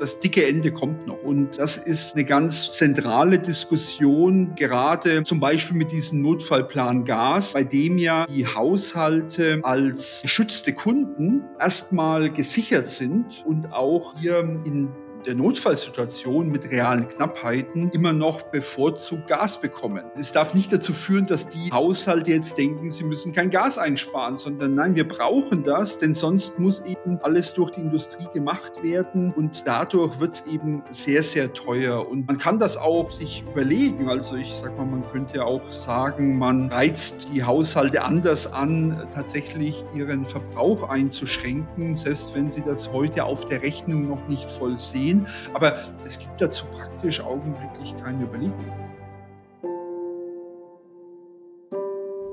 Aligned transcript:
das 0.00 0.20
dicke 0.20 0.46
Ende 0.46 0.72
kommt 0.72 1.06
noch. 1.06 1.22
Und 1.22 1.58
das 1.58 1.76
ist 1.76 2.14
eine 2.14 2.24
ganz 2.24 2.76
zentrale 2.76 3.38
Diskussion, 3.38 4.54
gerade 4.56 5.22
zum 5.22 5.40
Beispiel 5.40 5.76
mit 5.76 5.92
diesem 5.92 6.22
Notfallplan 6.22 7.04
Gas, 7.04 7.52
bei 7.52 7.64
dem 7.64 7.98
ja 7.98 8.26
die 8.26 8.46
Haushalte 8.46 9.60
als 9.62 10.20
geschützte 10.22 10.72
Kunden 10.72 11.44
erstmal 11.58 12.30
gesichert 12.30 12.88
sind 12.88 13.44
und 13.46 13.72
auch 13.72 14.14
hier 14.18 14.40
in 14.64 14.88
der 15.26 15.34
Notfallsituation 15.34 16.50
mit 16.50 16.70
realen 16.70 17.08
Knappheiten 17.08 17.90
immer 17.90 18.12
noch 18.12 18.42
bevorzugt 18.42 19.26
Gas 19.26 19.60
bekommen. 19.60 20.04
Es 20.18 20.32
darf 20.32 20.54
nicht 20.54 20.72
dazu 20.72 20.92
führen, 20.92 21.26
dass 21.26 21.48
die 21.48 21.70
Haushalte 21.72 22.32
jetzt 22.32 22.58
denken, 22.58 22.90
sie 22.90 23.04
müssen 23.04 23.32
kein 23.32 23.50
Gas 23.50 23.78
einsparen, 23.78 24.36
sondern 24.36 24.74
nein, 24.74 24.94
wir 24.94 25.08
brauchen 25.08 25.64
das, 25.64 25.98
denn 25.98 26.14
sonst 26.14 26.58
muss 26.58 26.82
eben 26.82 27.18
alles 27.22 27.54
durch 27.54 27.70
die 27.70 27.80
Industrie 27.80 28.26
gemacht 28.32 28.82
werden 28.82 29.32
und 29.32 29.66
dadurch 29.66 30.20
wird 30.20 30.34
es 30.34 30.46
eben 30.46 30.82
sehr, 30.90 31.22
sehr 31.22 31.52
teuer. 31.52 32.06
Und 32.06 32.26
man 32.26 32.38
kann 32.38 32.58
das 32.58 32.76
auch 32.76 33.10
sich 33.10 33.44
überlegen. 33.50 34.08
Also 34.08 34.36
ich 34.36 34.54
sag 34.54 34.76
mal, 34.76 34.86
man 34.86 35.04
könnte 35.10 35.44
auch 35.44 35.72
sagen, 35.72 36.38
man 36.38 36.68
reizt 36.68 37.28
die 37.32 37.44
Haushalte 37.44 38.02
anders 38.02 38.52
an, 38.52 39.06
tatsächlich 39.14 39.84
ihren 39.94 40.26
Verbrauch 40.26 40.88
einzuschränken, 40.88 41.96
selbst 41.96 42.34
wenn 42.34 42.48
sie 42.48 42.62
das 42.62 42.92
heute 42.92 43.24
auf 43.24 43.46
der 43.46 43.62
Rechnung 43.62 44.08
noch 44.08 44.28
nicht 44.28 44.50
voll 44.50 44.78
sehen 44.78 45.13
gehen. 45.14 45.26
Aber 45.52 45.78
es 46.04 46.18
gibt 46.18 46.40
dazu 46.40 46.66
praktisch 46.66 47.20
augenblicklich 47.20 47.94
keine 48.02 48.24
Überlegung. 48.24 48.64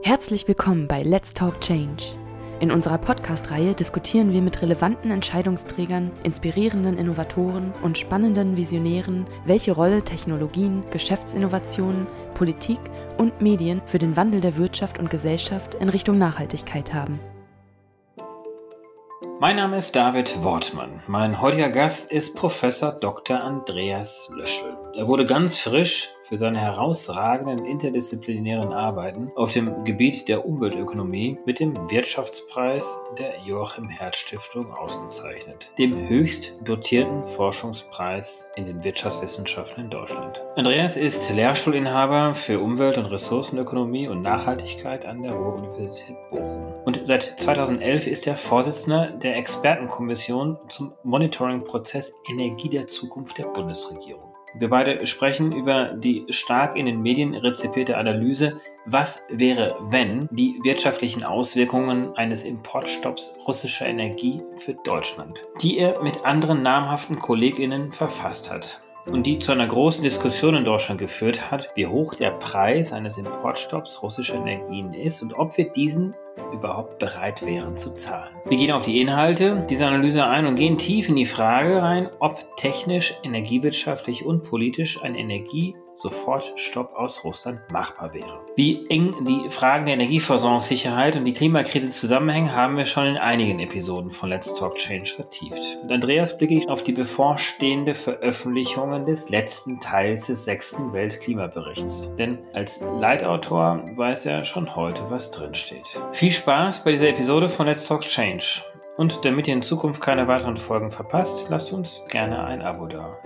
Herzlich 0.03 0.47
willkommen 0.47 0.87
bei 0.87 1.03
Let's 1.03 1.33
Talk 1.33 1.61
Change. 1.61 2.03
In 2.59 2.69
unserer 2.71 2.99
Podcast-Reihe 2.99 3.73
diskutieren 3.73 4.33
wir 4.33 4.41
mit 4.41 4.61
relevanten 4.61 5.09
Entscheidungsträgern, 5.09 6.11
inspirierenden 6.23 6.97
Innovatoren 6.97 7.73
und 7.81 7.97
spannenden 7.97 8.55
Visionären, 8.55 9.25
welche 9.45 9.71
Rolle 9.71 10.03
Technologien, 10.03 10.83
Geschäftsinnovationen, 10.91 12.05
Politik 12.35 12.79
und 13.17 13.41
Medien 13.41 13.81
für 13.87 13.97
den 13.97 14.15
Wandel 14.15 14.41
der 14.41 14.57
Wirtschaft 14.57 14.99
und 14.99 15.09
Gesellschaft 15.09 15.73
in 15.75 15.89
Richtung 15.89 16.19
Nachhaltigkeit 16.19 16.93
haben. 16.93 17.19
Mein 19.41 19.55
Name 19.55 19.77
ist 19.77 19.95
David 19.95 20.43
Wortmann. 20.43 21.01
Mein 21.07 21.41
heutiger 21.41 21.69
Gast 21.69 22.11
ist 22.11 22.35
Professor 22.35 22.91
Dr. 22.91 23.41
Andreas 23.41 24.29
Löschel. 24.31 24.77
Er 24.95 25.07
wurde 25.07 25.25
ganz 25.25 25.57
frisch 25.57 26.09
für 26.31 26.37
seine 26.37 26.61
herausragenden 26.61 27.65
interdisziplinären 27.65 28.71
Arbeiten 28.71 29.33
auf 29.35 29.51
dem 29.51 29.83
Gebiet 29.83 30.29
der 30.29 30.45
Umweltökonomie 30.45 31.37
mit 31.45 31.59
dem 31.59 31.75
Wirtschaftspreis 31.91 32.97
der 33.19 33.33
Joachim 33.45 33.89
Herz 33.89 34.15
Stiftung 34.15 34.71
ausgezeichnet, 34.71 35.69
dem 35.77 36.07
höchst 36.07 36.53
dotierten 36.63 37.27
Forschungspreis 37.27 38.49
in 38.55 38.65
den 38.65 38.81
Wirtschaftswissenschaften 38.81 39.83
in 39.83 39.89
Deutschland. 39.89 40.41
Andreas 40.55 40.95
ist 40.95 41.29
Lehrstuhlinhaber 41.35 42.33
für 42.33 42.61
Umwelt- 42.61 42.97
und 42.97 43.07
Ressourcenökonomie 43.07 44.07
und 44.07 44.21
Nachhaltigkeit 44.21 45.05
an 45.05 45.23
der 45.23 45.33
Ruhr-Universität 45.33 46.15
Bochum. 46.29 46.73
Und 46.85 47.01
seit 47.03 47.41
2011 47.41 48.07
ist 48.07 48.25
er 48.25 48.37
Vorsitzender 48.37 49.07
der 49.07 49.35
Expertenkommission 49.35 50.57
zum 50.69 50.93
Monitoring-Prozess 51.03 52.15
Energie 52.29 52.69
der 52.69 52.87
Zukunft 52.87 53.37
der 53.37 53.47
Bundesregierung. 53.47 54.30
Wir 54.53 54.69
beide 54.69 55.05
sprechen 55.07 55.51
über 55.53 55.93
die 55.93 56.25
stark 56.29 56.75
in 56.75 56.85
den 56.85 57.01
Medien 57.01 57.35
rezipierte 57.35 57.97
Analyse, 57.97 58.59
was 58.85 59.23
wäre, 59.29 59.77
wenn 59.81 60.27
die 60.31 60.59
wirtschaftlichen 60.63 61.23
Auswirkungen 61.23 62.15
eines 62.15 62.43
Importstopps 62.43 63.39
russischer 63.47 63.85
Energie 63.85 64.41
für 64.55 64.73
Deutschland, 64.73 65.45
die 65.61 65.77
er 65.77 66.01
mit 66.01 66.25
anderen 66.25 66.63
namhaften 66.63 67.19
Kolleginnen 67.19 67.91
verfasst 67.91 68.51
hat 68.51 68.81
und 69.05 69.25
die 69.25 69.39
zu 69.39 69.51
einer 69.51 69.67
großen 69.67 70.03
Diskussion 70.03 70.55
in 70.55 70.63
Deutschland 70.63 70.99
geführt 70.99 71.51
hat, 71.51 71.69
wie 71.75 71.87
hoch 71.87 72.15
der 72.15 72.31
Preis 72.31 72.93
eines 72.93 73.17
Importstopps 73.17 74.03
russischer 74.03 74.35
Energien 74.35 74.93
ist 74.93 75.21
und 75.21 75.33
ob 75.33 75.57
wir 75.57 75.71
diesen 75.71 76.15
überhaupt 76.53 76.99
bereit 76.99 77.45
wären 77.45 77.77
zu 77.77 77.93
zahlen. 77.95 78.35
Wir 78.45 78.57
gehen 78.57 78.71
auf 78.71 78.83
die 78.83 79.01
Inhalte 79.01 79.65
dieser 79.69 79.87
Analyse 79.87 80.25
ein 80.25 80.45
und 80.45 80.55
gehen 80.55 80.77
tief 80.77 81.09
in 81.09 81.15
die 81.15 81.25
Frage 81.25 81.81
rein, 81.81 82.09
ob 82.19 82.57
technisch, 82.57 83.15
energiewirtschaftlich 83.23 84.25
und 84.25 84.43
politisch 84.43 85.03
ein 85.03 85.15
Energie- 85.15 85.75
Sofortstopp 86.01 86.95
aus 86.95 87.23
Russland 87.23 87.59
machbar 87.71 88.13
wäre. 88.13 88.39
Wie 88.55 88.87
eng 88.89 89.23
die 89.25 89.49
Fragen 89.49 89.85
der 89.85 89.93
Energieversorgungssicherheit 89.93 91.15
und 91.15 91.25
die 91.25 91.33
Klimakrise 91.33 91.89
zusammenhängen, 91.89 92.55
haben 92.55 92.75
wir 92.75 92.85
schon 92.85 93.05
in 93.05 93.17
einigen 93.17 93.59
Episoden 93.59 94.09
von 94.09 94.29
Let's 94.29 94.55
Talk 94.55 94.75
Change 94.75 95.11
vertieft. 95.11 95.61
Mit 95.83 95.91
Andreas 95.91 96.37
blicke 96.37 96.55
ich 96.55 96.69
auf 96.69 96.81
die 96.81 96.91
bevorstehende 96.91 97.93
Veröffentlichung 97.93 99.05
des 99.05 99.29
letzten 99.29 99.79
Teils 99.79 100.27
des 100.27 100.45
sechsten 100.45 100.91
Weltklimaberichts. 100.91 102.15
Denn 102.15 102.39
als 102.53 102.83
Leitautor 102.99 103.83
weiß 103.95 104.25
er 104.25 104.43
schon 104.43 104.75
heute, 104.75 105.01
was 105.09 105.29
drinsteht. 105.29 106.01
Viel 106.13 106.31
Spaß 106.31 106.83
bei 106.83 106.91
dieser 106.91 107.09
Episode 107.09 107.47
von 107.47 107.67
Let's 107.67 107.87
Talk 107.87 108.01
Change. 108.01 108.61
Und 108.97 109.23
damit 109.23 109.47
ihr 109.47 109.53
in 109.53 109.61
Zukunft 109.61 110.01
keine 110.01 110.27
weiteren 110.27 110.57
Folgen 110.57 110.91
verpasst, 110.91 111.47
lasst 111.49 111.71
uns 111.73 112.01
gerne 112.09 112.43
ein 112.43 112.61
Abo 112.61 112.87
da. 112.87 113.17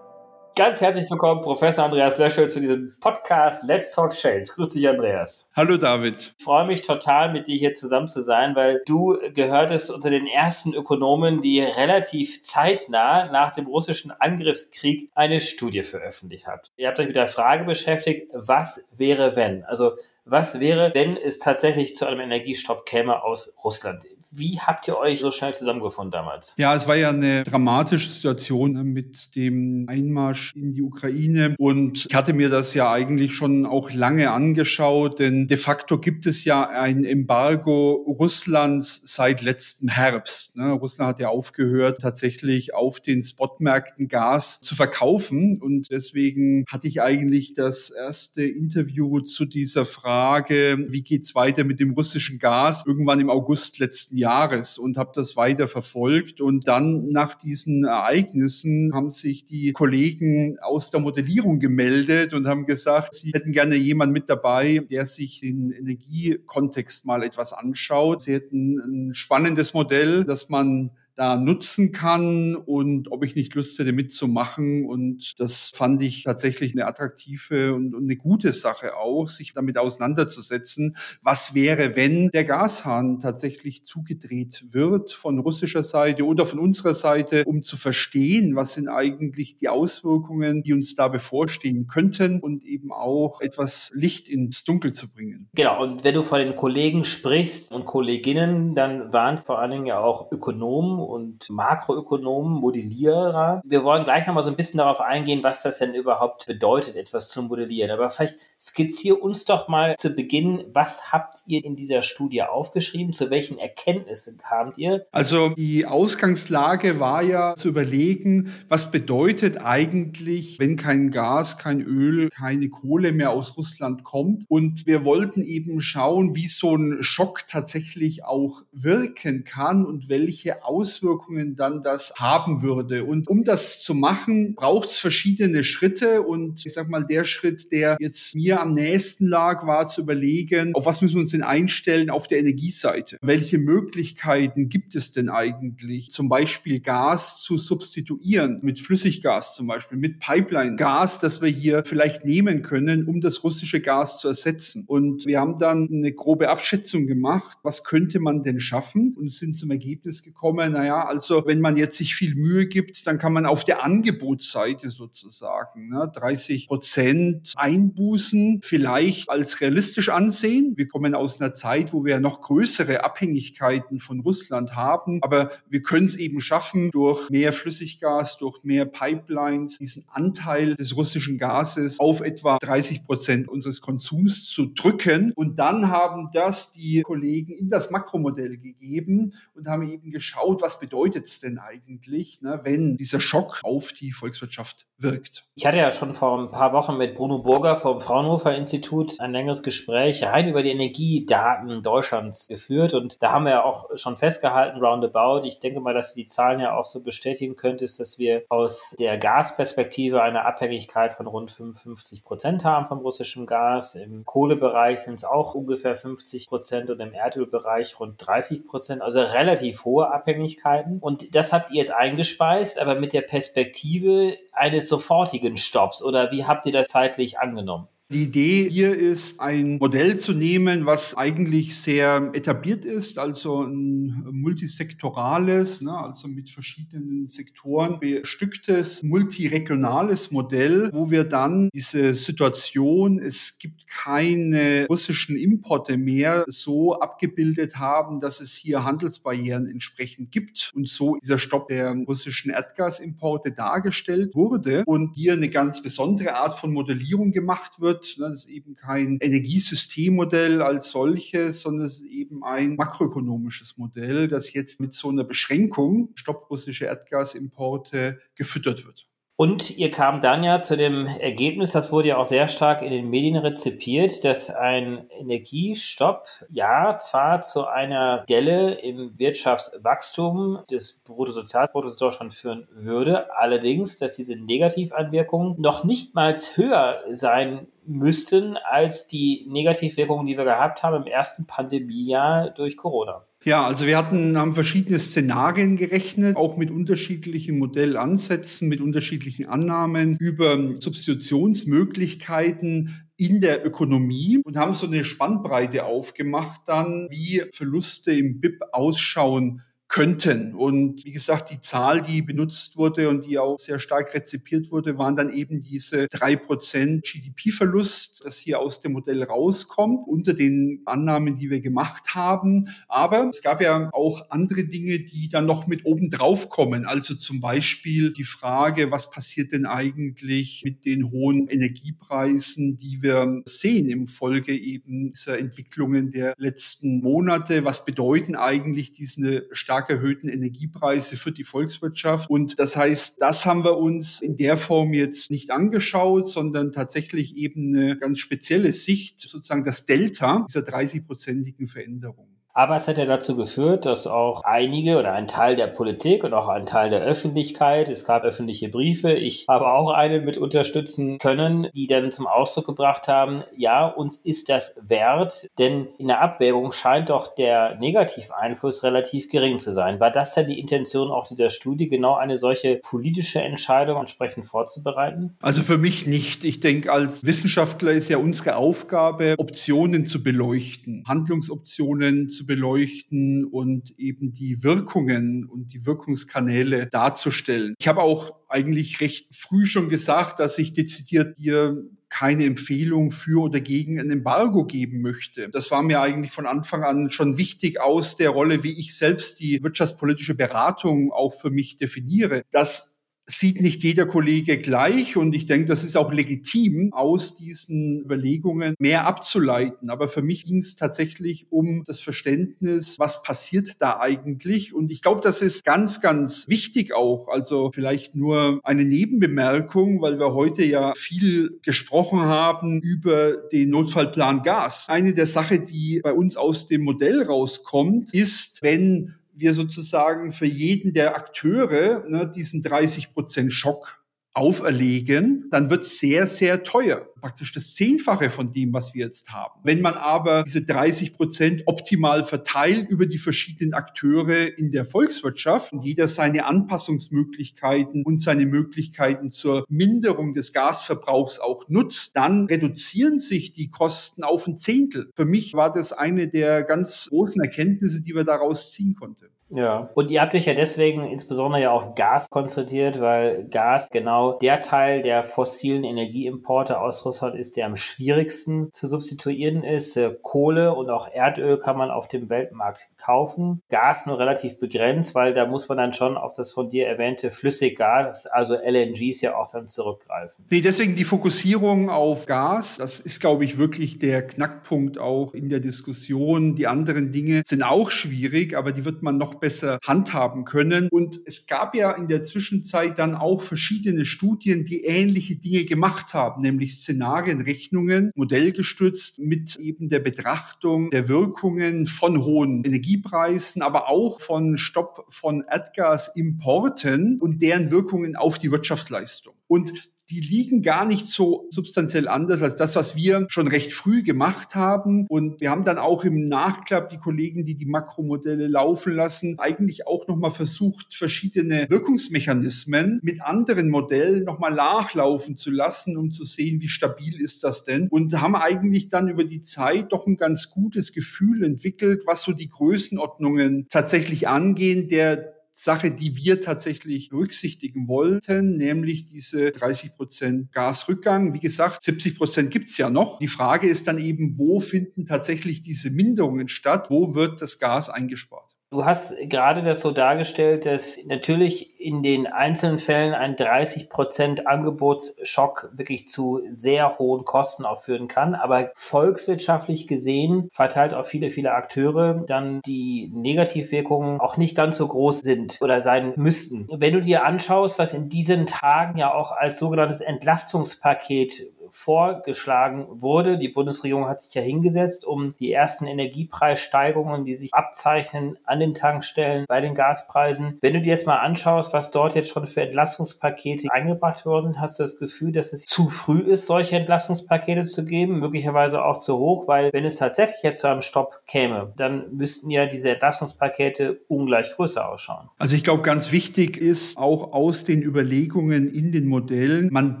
Ganz 0.58 0.80
herzlich 0.80 1.10
willkommen, 1.10 1.42
Professor 1.42 1.84
Andreas 1.84 2.16
Löschel, 2.16 2.48
zu 2.48 2.60
diesem 2.60 2.90
Podcast 3.02 3.62
Let's 3.64 3.90
Talk 3.90 4.12
Change. 4.12 4.44
Grüß 4.54 4.72
dich, 4.72 4.88
Andreas. 4.88 5.50
Hallo, 5.54 5.76
David. 5.76 6.32
Ich 6.38 6.42
freue 6.42 6.66
mich 6.66 6.80
total, 6.80 7.30
mit 7.30 7.46
dir 7.46 7.58
hier 7.58 7.74
zusammen 7.74 8.08
zu 8.08 8.22
sein, 8.22 8.56
weil 8.56 8.80
du 8.86 9.18
gehörtest 9.34 9.90
unter 9.90 10.08
den 10.08 10.26
ersten 10.26 10.72
Ökonomen, 10.72 11.42
die 11.42 11.60
relativ 11.60 12.42
zeitnah 12.42 13.30
nach 13.30 13.54
dem 13.54 13.66
russischen 13.66 14.12
Angriffskrieg 14.12 15.10
eine 15.14 15.42
Studie 15.42 15.82
veröffentlicht 15.82 16.46
habt. 16.46 16.72
Ihr 16.78 16.88
habt 16.88 16.98
euch 17.00 17.08
mit 17.08 17.16
der 17.16 17.28
Frage 17.28 17.64
beschäftigt, 17.64 18.30
was 18.32 18.88
wäre 18.96 19.36
wenn? 19.36 19.62
Also, 19.64 19.92
was 20.24 20.58
wäre, 20.58 20.90
wenn 20.94 21.18
es 21.18 21.38
tatsächlich 21.38 21.96
zu 21.96 22.06
einem 22.06 22.20
Energiestopp 22.20 22.86
käme 22.86 23.22
aus 23.22 23.54
Russland? 23.62 24.04
Wie 24.32 24.58
habt 24.60 24.88
ihr 24.88 24.96
euch 24.96 25.20
so 25.20 25.30
schnell 25.30 25.54
zusammengefunden 25.54 26.10
damals? 26.10 26.54
Ja, 26.56 26.74
es 26.74 26.88
war 26.88 26.96
ja 26.96 27.10
eine 27.10 27.42
dramatische 27.44 28.10
Situation 28.10 28.72
mit 28.92 29.36
dem 29.36 29.86
Einmarsch 29.88 30.54
in 30.54 30.72
die 30.72 30.82
Ukraine. 30.82 31.54
Und 31.58 32.06
ich 32.08 32.14
hatte 32.14 32.32
mir 32.32 32.48
das 32.48 32.74
ja 32.74 32.90
eigentlich 32.90 33.34
schon 33.34 33.66
auch 33.66 33.90
lange 33.90 34.30
angeschaut, 34.30 35.18
denn 35.18 35.46
de 35.46 35.56
facto 35.56 35.98
gibt 35.98 36.26
es 36.26 36.44
ja 36.44 36.68
ein 36.68 37.04
Embargo 37.04 37.92
Russlands 38.18 39.00
seit 39.04 39.42
letztem 39.42 39.88
Herbst. 39.88 40.56
Ne? 40.56 40.72
Russland 40.72 41.10
hat 41.10 41.20
ja 41.20 41.28
aufgehört, 41.28 42.00
tatsächlich 42.00 42.74
auf 42.74 43.00
den 43.00 43.22
Spotmärkten 43.22 44.08
Gas 44.08 44.60
zu 44.60 44.74
verkaufen. 44.74 45.60
Und 45.60 45.90
deswegen 45.90 46.64
hatte 46.70 46.88
ich 46.88 47.00
eigentlich 47.00 47.54
das 47.54 47.90
erste 47.90 48.42
Interview 48.42 49.20
zu 49.20 49.44
dieser 49.44 49.84
Frage, 49.84 50.84
wie 50.88 51.02
geht's 51.02 51.34
weiter 51.34 51.64
mit 51.64 51.80
dem 51.80 51.92
russischen 51.92 52.38
Gas, 52.38 52.84
irgendwann 52.86 53.20
im 53.20 53.30
August 53.30 53.78
letzten 53.78 54.15
letzten 54.16 54.18
Jahres 54.18 54.78
und 54.78 54.96
habe 54.96 55.12
das 55.14 55.36
weiter 55.36 55.68
verfolgt. 55.68 56.40
Und 56.40 56.66
dann 56.66 57.10
nach 57.10 57.34
diesen 57.34 57.84
Ereignissen 57.84 58.92
haben 58.94 59.12
sich 59.12 59.44
die 59.44 59.72
Kollegen 59.72 60.58
aus 60.60 60.90
der 60.90 61.00
Modellierung 61.00 61.58
gemeldet 61.58 62.34
und 62.34 62.46
haben 62.46 62.66
gesagt, 62.66 63.14
sie 63.14 63.32
hätten 63.32 63.52
gerne 63.52 63.76
jemanden 63.76 64.12
mit 64.12 64.28
dabei, 64.28 64.84
der 64.90 65.06
sich 65.06 65.40
den 65.40 65.70
Energiekontext 65.70 67.06
mal 67.06 67.22
etwas 67.22 67.52
anschaut. 67.52 68.22
Sie 68.22 68.32
hätten 68.32 68.78
ein 68.78 69.14
spannendes 69.14 69.74
Modell, 69.74 70.24
das 70.24 70.48
man 70.48 70.90
da 71.16 71.36
nutzen 71.38 71.92
kann 71.92 72.54
und 72.54 73.10
ob 73.10 73.24
ich 73.24 73.34
nicht 73.34 73.54
Lust 73.54 73.78
hätte 73.78 73.92
mitzumachen. 73.92 74.86
Und 74.86 75.34
das 75.38 75.72
fand 75.74 76.02
ich 76.02 76.24
tatsächlich 76.24 76.72
eine 76.72 76.86
attraktive 76.86 77.74
und, 77.74 77.94
und, 77.94 78.04
eine 78.04 78.16
gute 78.16 78.52
Sache 78.52 78.96
auch, 78.96 79.28
sich 79.28 79.54
damit 79.54 79.78
auseinanderzusetzen. 79.78 80.94
Was 81.22 81.54
wäre, 81.54 81.96
wenn 81.96 82.28
der 82.28 82.44
Gashahn 82.44 83.18
tatsächlich 83.18 83.84
zugedreht 83.84 84.66
wird 84.70 85.10
von 85.12 85.38
russischer 85.38 85.82
Seite 85.82 86.24
oder 86.24 86.44
von 86.44 86.58
unserer 86.58 86.94
Seite, 86.94 87.44
um 87.46 87.62
zu 87.62 87.76
verstehen, 87.76 88.54
was 88.54 88.74
sind 88.74 88.88
eigentlich 88.88 89.56
die 89.56 89.68
Auswirkungen, 89.68 90.62
die 90.62 90.74
uns 90.74 90.94
da 90.94 91.08
bevorstehen 91.08 91.86
könnten 91.86 92.40
und 92.40 92.62
eben 92.62 92.92
auch 92.92 93.40
etwas 93.40 93.90
Licht 93.94 94.28
ins 94.28 94.64
Dunkel 94.64 94.92
zu 94.92 95.10
bringen. 95.10 95.48
Genau. 95.54 95.82
Und 95.82 96.04
wenn 96.04 96.14
du 96.14 96.22
von 96.22 96.40
den 96.40 96.54
Kollegen 96.54 97.04
sprichst 97.04 97.72
und 97.72 97.86
Kolleginnen, 97.86 98.74
dann 98.74 99.12
waren 99.14 99.36
es 99.36 99.44
vor 99.44 99.58
allen 99.58 99.70
Dingen 99.70 99.86
ja 99.86 99.98
auch 99.98 100.30
Ökonomen 100.30 101.05
und 101.06 101.48
Makroökonomen, 101.48 102.52
Modellierer. 102.52 103.62
Wir 103.64 103.84
wollen 103.84 104.04
gleich 104.04 104.26
nochmal 104.26 104.42
so 104.42 104.50
ein 104.50 104.56
bisschen 104.56 104.78
darauf 104.78 105.00
eingehen, 105.00 105.42
was 105.42 105.62
das 105.62 105.78
denn 105.78 105.94
überhaupt 105.94 106.46
bedeutet, 106.46 106.96
etwas 106.96 107.28
zu 107.28 107.42
modellieren. 107.42 107.90
Aber 107.90 108.10
vielleicht 108.10 108.38
skizziere 108.60 109.16
uns 109.16 109.44
doch 109.44 109.68
mal 109.68 109.96
zu 109.98 110.10
Beginn, 110.10 110.64
was 110.72 111.12
habt 111.12 111.42
ihr 111.46 111.64
in 111.64 111.76
dieser 111.76 112.02
Studie 112.02 112.42
aufgeschrieben? 112.42 113.12
Zu 113.12 113.30
welchen 113.30 113.58
Erkenntnissen 113.58 114.38
kamt 114.38 114.78
ihr? 114.78 115.06
Also 115.12 115.50
die 115.50 115.86
Ausgangslage 115.86 116.98
war 117.00 117.22
ja 117.22 117.54
zu 117.54 117.68
überlegen, 117.68 118.52
was 118.68 118.90
bedeutet 118.90 119.58
eigentlich, 119.60 120.58
wenn 120.58 120.76
kein 120.76 121.10
Gas, 121.10 121.58
kein 121.58 121.80
Öl, 121.80 122.28
keine 122.30 122.68
Kohle 122.68 123.12
mehr 123.12 123.30
aus 123.30 123.56
Russland 123.56 124.04
kommt. 124.04 124.44
Und 124.48 124.86
wir 124.86 125.04
wollten 125.04 125.42
eben 125.42 125.80
schauen, 125.80 126.34
wie 126.34 126.48
so 126.48 126.74
ein 126.74 127.02
Schock 127.02 127.46
tatsächlich 127.46 128.24
auch 128.24 128.62
wirken 128.72 129.44
kann 129.44 129.84
und 129.84 130.08
welche 130.08 130.64
Auswirkungen 130.64 130.95
Auswirkungen 130.96 131.56
dann 131.56 131.82
das 131.82 132.14
haben 132.16 132.62
würde. 132.62 133.04
Und 133.04 133.28
um 133.28 133.44
das 133.44 133.82
zu 133.82 133.94
machen, 133.94 134.54
braucht 134.54 134.88
es 134.88 134.98
verschiedene 134.98 135.64
Schritte. 135.64 136.22
Und 136.22 136.64
ich 136.64 136.72
sag 136.72 136.88
mal, 136.88 137.04
der 137.04 137.24
Schritt, 137.24 137.70
der 137.72 137.96
jetzt 138.00 138.34
mir 138.34 138.60
am 138.60 138.72
nächsten 138.72 139.26
lag, 139.26 139.66
war 139.66 139.88
zu 139.88 140.02
überlegen, 140.02 140.74
auf 140.74 140.86
was 140.86 141.02
müssen 141.02 141.14
wir 141.14 141.20
uns 141.20 141.30
denn 141.30 141.42
einstellen 141.42 142.10
auf 142.10 142.26
der 142.26 142.38
Energieseite? 142.38 143.18
Welche 143.20 143.58
Möglichkeiten 143.58 144.68
gibt 144.68 144.94
es 144.94 145.12
denn 145.12 145.28
eigentlich? 145.28 146.10
Zum 146.10 146.28
Beispiel 146.28 146.80
Gas 146.80 147.42
zu 147.42 147.58
substituieren 147.58 148.60
mit 148.62 148.80
Flüssiggas 148.80 149.54
zum 149.54 149.66
Beispiel, 149.66 149.98
mit 149.98 150.20
Pipeline-Gas, 150.20 151.20
das 151.20 151.42
wir 151.42 151.48
hier 151.48 151.84
vielleicht 151.84 152.24
nehmen 152.24 152.62
können, 152.62 153.06
um 153.06 153.20
das 153.20 153.44
russische 153.44 153.80
Gas 153.80 154.18
zu 154.18 154.28
ersetzen. 154.28 154.84
Und 154.86 155.26
wir 155.26 155.40
haben 155.40 155.58
dann 155.58 155.88
eine 155.90 156.12
grobe 156.12 156.48
Abschätzung 156.48 157.06
gemacht, 157.06 157.58
was 157.62 157.84
könnte 157.84 158.18
man 158.20 158.42
denn 158.42 158.60
schaffen 158.60 159.14
und 159.16 159.32
sind 159.32 159.58
zum 159.58 159.70
Ergebnis 159.70 160.22
gekommen, 160.22 160.72
naja, 160.72 160.85
also 160.94 161.46
wenn 161.46 161.60
man 161.60 161.76
jetzt 161.76 161.96
sich 161.96 162.14
viel 162.14 162.34
Mühe 162.34 162.66
gibt, 162.66 163.06
dann 163.06 163.18
kann 163.18 163.32
man 163.32 163.46
auf 163.46 163.64
der 163.64 163.84
Angebotsseite 163.84 164.90
sozusagen 164.90 165.88
ne, 165.88 166.10
30 166.12 166.68
Prozent 166.68 167.54
Einbußen 167.56 168.60
vielleicht 168.62 169.28
als 169.30 169.60
realistisch 169.60 170.08
ansehen. 170.08 170.74
Wir 170.76 170.88
kommen 170.88 171.14
aus 171.14 171.40
einer 171.40 171.54
Zeit, 171.54 171.92
wo 171.92 172.04
wir 172.04 172.20
noch 172.20 172.40
größere 172.40 173.04
Abhängigkeiten 173.04 173.98
von 173.98 174.20
Russland 174.20 174.76
haben, 174.76 175.20
aber 175.22 175.50
wir 175.68 175.82
können 175.82 176.06
es 176.06 176.16
eben 176.16 176.40
schaffen, 176.40 176.90
durch 176.90 177.30
mehr 177.30 177.52
Flüssiggas, 177.52 178.38
durch 178.38 178.62
mehr 178.64 178.84
Pipelines, 178.84 179.78
diesen 179.78 180.04
Anteil 180.08 180.74
des 180.74 180.96
russischen 180.96 181.38
Gases 181.38 181.98
auf 182.00 182.20
etwa 182.20 182.58
30 182.58 183.04
Prozent 183.04 183.48
unseres 183.48 183.80
Konsums 183.80 184.46
zu 184.46 184.66
drücken. 184.66 185.32
Und 185.34 185.58
dann 185.58 185.90
haben 185.90 186.30
das 186.32 186.72
die 186.72 187.02
Kollegen 187.02 187.52
in 187.52 187.68
das 187.68 187.90
Makromodell 187.90 188.58
gegeben 188.58 189.34
und 189.54 189.68
haben 189.68 189.82
eben 189.88 190.10
geschaut, 190.10 190.62
was 190.66 190.80
bedeutet 190.80 191.26
es 191.26 191.38
denn 191.38 191.60
eigentlich, 191.60 192.42
ne, 192.42 192.58
wenn 192.64 192.96
dieser 192.96 193.20
Schock 193.20 193.60
auf 193.62 193.92
die 193.92 194.10
Volkswirtschaft 194.10 194.86
wirkt. 194.98 195.44
Ich 195.54 195.64
hatte 195.64 195.76
ja 195.76 195.92
schon 195.92 196.14
vor 196.14 196.38
ein 196.38 196.50
paar 196.50 196.72
Wochen 196.72 196.96
mit 196.96 197.14
Bruno 197.14 197.38
Burger 197.38 197.76
vom 197.76 198.00
Fraunhofer 198.00 198.52
Institut 198.56 199.20
ein 199.20 199.30
längeres 199.30 199.62
Gespräch 199.62 200.24
rein 200.24 200.48
über 200.48 200.64
die 200.64 200.70
Energiedaten 200.70 201.82
Deutschlands 201.82 202.48
geführt 202.48 202.94
und 202.94 203.22
da 203.22 203.30
haben 203.30 203.44
wir 203.44 203.52
ja 203.52 203.62
auch 203.62 203.96
schon 203.96 204.16
festgehalten, 204.16 204.80
roundabout. 204.84 205.46
Ich 205.46 205.60
denke 205.60 205.78
mal, 205.78 205.94
dass 205.94 206.14
du 206.14 206.22
die 206.22 206.26
Zahlen 206.26 206.58
ja 206.58 206.76
auch 206.76 206.86
so 206.86 207.00
bestätigen 207.00 207.54
könntest, 207.54 208.00
dass 208.00 208.18
wir 208.18 208.42
aus 208.48 208.96
der 208.98 209.18
Gasperspektive 209.18 210.20
eine 210.20 210.46
Abhängigkeit 210.46 211.12
von 211.12 211.28
rund 211.28 211.52
55 211.52 212.24
Prozent 212.24 212.64
haben 212.64 212.86
vom 212.86 212.98
russischen 212.98 213.46
Gas. 213.46 213.94
Im 213.94 214.24
Kohlebereich 214.24 214.98
sind 214.98 215.14
es 215.14 215.24
auch 215.24 215.54
ungefähr 215.54 215.94
50 215.94 216.48
Prozent 216.48 216.90
und 216.90 216.98
im 216.98 217.12
Erdölbereich 217.12 218.00
rund 218.00 218.14
30 218.18 218.66
Prozent, 218.66 219.02
also 219.02 219.20
relativ 219.20 219.84
hohe 219.84 220.10
Abhängigkeiten. 220.56 220.98
Und 221.00 221.34
das 221.34 221.52
habt 221.52 221.70
ihr 221.70 221.76
jetzt 221.76 221.92
eingespeist, 221.92 222.78
aber 222.78 222.94
mit 222.94 223.12
der 223.12 223.22
Perspektive 223.22 224.38
eines 224.52 224.88
sofortigen 224.88 225.56
Stopps 225.56 226.02
oder 226.02 226.30
wie 226.30 226.44
habt 226.44 226.66
ihr 226.66 226.72
das 226.72 226.88
zeitlich 226.88 227.38
angenommen? 227.38 227.88
Die 228.12 228.22
Idee 228.22 228.70
hier 228.70 228.96
ist, 228.96 229.40
ein 229.40 229.78
Modell 229.78 230.16
zu 230.16 230.32
nehmen, 230.32 230.86
was 230.86 231.16
eigentlich 231.16 231.76
sehr 231.76 232.30
etabliert 232.34 232.84
ist, 232.84 233.18
also 233.18 233.64
ein 233.64 234.24
multisektorales, 234.30 235.82
ne, 235.82 235.90
also 235.90 236.28
mit 236.28 236.48
verschiedenen 236.48 237.26
Sektoren 237.26 237.98
bestücktes, 237.98 239.02
multiregionales 239.02 240.30
Modell, 240.30 240.88
wo 240.92 241.10
wir 241.10 241.24
dann 241.24 241.68
diese 241.74 242.14
Situation, 242.14 243.18
es 243.18 243.58
gibt 243.58 243.88
keine 243.88 244.86
russischen 244.88 245.36
Importe 245.36 245.96
mehr, 245.96 246.44
so 246.46 247.00
abgebildet 247.00 247.74
haben, 247.74 248.20
dass 248.20 248.40
es 248.40 248.54
hier 248.54 248.84
Handelsbarrieren 248.84 249.66
entsprechend 249.66 250.30
gibt. 250.30 250.70
Und 250.76 250.88
so 250.88 251.16
dieser 251.20 251.40
Stopp 251.40 251.66
der 251.66 251.92
russischen 252.06 252.52
Erdgasimporte 252.52 253.50
dargestellt 253.50 254.36
wurde 254.36 254.84
und 254.86 255.16
hier 255.16 255.32
eine 255.32 255.48
ganz 255.48 255.82
besondere 255.82 256.36
Art 256.36 256.56
von 256.56 256.72
Modellierung 256.72 257.32
gemacht 257.32 257.80
wird 257.80 257.95
wird. 257.96 258.20
Das 258.20 258.44
ist 258.44 258.50
eben 258.50 258.74
kein 258.74 259.18
Energiesystemmodell 259.20 260.62
als 260.62 260.90
solches, 260.90 261.60
sondern 261.60 261.86
es 261.86 261.98
ist 261.98 262.06
eben 262.06 262.44
ein 262.44 262.76
makroökonomisches 262.76 263.76
Modell, 263.78 264.28
das 264.28 264.52
jetzt 264.52 264.80
mit 264.80 264.94
so 264.94 265.08
einer 265.08 265.24
Beschränkung, 265.24 266.10
Stopp 266.14 266.50
russische 266.50 266.86
Erdgasimporte, 266.86 268.20
gefüttert 268.34 268.86
wird. 268.86 269.08
Und 269.38 269.76
ihr 269.76 269.90
kam 269.90 270.22
dann 270.22 270.42
ja 270.44 270.62
zu 270.62 270.78
dem 270.78 271.06
Ergebnis, 271.06 271.72
das 271.72 271.92
wurde 271.92 272.08
ja 272.08 272.16
auch 272.16 272.24
sehr 272.24 272.48
stark 272.48 272.80
in 272.80 272.90
den 272.90 273.10
Medien 273.10 273.36
rezipiert, 273.36 274.24
dass 274.24 274.48
ein 274.48 275.10
Energiestopp 275.10 276.26
ja 276.48 276.96
zwar 276.96 277.42
zu 277.42 277.66
einer 277.66 278.24
Delle 278.30 278.80
im 278.80 279.18
Wirtschaftswachstum 279.18 280.60
des 280.70 281.02
Bruttosozialprodukts 281.04 281.96
Deutschland 281.96 282.32
führen 282.32 282.66
würde, 282.70 283.36
allerdings, 283.36 283.98
dass 283.98 284.16
diese 284.16 284.36
Negativeinwirkungen 284.36 285.60
noch 285.60 285.84
nicht 285.84 286.14
mal 286.14 286.34
höher 286.54 287.02
sein 287.10 287.66
müssten 287.84 288.56
als 288.56 289.06
die 289.06 289.44
Negativwirkungen, 289.50 290.24
die 290.24 290.38
wir 290.38 290.44
gehabt 290.44 290.82
haben 290.82 290.96
im 290.96 291.06
ersten 291.06 291.46
Pandemiejahr 291.46 292.48
durch 292.50 292.78
Corona. 292.78 293.26
Ja, 293.46 293.64
also 293.64 293.86
wir 293.86 293.96
hatten, 293.96 294.36
haben 294.36 294.52
verschiedene 294.54 294.98
Szenarien 294.98 295.76
gerechnet, 295.76 296.36
auch 296.36 296.56
mit 296.56 296.72
unterschiedlichen 296.72 297.60
Modellansätzen, 297.60 298.68
mit 298.68 298.80
unterschiedlichen 298.80 299.46
Annahmen 299.46 300.16
über 300.16 300.74
Substitutionsmöglichkeiten 300.80 303.06
in 303.16 303.40
der 303.40 303.64
Ökonomie 303.64 304.40
und 304.44 304.56
haben 304.56 304.74
so 304.74 304.88
eine 304.88 305.04
Spannbreite 305.04 305.84
aufgemacht 305.84 306.62
dann, 306.66 307.06
wie 307.08 307.44
Verluste 307.52 308.10
im 308.10 308.40
BIP 308.40 308.64
ausschauen 308.72 309.62
könnten. 309.96 310.54
Und 310.54 311.06
wie 311.06 311.12
gesagt, 311.12 311.50
die 311.50 311.58
Zahl, 311.58 312.02
die 312.02 312.20
benutzt 312.20 312.76
wurde 312.76 313.08
und 313.08 313.24
die 313.24 313.38
auch 313.38 313.58
sehr 313.58 313.78
stark 313.78 314.12
rezipiert 314.12 314.70
wurde, 314.70 314.98
waren 314.98 315.16
dann 315.16 315.32
eben 315.32 315.62
diese 315.62 316.06
drei 316.08 316.36
Prozent 316.36 317.06
GDP-Verlust, 317.06 318.22
das 318.26 318.36
hier 318.36 318.60
aus 318.60 318.80
dem 318.80 318.92
Modell 318.92 319.22
rauskommt, 319.22 320.06
unter 320.06 320.34
den 320.34 320.82
Annahmen, 320.84 321.36
die 321.36 321.48
wir 321.48 321.62
gemacht 321.62 322.14
haben. 322.14 322.68
Aber 322.88 323.30
es 323.30 323.40
gab 323.40 323.62
ja 323.62 323.88
auch 323.94 324.28
andere 324.28 324.64
Dinge, 324.64 324.98
die 324.98 325.30
dann 325.30 325.46
noch 325.46 325.66
mit 325.66 325.86
oben 325.86 326.10
drauf 326.10 326.50
kommen. 326.50 326.84
Also 326.84 327.14
zum 327.14 327.40
Beispiel 327.40 328.12
die 328.12 328.24
Frage, 328.24 328.90
was 328.90 329.08
passiert 329.08 329.52
denn 329.52 329.64
eigentlich 329.64 330.60
mit 330.62 330.84
den 330.84 331.10
hohen 331.10 331.48
Energiepreisen, 331.48 332.76
die 332.76 332.98
wir 333.00 333.40
sehen 333.46 333.88
im 333.88 334.08
Folge 334.08 334.54
eben 334.54 335.12
dieser 335.12 335.38
Entwicklungen 335.38 336.10
der 336.10 336.34
letzten 336.36 337.00
Monate? 337.00 337.64
Was 337.64 337.86
bedeuten 337.86 338.36
eigentlich 338.36 338.92
diese 338.92 339.46
stark 339.52 339.85
stark 339.86 339.90
erhöhten 339.90 340.28
Energiepreise 340.28 341.16
für 341.16 341.32
die 341.32 341.44
Volkswirtschaft. 341.44 342.28
Und 342.28 342.58
das 342.58 342.76
heißt, 342.76 343.20
das 343.20 343.46
haben 343.46 343.64
wir 343.64 343.78
uns 343.78 344.20
in 344.20 344.36
der 344.36 344.56
Form 344.56 344.92
jetzt 344.92 345.30
nicht 345.30 345.50
angeschaut, 345.50 346.28
sondern 346.28 346.72
tatsächlich 346.72 347.36
eben 347.36 347.74
eine 347.74 347.96
ganz 347.96 348.20
spezielle 348.20 348.72
Sicht, 348.72 349.20
sozusagen 349.20 349.64
das 349.64 349.86
Delta 349.86 350.44
dieser 350.48 350.60
30-prozentigen 350.60 351.68
Veränderung. 351.68 352.35
Aber 352.56 352.76
es 352.76 352.88
hat 352.88 352.96
ja 352.96 353.04
dazu 353.04 353.36
geführt, 353.36 353.84
dass 353.84 354.06
auch 354.06 354.42
einige 354.44 354.98
oder 354.98 355.12
ein 355.12 355.28
Teil 355.28 355.56
der 355.56 355.66
Politik 355.66 356.24
und 356.24 356.32
auch 356.32 356.48
ein 356.48 356.64
Teil 356.64 356.88
der 356.88 357.02
Öffentlichkeit, 357.02 357.90
es 357.90 358.06
gab 358.06 358.24
öffentliche 358.24 358.70
Briefe, 358.70 359.12
ich 359.12 359.44
habe 359.46 359.70
auch 359.70 359.90
eine 359.90 360.22
mit 360.22 360.38
unterstützen 360.38 361.18
können, 361.18 361.68
die 361.74 361.86
dann 361.86 362.10
zum 362.10 362.26
Ausdruck 362.26 362.64
gebracht 362.64 363.08
haben, 363.08 363.44
ja, 363.54 363.86
uns 363.86 364.16
ist 364.16 364.48
das 364.48 364.80
wert, 364.80 365.50
denn 365.58 365.88
in 365.98 366.06
der 366.06 366.22
Abwägung 366.22 366.72
scheint 366.72 367.10
doch 367.10 367.34
der 367.34 367.76
Negativeinfluss 367.78 368.84
relativ 368.84 369.28
gering 369.28 369.58
zu 369.58 369.74
sein. 369.74 370.00
War 370.00 370.10
das 370.10 370.32
denn 370.32 370.48
die 370.48 370.58
Intention 370.58 371.10
auch 371.10 371.26
dieser 371.26 371.50
Studie, 371.50 371.88
genau 371.88 372.14
eine 372.14 372.38
solche 372.38 372.76
politische 372.76 373.42
Entscheidung 373.42 374.00
entsprechend 374.00 374.46
vorzubereiten? 374.46 375.36
Also 375.42 375.60
für 375.60 375.76
mich 375.76 376.06
nicht. 376.06 376.42
Ich 376.42 376.60
denke, 376.60 376.90
als 376.90 377.22
Wissenschaftler 377.26 377.92
ist 377.92 378.08
ja 378.08 378.16
unsere 378.16 378.56
Aufgabe, 378.56 379.34
Optionen 379.36 380.06
zu 380.06 380.22
beleuchten, 380.22 381.04
Handlungsoptionen 381.06 382.30
zu 382.30 382.45
beleuchten 382.46 383.44
und 383.44 383.98
eben 383.98 384.32
die 384.32 384.62
Wirkungen 384.62 385.44
und 385.44 385.72
die 385.72 385.84
Wirkungskanäle 385.84 386.86
darzustellen. 386.86 387.74
Ich 387.78 387.88
habe 387.88 388.02
auch 388.02 388.36
eigentlich 388.48 389.00
recht 389.00 389.34
früh 389.34 389.66
schon 389.66 389.88
gesagt, 389.88 390.40
dass 390.40 390.58
ich 390.58 390.72
dezidiert 390.72 391.36
hier 391.36 391.82
keine 392.08 392.44
Empfehlung 392.44 393.10
für 393.10 393.42
oder 393.42 393.60
gegen 393.60 393.98
ein 393.98 394.10
Embargo 394.10 394.64
geben 394.64 395.02
möchte. 395.02 395.48
Das 395.48 395.70
war 395.70 395.82
mir 395.82 396.00
eigentlich 396.00 396.32
von 396.32 396.46
Anfang 396.46 396.84
an 396.84 397.10
schon 397.10 397.36
wichtig 397.36 397.80
aus 397.80 398.16
der 398.16 398.30
Rolle, 398.30 398.62
wie 398.62 398.78
ich 398.78 398.96
selbst 398.96 399.40
die 399.40 399.62
wirtschaftspolitische 399.62 400.34
Beratung 400.34 401.12
auch 401.12 401.34
für 401.34 401.50
mich 401.50 401.76
definiere, 401.76 402.42
dass 402.50 402.95
sieht 403.26 403.60
nicht 403.60 403.82
jeder 403.82 404.06
Kollege 404.06 404.56
gleich 404.58 405.16
und 405.16 405.34
ich 405.34 405.46
denke, 405.46 405.66
das 405.66 405.82
ist 405.82 405.96
auch 405.96 406.12
legitim, 406.12 406.92
aus 406.92 407.34
diesen 407.34 408.00
Überlegungen 408.00 408.74
mehr 408.78 409.06
abzuleiten. 409.06 409.90
Aber 409.90 410.06
für 410.06 410.22
mich 410.22 410.44
ging 410.44 410.58
es 410.58 410.76
tatsächlich 410.76 411.46
um 411.50 411.82
das 411.84 411.98
Verständnis, 411.98 412.96
was 412.98 413.22
passiert 413.22 413.72
da 413.80 413.98
eigentlich. 413.98 414.72
Und 414.72 414.92
ich 414.92 415.02
glaube, 415.02 415.20
das 415.22 415.42
ist 415.42 415.64
ganz, 415.64 416.00
ganz 416.00 416.46
wichtig 416.48 416.94
auch. 416.94 417.26
Also 417.28 417.72
vielleicht 417.74 418.14
nur 418.14 418.60
eine 418.62 418.84
Nebenbemerkung, 418.84 420.00
weil 420.00 420.20
wir 420.20 420.32
heute 420.32 420.64
ja 420.64 420.92
viel 420.96 421.58
gesprochen 421.62 422.20
haben 422.20 422.80
über 422.80 423.32
den 423.52 423.70
Notfallplan 423.70 424.42
Gas. 424.42 424.86
Eine 424.88 425.14
der 425.14 425.26
Sachen, 425.26 425.66
die 425.66 426.00
bei 426.02 426.12
uns 426.12 426.36
aus 426.36 426.68
dem 426.68 426.82
Modell 426.84 427.22
rauskommt, 427.22 428.14
ist, 428.14 428.62
wenn 428.62 429.14
wir 429.36 429.54
sozusagen 429.54 430.32
für 430.32 430.46
jeden 430.46 430.92
der 430.92 431.16
Akteure 431.16 432.04
ne, 432.08 432.30
diesen 432.34 432.62
30 432.62 433.12
Prozent 433.12 433.52
Schock 433.52 434.02
auferlegen, 434.32 435.48
dann 435.50 435.70
wird 435.70 435.84
sehr, 435.84 436.26
sehr 436.26 436.62
teuer. 436.62 437.08
Praktisch 437.26 437.50
das 437.50 437.74
Zehnfache 437.74 438.30
von 438.30 438.52
dem, 438.52 438.72
was 438.72 438.94
wir 438.94 439.04
jetzt 439.04 439.32
haben. 439.32 439.58
Wenn 439.64 439.80
man 439.80 439.94
aber 439.94 440.44
diese 440.44 440.62
30 440.62 441.12
Prozent 441.12 441.62
optimal 441.66 442.22
verteilt 442.22 442.88
über 442.88 443.06
die 443.06 443.18
verschiedenen 443.18 443.74
Akteure 443.74 444.56
in 444.56 444.70
der 444.70 444.84
Volkswirtschaft 444.84 445.72
und 445.72 445.84
jeder 445.84 446.06
seine 446.06 446.44
Anpassungsmöglichkeiten 446.44 448.04
und 448.04 448.22
seine 448.22 448.46
Möglichkeiten 448.46 449.32
zur 449.32 449.64
Minderung 449.68 450.34
des 450.34 450.52
Gasverbrauchs 450.52 451.40
auch 451.40 451.68
nutzt, 451.68 452.16
dann 452.16 452.46
reduzieren 452.46 453.18
sich 453.18 453.50
die 453.50 453.70
Kosten 453.70 454.22
auf 454.22 454.46
ein 454.46 454.56
Zehntel. 454.56 455.10
Für 455.16 455.24
mich 455.24 455.54
war 455.54 455.72
das 455.72 455.92
eine 455.92 456.28
der 456.28 456.62
ganz 456.62 457.08
großen 457.08 457.42
Erkenntnisse, 457.42 458.02
die 458.02 458.14
wir 458.14 458.22
daraus 458.22 458.70
ziehen 458.70 458.94
konnten. 458.94 459.26
Ja, 459.48 459.90
und 459.94 460.10
ihr 460.10 460.20
habt 460.20 460.34
euch 460.34 460.46
ja 460.46 460.54
deswegen 460.54 461.04
insbesondere 461.04 461.62
ja 461.62 461.70
auf 461.70 461.94
Gas 461.94 462.28
konzentriert, 462.30 463.00
weil 463.00 463.44
Gas 463.48 463.88
genau 463.90 464.32
der 464.38 464.60
Teil 464.60 465.02
der 465.02 465.22
fossilen 465.22 465.84
Energieimporte 465.84 466.80
aus 466.80 467.04
Russland 467.04 467.36
ist, 467.36 467.56
der 467.56 467.66
am 467.66 467.76
schwierigsten 467.76 468.70
zu 468.72 468.88
substituieren 468.88 469.62
ist. 469.62 469.96
Äh, 469.96 470.16
Kohle 470.22 470.74
und 470.74 470.90
auch 470.90 471.12
Erdöl 471.12 471.58
kann 471.58 471.76
man 471.76 471.90
auf 471.90 472.08
dem 472.08 472.28
Weltmarkt 472.28 472.88
kaufen. 472.98 473.62
Gas 473.70 474.06
nur 474.06 474.18
relativ 474.18 474.58
begrenzt, 474.58 475.14
weil 475.14 475.32
da 475.32 475.46
muss 475.46 475.68
man 475.68 475.78
dann 475.78 475.92
schon 475.92 476.16
auf 476.16 476.32
das 476.32 476.50
von 476.50 476.68
dir 476.68 476.88
erwähnte 476.88 477.30
Flüssiggas, 477.30 478.26
also 478.26 478.56
LNGs 478.56 479.20
ja 479.20 479.36
auch 479.36 479.52
dann 479.52 479.68
zurückgreifen. 479.68 480.44
Nee, 480.50 480.60
deswegen 480.60 480.96
die 480.96 481.04
Fokussierung 481.04 481.88
auf 481.88 482.26
Gas, 482.26 482.78
das 482.78 482.98
ist, 482.98 483.20
glaube 483.20 483.44
ich, 483.44 483.58
wirklich 483.58 483.98
der 484.00 484.26
Knackpunkt 484.26 484.98
auch 484.98 485.34
in 485.34 485.48
der 485.48 485.60
Diskussion. 485.60 486.56
Die 486.56 486.66
anderen 486.66 487.12
Dinge 487.12 487.42
sind 487.46 487.62
auch 487.62 487.92
schwierig, 487.92 488.56
aber 488.56 488.72
die 488.72 488.84
wird 488.84 489.02
man 489.02 489.18
noch 489.18 489.35
besser 489.40 489.78
handhaben 489.84 490.44
können. 490.44 490.88
Und 490.90 491.20
es 491.24 491.46
gab 491.46 491.74
ja 491.74 491.92
in 491.92 492.08
der 492.08 492.24
Zwischenzeit 492.24 492.98
dann 492.98 493.14
auch 493.14 493.42
verschiedene 493.42 494.04
Studien, 494.04 494.64
die 494.64 494.84
ähnliche 494.84 495.36
Dinge 495.36 495.64
gemacht 495.64 496.14
haben, 496.14 496.42
nämlich 496.42 496.74
Szenarienrechnungen, 496.76 498.10
modellgestützt 498.14 499.18
mit 499.18 499.56
eben 499.56 499.88
der 499.88 500.00
Betrachtung 500.00 500.90
der 500.90 501.08
Wirkungen 501.08 501.86
von 501.86 502.24
hohen 502.24 502.64
Energiepreisen, 502.64 503.62
aber 503.62 503.88
auch 503.88 504.20
von 504.20 504.58
Stopp 504.58 505.06
von 505.08 505.44
Erdgasimporten 505.48 507.18
und 507.20 507.42
deren 507.42 507.70
Wirkungen 507.70 508.16
auf 508.16 508.38
die 508.38 508.50
Wirtschaftsleistung. 508.50 509.34
Und 509.48 509.72
die 510.10 510.20
liegen 510.20 510.62
gar 510.62 510.84
nicht 510.84 511.08
so 511.08 511.46
substanziell 511.50 512.08
anders 512.08 512.42
als 512.42 512.56
das, 512.56 512.76
was 512.76 512.94
wir 512.94 513.26
schon 513.28 513.48
recht 513.48 513.72
früh 513.72 514.02
gemacht 514.02 514.54
haben. 514.54 515.06
Und 515.08 515.40
wir 515.40 515.50
haben 515.50 515.64
dann 515.64 515.78
auch 515.78 516.04
im 516.04 516.28
Nachklapp 516.28 516.88
die 516.88 516.98
Kollegen, 516.98 517.44
die 517.44 517.54
die 517.54 517.66
Makromodelle 517.66 518.46
laufen 518.46 518.94
lassen, 518.94 519.38
eigentlich 519.38 519.86
auch 519.86 520.06
nochmal 520.06 520.30
versucht, 520.30 520.94
verschiedene 520.94 521.66
Wirkungsmechanismen 521.68 523.00
mit 523.02 523.22
anderen 523.22 523.68
Modellen 523.68 524.24
nochmal 524.24 524.54
nachlaufen 524.54 525.36
zu 525.36 525.50
lassen, 525.50 525.96
um 525.96 526.12
zu 526.12 526.24
sehen, 526.24 526.60
wie 526.60 526.68
stabil 526.68 527.20
ist 527.20 527.42
das 527.42 527.64
denn. 527.64 527.88
Und 527.88 528.20
haben 528.20 528.36
eigentlich 528.36 528.88
dann 528.88 529.08
über 529.08 529.24
die 529.24 529.42
Zeit 529.42 529.92
doch 529.92 530.06
ein 530.06 530.16
ganz 530.16 530.50
gutes 530.50 530.92
Gefühl 530.92 531.42
entwickelt, 531.42 532.04
was 532.06 532.22
so 532.22 532.32
die 532.32 532.48
Größenordnungen 532.48 533.66
tatsächlich 533.68 534.28
angehen, 534.28 534.88
der 534.88 535.35
Sache, 535.58 535.90
die 535.90 536.16
wir 536.16 536.42
tatsächlich 536.42 537.08
berücksichtigen 537.08 537.88
wollten, 537.88 538.58
nämlich 538.58 539.06
diese 539.06 539.52
30 539.52 539.94
Prozent 539.94 540.52
Gasrückgang. 540.52 541.32
Wie 541.32 541.40
gesagt, 541.40 541.82
70 541.82 542.18
Prozent 542.18 542.50
gibt's 542.50 542.76
ja 542.76 542.90
noch. 542.90 543.18
Die 543.20 543.28
Frage 543.28 543.66
ist 543.66 543.86
dann 543.86 543.96
eben, 543.96 544.36
wo 544.36 544.60
finden 544.60 545.06
tatsächlich 545.06 545.62
diese 545.62 545.90
Minderungen 545.90 546.48
statt? 546.48 546.90
Wo 546.90 547.14
wird 547.14 547.40
das 547.40 547.58
Gas 547.58 547.88
eingespart? 547.88 548.55
Du 548.70 548.84
hast 548.84 549.14
gerade 549.28 549.62
das 549.62 549.80
so 549.80 549.92
dargestellt, 549.92 550.66
dass 550.66 550.96
natürlich 551.04 551.78
in 551.80 552.02
den 552.02 552.26
einzelnen 552.26 552.80
Fällen 552.80 553.14
ein 553.14 553.36
30 553.36 553.88
Prozent 553.88 554.48
Angebotsschock 554.48 555.70
wirklich 555.72 556.08
zu 556.08 556.42
sehr 556.50 556.98
hohen 556.98 557.24
Kosten 557.24 557.64
aufführen 557.64 558.08
kann. 558.08 558.34
Aber 558.34 558.72
volkswirtschaftlich 558.74 559.86
gesehen 559.86 560.48
verteilt 560.52 560.94
auf 560.94 561.06
viele, 561.06 561.30
viele 561.30 561.52
Akteure 561.52 562.24
dann 562.26 562.60
die 562.66 563.08
Negativwirkungen 563.14 564.20
auch 564.20 564.36
nicht 564.36 564.56
ganz 564.56 564.78
so 564.78 564.88
groß 564.88 565.20
sind 565.20 565.58
oder 565.60 565.80
sein 565.80 566.14
müssten. 566.16 566.66
Wenn 566.68 566.94
du 566.94 567.00
dir 567.00 567.24
anschaust, 567.24 567.78
was 567.78 567.94
in 567.94 568.08
diesen 568.08 568.46
Tagen 568.46 568.98
ja 568.98 569.14
auch 569.14 569.30
als 569.30 569.60
sogenanntes 569.60 570.00
Entlastungspaket 570.00 571.52
vorgeschlagen 571.70 572.86
wurde. 572.88 573.38
Die 573.38 573.48
Bundesregierung 573.48 574.08
hat 574.08 574.20
sich 574.20 574.34
ja 574.34 574.42
hingesetzt, 574.42 575.04
um 575.04 575.34
die 575.38 575.52
ersten 575.52 575.86
Energiepreissteigerungen, 575.86 577.24
die 577.24 577.34
sich 577.34 577.52
abzeichnen 577.52 578.38
an 578.44 578.60
den 578.60 578.74
Tankstellen 578.74 579.44
bei 579.48 579.60
den 579.60 579.74
Gaspreisen. 579.74 580.58
Wenn 580.60 580.74
du 580.74 580.80
dir 580.80 580.90
jetzt 580.90 581.06
mal 581.06 581.18
anschaust, 581.18 581.72
was 581.72 581.90
dort 581.90 582.14
jetzt 582.14 582.30
schon 582.30 582.46
für 582.46 582.62
Entlastungspakete 582.62 583.68
eingebracht 583.70 584.24
worden 584.26 584.52
sind, 584.52 584.60
hast 584.60 584.78
du 584.78 584.82
das 584.82 584.98
Gefühl, 584.98 585.32
dass 585.32 585.52
es 585.52 585.64
zu 585.64 585.88
früh 585.88 586.20
ist, 586.20 586.46
solche 586.46 586.76
Entlastungspakete 586.76 587.66
zu 587.66 587.84
geben, 587.84 588.20
möglicherweise 588.20 588.84
auch 588.84 588.98
zu 588.98 589.18
hoch, 589.18 589.48
weil 589.48 589.72
wenn 589.72 589.84
es 589.84 589.96
tatsächlich 589.96 590.42
jetzt 590.42 590.60
zu 590.60 590.68
einem 590.68 590.82
Stopp 590.82 591.22
käme, 591.26 591.72
dann 591.76 592.14
müssten 592.14 592.50
ja 592.50 592.66
diese 592.66 592.90
Entlastungspakete 592.90 594.00
ungleich 594.08 594.52
größer 594.52 594.88
ausschauen. 594.88 595.28
Also 595.38 595.56
ich 595.56 595.64
glaube, 595.64 595.82
ganz 595.82 596.12
wichtig 596.12 596.56
ist 596.56 596.98
auch 596.98 597.32
aus 597.32 597.64
den 597.64 597.82
Überlegungen 597.82 598.68
in 598.68 598.92
den 598.92 599.06
Modellen, 599.06 599.68
man 599.72 600.00